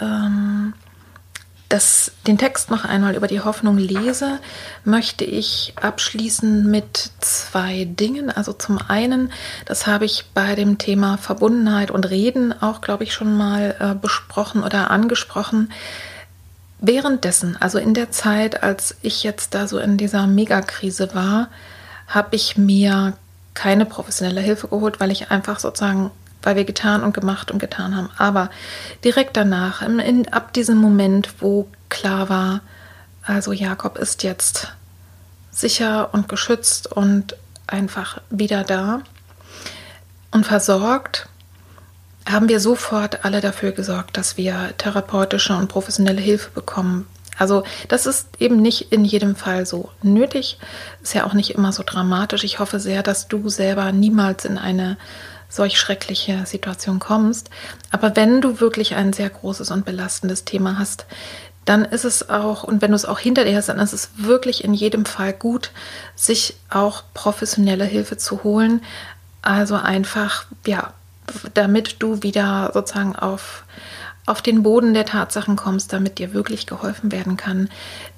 ähm, 0.00 0.74
das, 1.72 2.12
den 2.26 2.36
Text 2.36 2.70
noch 2.70 2.84
einmal 2.84 3.16
über 3.16 3.26
die 3.26 3.40
Hoffnung 3.40 3.78
lese, 3.78 4.40
möchte 4.84 5.24
ich 5.24 5.72
abschließen 5.80 6.70
mit 6.70 7.12
zwei 7.20 7.86
Dingen. 7.86 8.30
Also 8.30 8.52
zum 8.52 8.78
einen, 8.78 9.32
das 9.64 9.86
habe 9.86 10.04
ich 10.04 10.26
bei 10.34 10.54
dem 10.54 10.76
Thema 10.76 11.16
Verbundenheit 11.16 11.90
und 11.90 12.10
Reden 12.10 12.52
auch, 12.60 12.82
glaube 12.82 13.04
ich, 13.04 13.14
schon 13.14 13.34
mal 13.34 13.74
äh, 13.80 13.94
besprochen 13.94 14.62
oder 14.62 14.90
angesprochen. 14.90 15.72
Währenddessen, 16.78 17.56
also 17.58 17.78
in 17.78 17.94
der 17.94 18.10
Zeit, 18.10 18.62
als 18.62 18.96
ich 19.00 19.22
jetzt 19.22 19.54
da 19.54 19.66
so 19.66 19.78
in 19.78 19.96
dieser 19.96 20.26
Megakrise 20.26 21.14
war, 21.14 21.48
habe 22.06 22.36
ich 22.36 22.58
mir 22.58 23.14
keine 23.54 23.86
professionelle 23.86 24.42
Hilfe 24.42 24.68
geholt, 24.68 25.00
weil 25.00 25.10
ich 25.10 25.30
einfach 25.30 25.58
sozusagen, 25.58 26.10
weil 26.42 26.56
wir 26.56 26.64
getan 26.64 27.02
und 27.02 27.14
gemacht 27.14 27.50
und 27.50 27.58
getan 27.58 27.96
haben. 27.96 28.10
Aber 28.18 28.50
direkt 29.04 29.36
danach, 29.36 29.82
in, 29.82 29.98
in, 29.98 30.32
ab 30.32 30.52
diesem 30.52 30.78
Moment, 30.78 31.34
wo 31.40 31.68
klar 31.88 32.28
war, 32.28 32.60
also 33.22 33.52
Jakob 33.52 33.98
ist 33.98 34.22
jetzt 34.22 34.72
sicher 35.50 36.12
und 36.12 36.28
geschützt 36.28 36.90
und 36.90 37.36
einfach 37.66 38.20
wieder 38.30 38.64
da 38.64 39.02
und 40.30 40.46
versorgt, 40.46 41.28
haben 42.30 42.48
wir 42.48 42.60
sofort 42.60 43.24
alle 43.24 43.40
dafür 43.40 43.72
gesorgt, 43.72 44.16
dass 44.16 44.36
wir 44.36 44.74
therapeutische 44.78 45.56
und 45.56 45.68
professionelle 45.68 46.20
Hilfe 46.20 46.50
bekommen. 46.50 47.06
Also 47.38 47.64
das 47.88 48.06
ist 48.06 48.28
eben 48.38 48.56
nicht 48.60 48.92
in 48.92 49.04
jedem 49.04 49.34
Fall 49.36 49.66
so 49.66 49.90
nötig, 50.02 50.58
ist 51.02 51.14
ja 51.14 51.24
auch 51.24 51.32
nicht 51.32 51.50
immer 51.50 51.72
so 51.72 51.82
dramatisch. 51.84 52.44
Ich 52.44 52.58
hoffe 52.58 52.78
sehr, 52.78 53.02
dass 53.02 53.26
du 53.26 53.48
selber 53.48 53.90
niemals 53.90 54.44
in 54.44 54.58
eine 54.58 54.96
solch 55.52 55.78
schreckliche 55.78 56.46
Situation 56.46 56.98
kommst. 56.98 57.50
Aber 57.90 58.16
wenn 58.16 58.40
du 58.40 58.60
wirklich 58.60 58.94
ein 58.94 59.12
sehr 59.12 59.28
großes 59.28 59.70
und 59.70 59.84
belastendes 59.84 60.44
Thema 60.44 60.78
hast, 60.78 61.04
dann 61.66 61.84
ist 61.84 62.04
es 62.04 62.30
auch, 62.30 62.64
und 62.64 62.80
wenn 62.82 62.90
du 62.90 62.96
es 62.96 63.04
auch 63.04 63.18
hinter 63.18 63.44
dir 63.44 63.56
hast, 63.56 63.68
dann 63.68 63.78
ist 63.78 63.92
es 63.92 64.10
wirklich 64.16 64.64
in 64.64 64.72
jedem 64.74 65.04
Fall 65.04 65.32
gut, 65.32 65.70
sich 66.16 66.56
auch 66.70 67.04
professionelle 67.14 67.84
Hilfe 67.84 68.16
zu 68.16 68.42
holen. 68.42 68.82
Also 69.42 69.76
einfach, 69.76 70.46
ja, 70.66 70.94
damit 71.54 71.96
du 72.02 72.22
wieder 72.22 72.70
sozusagen 72.72 73.14
auf, 73.14 73.64
auf 74.24 74.40
den 74.40 74.62
Boden 74.62 74.94
der 74.94 75.04
Tatsachen 75.04 75.56
kommst, 75.56 75.92
damit 75.92 76.18
dir 76.18 76.32
wirklich 76.32 76.66
geholfen 76.66 77.10
werden 77.10 77.36
kann. 77.36 77.68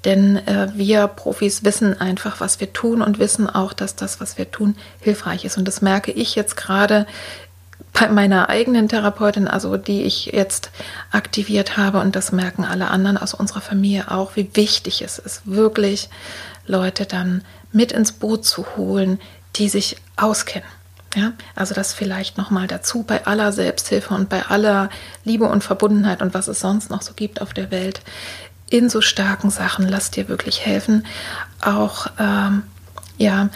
Denn 0.03 0.37
äh, 0.47 0.67
wir 0.75 1.07
Profis 1.07 1.63
wissen 1.63 1.99
einfach, 1.99 2.39
was 2.39 2.59
wir 2.59 2.73
tun 2.73 3.01
und 3.01 3.17
wissen 3.17 3.49
auch, 3.49 3.73
dass 3.73 3.95
das, 3.95 4.21
was 4.21 4.37
wir 4.37 4.51
tun, 4.51 4.75
hilfreich 4.99 5.45
ist. 5.45 5.57
Und 5.57 5.67
das 5.67 5.81
merke 5.81 6.11
ich 6.11 6.35
jetzt 6.35 6.57
gerade 6.57 7.07
bei 7.93 8.09
meiner 8.09 8.49
eigenen 8.49 8.87
Therapeutin, 8.89 9.47
also 9.47 9.77
die 9.77 10.03
ich 10.03 10.27
jetzt 10.27 10.69
aktiviert 11.11 11.77
habe, 11.77 11.99
und 11.99 12.15
das 12.15 12.31
merken 12.31 12.65
alle 12.65 12.89
anderen 12.89 13.17
aus 13.17 13.33
unserer 13.33 13.61
Familie 13.61 14.11
auch, 14.11 14.35
wie 14.35 14.49
wichtig 14.53 15.01
es 15.01 15.17
ist, 15.17 15.41
wirklich 15.45 16.09
Leute 16.67 17.05
dann 17.05 17.43
mit 17.71 17.91
ins 17.91 18.11
Boot 18.11 18.45
zu 18.45 18.65
holen, 18.75 19.19
die 19.55 19.69
sich 19.69 19.97
auskennen. 20.17 20.67
Ja, 21.15 21.31
also 21.55 21.73
das 21.73 21.93
vielleicht 21.93 22.37
nochmal 22.37 22.67
dazu 22.67 23.03
bei 23.03 23.25
aller 23.25 23.53
Selbsthilfe 23.53 24.13
und 24.13 24.27
bei 24.27 24.45
aller 24.47 24.89
Liebe 25.23 25.45
und 25.45 25.63
Verbundenheit 25.63 26.21
und 26.21 26.33
was 26.33 26.49
es 26.49 26.59
sonst 26.59 26.89
noch 26.89 27.01
so 27.01 27.13
gibt 27.13 27.41
auf 27.41 27.53
der 27.53 27.71
Welt. 27.71 28.01
In 28.69 28.89
so 28.89 28.99
starken 28.99 29.49
Sachen, 29.49 29.87
lass 29.87 30.11
dir 30.11 30.27
wirklich 30.27 30.65
helfen. 30.65 31.05
Auch 31.61 32.07
ähm, 32.19 32.63
ja, 33.17 33.49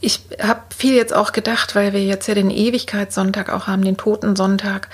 ich 0.00 0.20
habe 0.40 0.60
viel 0.76 0.94
jetzt 0.94 1.12
auch 1.12 1.32
gedacht, 1.32 1.74
weil 1.74 1.92
wir 1.92 2.04
jetzt 2.04 2.28
ja 2.28 2.34
den 2.34 2.50
Ewigkeitssonntag 2.50 3.50
auch 3.50 3.66
haben, 3.66 3.82
den 3.82 3.96
Totensonntag. 3.96 4.88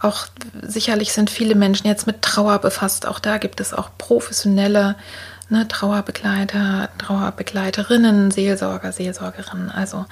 Auch 0.00 0.26
sicherlich 0.60 1.12
sind 1.12 1.30
viele 1.30 1.54
Menschen 1.54 1.86
jetzt 1.86 2.06
mit 2.06 2.22
Trauer 2.22 2.58
befasst. 2.58 3.06
Auch 3.06 3.20
da 3.20 3.38
gibt 3.38 3.60
es 3.60 3.72
auch 3.72 3.90
professionelle 3.96 4.96
ne, 5.50 5.68
Trauerbegleiter, 5.68 6.88
Trauerbegleiterinnen, 6.98 8.32
Seelsorger, 8.32 8.90
Seelsorgerinnen. 8.90 9.70
Also 9.70 10.06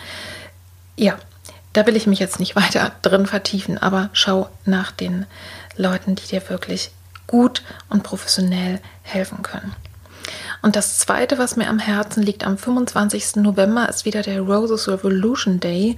ja, 0.97 1.19
da 1.73 1.87
will 1.87 1.97
ich 1.97 2.07
mich 2.07 2.19
jetzt 2.19 2.41
nicht 2.41 2.57
weiter 2.57 2.93
drin 3.03 3.27
vertiefen, 3.27 3.79
aber 3.79 4.11
schau 4.13 4.49
nach 4.65 4.93
den 4.93 5.27
Leuten, 5.77 6.15
die 6.15 6.27
dir 6.27 6.49
wirklich 6.49 6.91
gut 7.27 7.63
und 7.89 8.03
professionell 8.03 8.81
helfen 9.03 9.43
können. 9.43 9.75
Und 10.63 10.75
das 10.75 10.99
Zweite, 10.99 11.39
was 11.39 11.57
mir 11.57 11.69
am 11.69 11.79
Herzen 11.79 12.23
liegt, 12.23 12.45
am 12.45 12.59
25. 12.59 13.37
November 13.37 13.89
ist 13.89 14.05
wieder 14.05 14.23
der 14.23 14.41
Roses 14.41 14.89
Revolution 14.89 15.61
Day. 15.61 15.97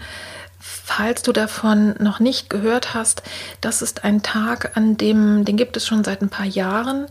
Falls 0.59 1.22
du 1.22 1.32
davon 1.32 1.94
noch 1.99 2.18
nicht 2.18 2.51
gehört 2.51 2.92
hast, 2.92 3.22
das 3.61 3.80
ist 3.80 4.05
ein 4.05 4.22
Tag, 4.22 4.76
an 4.76 4.96
dem, 4.96 5.44
den 5.44 5.57
gibt 5.57 5.76
es 5.76 5.86
schon 5.86 6.03
seit 6.03 6.20
ein 6.20 6.28
paar 6.28 6.46
Jahren, 6.46 7.07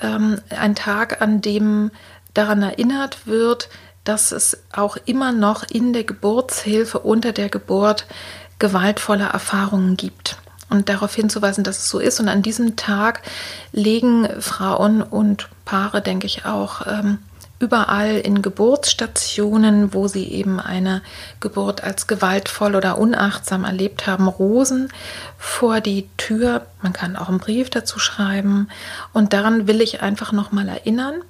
ähm, 0.00 0.40
ein 0.50 0.74
Tag, 0.74 1.20
an 1.20 1.42
dem 1.42 1.90
daran 2.34 2.62
erinnert 2.62 3.26
wird, 3.26 3.68
dass 4.06 4.32
es 4.32 4.58
auch 4.72 4.96
immer 5.04 5.32
noch 5.32 5.64
in 5.68 5.92
der 5.92 6.04
Geburtshilfe 6.04 7.00
unter 7.00 7.32
der 7.32 7.48
Geburt 7.48 8.06
gewaltvolle 8.58 9.24
Erfahrungen 9.24 9.96
gibt 9.96 10.38
und 10.70 10.88
darauf 10.88 11.14
hinzuweisen, 11.14 11.64
dass 11.64 11.78
es 11.78 11.90
so 11.90 11.98
ist. 11.98 12.20
Und 12.20 12.28
an 12.28 12.42
diesem 12.42 12.76
Tag 12.76 13.22
legen 13.72 14.28
Frauen 14.40 15.02
und 15.02 15.48
Paare, 15.64 16.00
denke 16.00 16.26
ich 16.26 16.44
auch, 16.44 16.86
ähm, 16.86 17.18
überall 17.58 18.16
in 18.16 18.42
Geburtsstationen, 18.42 19.94
wo 19.94 20.08
sie 20.08 20.28
eben 20.30 20.60
eine 20.60 21.02
Geburt 21.40 21.82
als 21.82 22.06
gewaltvoll 22.06 22.74
oder 22.74 22.98
unachtsam 22.98 23.64
erlebt 23.64 24.06
haben, 24.06 24.28
Rosen 24.28 24.92
vor 25.38 25.80
die 25.80 26.08
Tür. 26.16 26.66
Man 26.82 26.92
kann 26.92 27.16
auch 27.16 27.28
einen 27.28 27.38
Brief 27.38 27.70
dazu 27.70 27.98
schreiben. 27.98 28.68
Und 29.12 29.32
daran 29.32 29.66
will 29.66 29.80
ich 29.80 30.02
einfach 30.02 30.32
nochmal 30.32 30.68
erinnern 30.68 31.22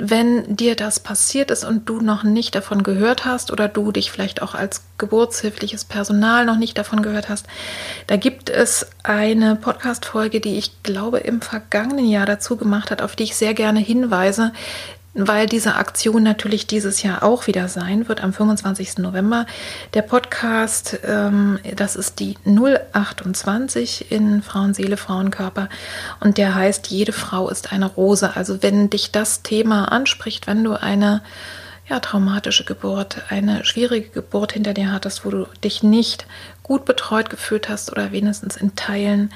wenn 0.00 0.56
dir 0.56 0.76
das 0.76 0.98
passiert 1.00 1.50
ist 1.50 1.64
und 1.64 1.88
du 1.88 2.00
noch 2.00 2.24
nicht 2.24 2.54
davon 2.54 2.82
gehört 2.82 3.24
hast 3.24 3.52
oder 3.52 3.68
du 3.68 3.92
dich 3.92 4.10
vielleicht 4.10 4.42
auch 4.42 4.54
als 4.54 4.82
geburtshilfliches 4.98 5.84
Personal 5.84 6.44
noch 6.44 6.56
nicht 6.56 6.78
davon 6.78 7.02
gehört 7.02 7.28
hast, 7.28 7.46
da 8.06 8.16
gibt 8.16 8.50
es 8.50 8.86
eine 9.02 9.56
Podcast-Folge, 9.56 10.40
die 10.40 10.56
ich 10.58 10.82
glaube 10.82 11.18
im 11.18 11.40
vergangenen 11.42 12.08
Jahr 12.08 12.26
dazu 12.26 12.56
gemacht 12.56 12.90
hat, 12.90 13.02
auf 13.02 13.14
die 13.14 13.24
ich 13.24 13.36
sehr 13.36 13.54
gerne 13.54 13.80
hinweise 13.80 14.52
weil 15.14 15.46
diese 15.46 15.74
Aktion 15.74 16.22
natürlich 16.22 16.66
dieses 16.66 17.02
Jahr 17.02 17.22
auch 17.22 17.46
wieder 17.46 17.68
sein 17.68 18.08
wird, 18.08 18.22
am 18.22 18.32
25. 18.32 18.98
November. 18.98 19.46
Der 19.94 20.02
Podcast, 20.02 21.00
ähm, 21.04 21.58
das 21.74 21.96
ist 21.96 22.20
die 22.20 22.36
028 22.44 24.12
in 24.12 24.42
Frauenseele, 24.42 24.96
Frauenkörper 24.96 25.68
und 26.20 26.38
der 26.38 26.54
heißt 26.54 26.88
Jede 26.88 27.12
Frau 27.12 27.48
ist 27.48 27.72
eine 27.72 27.86
Rose. 27.86 28.36
Also 28.36 28.62
wenn 28.62 28.90
dich 28.90 29.10
das 29.10 29.42
Thema 29.42 29.86
anspricht, 29.86 30.46
wenn 30.46 30.62
du 30.62 30.74
eine 30.74 31.22
ja, 31.88 31.98
traumatische 31.98 32.64
Geburt, 32.64 33.22
eine 33.30 33.64
schwierige 33.64 34.10
Geburt 34.10 34.52
hinter 34.52 34.74
dir 34.74 34.92
hattest, 34.92 35.24
wo 35.24 35.30
du 35.30 35.46
dich 35.64 35.82
nicht 35.82 36.24
gut 36.62 36.84
betreut 36.84 37.30
gefühlt 37.30 37.68
hast 37.68 37.90
oder 37.90 38.12
wenigstens 38.12 38.56
in 38.56 38.76
Teilen 38.76 39.32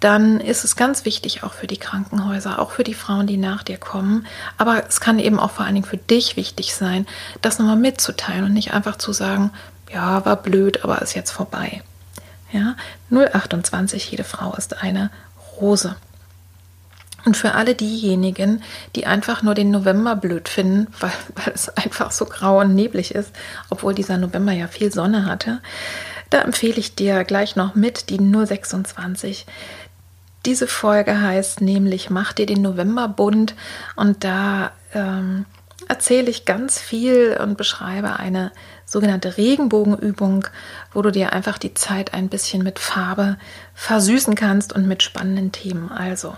dann 0.00 0.40
ist 0.40 0.64
es 0.64 0.76
ganz 0.76 1.04
wichtig 1.04 1.42
auch 1.42 1.52
für 1.52 1.66
die 1.66 1.76
Krankenhäuser, 1.76 2.58
auch 2.58 2.70
für 2.70 2.84
die 2.84 2.94
Frauen, 2.94 3.26
die 3.26 3.36
nach 3.36 3.62
dir 3.62 3.78
kommen. 3.78 4.26
Aber 4.56 4.84
es 4.88 5.00
kann 5.00 5.18
eben 5.18 5.40
auch 5.40 5.50
vor 5.50 5.64
allen 5.64 5.74
Dingen 5.74 5.86
für 5.86 5.96
dich 5.96 6.36
wichtig 6.36 6.74
sein, 6.74 7.06
das 7.42 7.58
nochmal 7.58 7.76
mitzuteilen 7.76 8.44
und 8.44 8.52
nicht 8.52 8.72
einfach 8.72 8.96
zu 8.96 9.12
sagen, 9.12 9.50
ja, 9.92 10.24
war 10.24 10.36
blöd, 10.36 10.84
aber 10.84 11.02
ist 11.02 11.14
jetzt 11.14 11.30
vorbei. 11.30 11.82
Ja, 12.52 12.76
028, 13.10 14.10
jede 14.10 14.24
Frau 14.24 14.54
ist 14.54 14.82
eine 14.82 15.10
Rose. 15.60 15.96
Und 17.24 17.36
für 17.36 17.54
alle 17.54 17.74
diejenigen, 17.74 18.62
die 18.94 19.06
einfach 19.06 19.42
nur 19.42 19.54
den 19.54 19.70
November 19.70 20.16
blöd 20.16 20.48
finden, 20.48 20.86
weil, 21.00 21.12
weil 21.34 21.52
es 21.54 21.68
einfach 21.70 22.12
so 22.12 22.24
grau 22.24 22.60
und 22.60 22.74
neblig 22.74 23.14
ist, 23.14 23.32
obwohl 23.70 23.94
dieser 23.94 24.16
November 24.16 24.52
ja 24.52 24.68
viel 24.68 24.92
Sonne 24.92 25.26
hatte, 25.26 25.60
da 26.30 26.42
empfehle 26.42 26.76
ich 26.76 26.94
dir 26.94 27.24
gleich 27.24 27.56
noch 27.56 27.74
mit 27.74 28.10
die 28.10 28.18
026. 28.18 29.46
Diese 30.48 30.66
Folge 30.66 31.20
heißt 31.20 31.60
nämlich 31.60 32.08
Mach 32.08 32.32
dir 32.32 32.46
den 32.46 32.62
November 32.62 33.06
bunt 33.06 33.54
und 33.96 34.24
da 34.24 34.72
ähm, 34.94 35.44
erzähle 35.88 36.30
ich 36.30 36.46
ganz 36.46 36.78
viel 36.78 37.38
und 37.38 37.58
beschreibe 37.58 38.18
eine 38.18 38.50
sogenannte 38.86 39.36
Regenbogenübung, 39.36 40.46
wo 40.94 41.02
du 41.02 41.10
dir 41.10 41.34
einfach 41.34 41.58
die 41.58 41.74
Zeit 41.74 42.14
ein 42.14 42.30
bisschen 42.30 42.62
mit 42.62 42.78
Farbe 42.78 43.36
versüßen 43.74 44.36
kannst 44.36 44.72
und 44.72 44.88
mit 44.88 45.02
spannenden 45.02 45.52
Themen. 45.52 45.92
Also. 45.92 46.34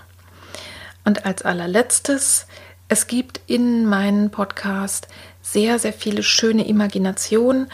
Und 1.05 1.25
als 1.25 1.43
allerletztes, 1.43 2.49
es 2.89 3.07
gibt 3.07 3.41
in 3.47 3.87
meinem 3.87 4.31
Podcast 4.31 5.07
sehr, 5.41 5.79
sehr 5.79 5.93
viele 5.93 6.25
schöne 6.25 6.67
Imaginationen 6.67 7.71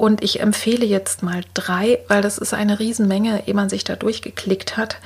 und 0.00 0.24
ich 0.24 0.40
empfehle 0.40 0.86
jetzt 0.86 1.22
mal 1.22 1.42
drei, 1.52 1.98
weil 2.08 2.22
das 2.22 2.38
ist 2.38 2.54
eine 2.54 2.78
Riesenmenge, 2.78 3.46
ehe 3.46 3.52
man 3.52 3.68
sich 3.68 3.84
da 3.84 3.96
durchgeklickt 3.96 4.78
hat. 4.78 4.96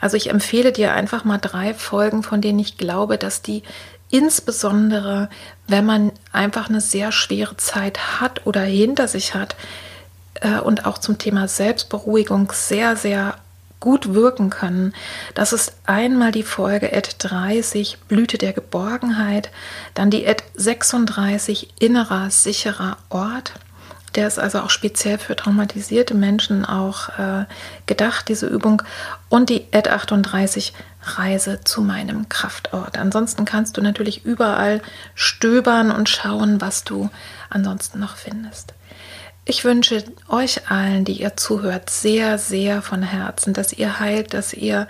Also 0.00 0.16
ich 0.16 0.30
empfehle 0.30 0.72
dir 0.72 0.94
einfach 0.94 1.24
mal 1.24 1.36
drei 1.36 1.74
Folgen, 1.74 2.22
von 2.22 2.40
denen 2.40 2.58
ich 2.58 2.78
glaube, 2.78 3.18
dass 3.18 3.42
die 3.42 3.62
insbesondere, 4.08 5.28
wenn 5.66 5.84
man 5.84 6.12
einfach 6.32 6.70
eine 6.70 6.80
sehr 6.80 7.12
schwere 7.12 7.58
Zeit 7.58 8.20
hat 8.20 8.46
oder 8.46 8.62
hinter 8.62 9.06
sich 9.06 9.34
hat 9.34 9.54
äh, 10.40 10.60
und 10.60 10.86
auch 10.86 10.96
zum 10.96 11.18
Thema 11.18 11.46
Selbstberuhigung 11.46 12.50
sehr, 12.54 12.96
sehr 12.96 13.36
gut 13.80 14.14
wirken 14.14 14.48
können. 14.48 14.94
Das 15.34 15.52
ist 15.52 15.74
einmal 15.84 16.32
die 16.32 16.42
Folge 16.42 16.90
Ad 16.90 17.10
30 17.18 17.98
Blüte 18.08 18.38
der 18.38 18.54
Geborgenheit, 18.54 19.50
dann 19.92 20.10
die 20.10 20.26
Ad 20.26 20.42
36 20.54 21.68
innerer 21.78 22.30
sicherer 22.30 22.96
Ort 23.10 23.52
der 24.14 24.26
ist 24.26 24.38
also 24.38 24.60
auch 24.60 24.70
speziell 24.70 25.18
für 25.18 25.36
traumatisierte 25.36 26.14
Menschen 26.14 26.64
auch 26.64 27.08
äh, 27.18 27.44
gedacht, 27.86 28.28
diese 28.28 28.46
Übung. 28.46 28.82
Und 29.28 29.50
die 29.50 29.66
Ad 29.72 29.90
38 29.90 30.72
Reise 31.02 31.60
zu 31.64 31.80
meinem 31.82 32.28
Kraftort. 32.28 32.98
Ansonsten 32.98 33.44
kannst 33.44 33.76
du 33.76 33.82
natürlich 33.82 34.24
überall 34.24 34.82
stöbern 35.14 35.90
und 35.90 36.08
schauen, 36.08 36.60
was 36.60 36.84
du 36.84 37.10
ansonsten 37.50 37.98
noch 37.98 38.16
findest. 38.16 38.74
Ich 39.44 39.64
wünsche 39.64 40.04
euch 40.28 40.70
allen, 40.70 41.04
die 41.04 41.22
ihr 41.22 41.36
zuhört, 41.36 41.88
sehr, 41.88 42.36
sehr 42.38 42.82
von 42.82 43.02
Herzen, 43.02 43.54
dass 43.54 43.72
ihr 43.72 43.98
heilt, 43.98 44.34
dass 44.34 44.52
ihr 44.52 44.88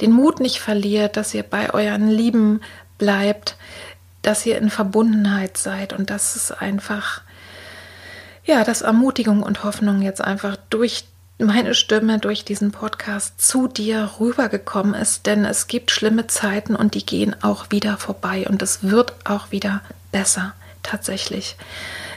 den 0.00 0.10
Mut 0.10 0.40
nicht 0.40 0.58
verliert, 0.58 1.16
dass 1.16 1.34
ihr 1.34 1.44
bei 1.44 1.72
euren 1.72 2.08
Lieben 2.08 2.60
bleibt, 2.98 3.56
dass 4.22 4.44
ihr 4.46 4.58
in 4.58 4.70
Verbundenheit 4.70 5.56
seid 5.56 5.92
und 5.92 6.10
dass 6.10 6.34
es 6.34 6.50
einfach 6.50 7.22
ja, 8.44 8.64
dass 8.64 8.82
Ermutigung 8.82 9.42
und 9.42 9.64
Hoffnung 9.64 10.02
jetzt 10.02 10.20
einfach 10.20 10.56
durch 10.70 11.04
meine 11.38 11.74
Stimme 11.74 12.18
durch 12.18 12.44
diesen 12.44 12.72
Podcast 12.72 13.40
zu 13.40 13.66
dir 13.66 14.10
rübergekommen 14.20 14.94
ist, 14.94 15.26
denn 15.26 15.44
es 15.44 15.66
gibt 15.66 15.90
schlimme 15.90 16.26
Zeiten 16.26 16.76
und 16.76 16.94
die 16.94 17.04
gehen 17.04 17.34
auch 17.42 17.66
wieder 17.70 17.96
vorbei 17.96 18.46
und 18.48 18.62
es 18.62 18.82
wird 18.82 19.14
auch 19.24 19.50
wieder 19.50 19.82
besser, 20.12 20.54
tatsächlich. 20.82 21.56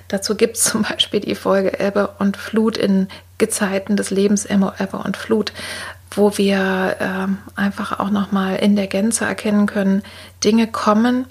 Dazu 0.07 0.36
gibt 0.36 0.57
es 0.57 0.63
zum 0.65 0.84
Beispiel 0.84 1.21
die 1.21 1.36
Folge 1.36 1.80
Ebbe 1.80 2.09
und 2.19 2.38
Flut 2.38 2.78
in 2.78 3.07
Gezeiten 3.38 3.97
des 3.97 4.11
Lebens, 4.11 4.45
Ebbe 4.45 4.97
und 4.97 5.17
Flut, 5.17 5.51
wo 6.11 6.38
wir 6.38 6.95
äh, 6.99 7.59
einfach 7.59 7.99
auch 7.99 8.09
nochmal 8.09 8.57
in 8.57 8.76
der 8.76 8.88
Gänze 8.88 9.26
erkennen 9.26 9.65
können, 9.65 10.03
Dinge 10.43 10.67
kommen, 10.67 11.26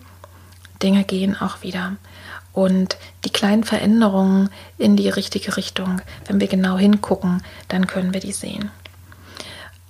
Dinge 0.82 1.04
gehen 1.04 1.40
auch 1.40 1.62
wieder. 1.62 1.96
Und 2.54 2.96
die 3.24 3.30
kleinen 3.30 3.64
Veränderungen 3.64 4.48
in 4.78 4.96
die 4.96 5.08
richtige 5.08 5.56
Richtung, 5.56 6.00
wenn 6.26 6.40
wir 6.40 6.46
genau 6.46 6.78
hingucken, 6.78 7.42
dann 7.68 7.86
können 7.86 8.14
wir 8.14 8.20
die 8.20 8.32
sehen. 8.32 8.70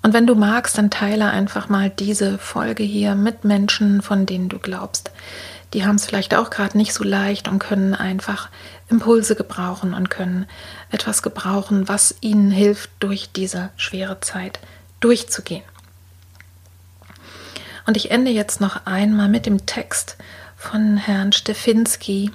Und 0.02 0.12
wenn 0.12 0.26
du 0.26 0.34
magst, 0.34 0.76
dann 0.76 0.90
teile 0.90 1.30
einfach 1.30 1.68
mal 1.68 1.90
diese 1.90 2.38
Folge 2.38 2.82
hier 2.82 3.14
mit 3.14 3.44
Menschen, 3.44 4.02
von 4.02 4.26
denen 4.26 4.48
du 4.48 4.58
glaubst. 4.58 5.10
Die 5.72 5.84
haben 5.84 5.96
es 5.96 6.06
vielleicht 6.06 6.34
auch 6.34 6.50
gerade 6.50 6.76
nicht 6.76 6.94
so 6.94 7.04
leicht 7.04 7.48
und 7.48 7.58
können 7.58 7.94
einfach 7.94 8.48
Impulse 8.88 9.34
gebrauchen 9.34 9.92
und 9.92 10.10
können 10.10 10.46
etwas 10.90 11.22
gebrauchen, 11.22 11.88
was 11.88 12.14
ihnen 12.20 12.50
hilft, 12.50 12.90
durch 13.00 13.30
diese 13.32 13.70
schwere 13.76 14.20
Zeit 14.20 14.60
durchzugehen. 15.00 15.64
Und 17.86 17.96
ich 17.96 18.10
ende 18.10 18.30
jetzt 18.30 18.60
noch 18.60 18.86
einmal 18.86 19.28
mit 19.28 19.46
dem 19.46 19.66
Text 19.66 20.16
von 20.56 20.96
Herrn 20.96 21.32
Stefinski, 21.32 22.30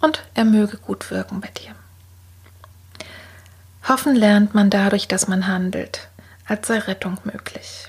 und 0.00 0.24
er 0.34 0.44
möge 0.44 0.76
gut 0.76 1.10
wirken 1.10 1.40
bei 1.40 1.48
dir. 1.48 1.74
Hoffen 3.88 4.14
lernt 4.14 4.54
man 4.54 4.70
dadurch, 4.70 5.08
dass 5.08 5.28
man 5.28 5.46
handelt, 5.46 6.08
als 6.46 6.68
sei 6.68 6.78
Rettung 6.78 7.18
möglich. 7.24 7.86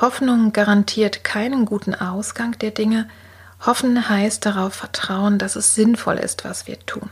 Hoffnung 0.00 0.52
garantiert 0.52 1.24
keinen 1.24 1.64
guten 1.64 1.94
Ausgang 1.94 2.56
der 2.58 2.70
Dinge. 2.70 3.08
Hoffen 3.64 4.08
heißt 4.08 4.46
darauf 4.46 4.74
vertrauen, 4.74 5.38
dass 5.38 5.56
es 5.56 5.74
sinnvoll 5.74 6.18
ist, 6.18 6.44
was 6.44 6.66
wir 6.66 6.78
tun. 6.86 7.10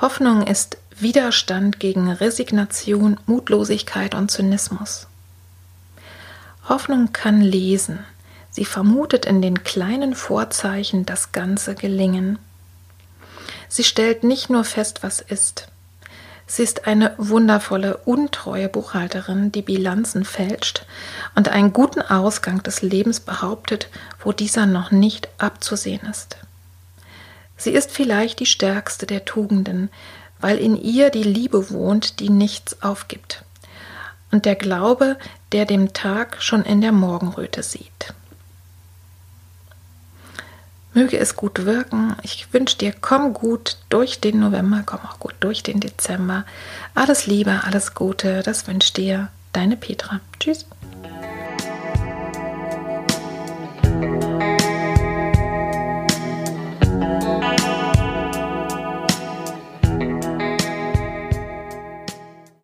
Hoffnung 0.00 0.46
ist 0.46 0.76
Widerstand 1.00 1.80
gegen 1.80 2.10
Resignation, 2.10 3.18
Mutlosigkeit 3.26 4.14
und 4.14 4.30
Zynismus. 4.30 5.06
Hoffnung 6.68 7.12
kann 7.12 7.40
lesen, 7.40 8.00
Sie 8.58 8.64
vermutet 8.64 9.24
in 9.24 9.40
den 9.40 9.62
kleinen 9.62 10.16
Vorzeichen 10.16 11.06
das 11.06 11.30
ganze 11.30 11.76
Gelingen. 11.76 12.40
Sie 13.68 13.84
stellt 13.84 14.24
nicht 14.24 14.50
nur 14.50 14.64
fest, 14.64 15.04
was 15.04 15.20
ist. 15.20 15.68
Sie 16.48 16.64
ist 16.64 16.88
eine 16.88 17.14
wundervolle, 17.18 17.98
untreue 17.98 18.68
Buchhalterin, 18.68 19.52
die 19.52 19.62
Bilanzen 19.62 20.24
fälscht 20.24 20.86
und 21.36 21.50
einen 21.50 21.72
guten 21.72 22.02
Ausgang 22.02 22.60
des 22.64 22.82
Lebens 22.82 23.20
behauptet, 23.20 23.90
wo 24.24 24.32
dieser 24.32 24.66
noch 24.66 24.90
nicht 24.90 25.28
abzusehen 25.38 26.04
ist. 26.10 26.36
Sie 27.56 27.70
ist 27.70 27.92
vielleicht 27.92 28.40
die 28.40 28.46
stärkste 28.46 29.06
der 29.06 29.24
Tugenden, 29.24 29.88
weil 30.40 30.58
in 30.58 30.74
ihr 30.74 31.10
die 31.10 31.22
Liebe 31.22 31.70
wohnt, 31.70 32.18
die 32.18 32.28
nichts 32.28 32.82
aufgibt, 32.82 33.44
und 34.32 34.46
der 34.46 34.56
Glaube, 34.56 35.16
der 35.52 35.64
dem 35.64 35.92
Tag 35.92 36.42
schon 36.42 36.64
in 36.64 36.80
der 36.80 36.90
Morgenröte 36.90 37.62
sieht. 37.62 38.14
Möge 40.98 41.16
es 41.20 41.36
gut 41.36 41.64
wirken. 41.64 42.16
Ich 42.24 42.52
wünsche 42.52 42.76
dir, 42.76 42.92
komm 42.92 43.32
gut 43.32 43.76
durch 43.88 44.18
den 44.18 44.40
November, 44.40 44.82
komm 44.84 44.98
auch 45.08 45.20
gut 45.20 45.34
durch 45.38 45.62
den 45.62 45.78
Dezember. 45.78 46.44
Alles 46.92 47.28
Liebe, 47.28 47.60
alles 47.64 47.94
Gute, 47.94 48.42
das 48.42 48.66
wünscht 48.66 48.96
dir 48.96 49.28
deine 49.52 49.76
Petra. 49.76 50.18
Tschüss. 50.40 50.66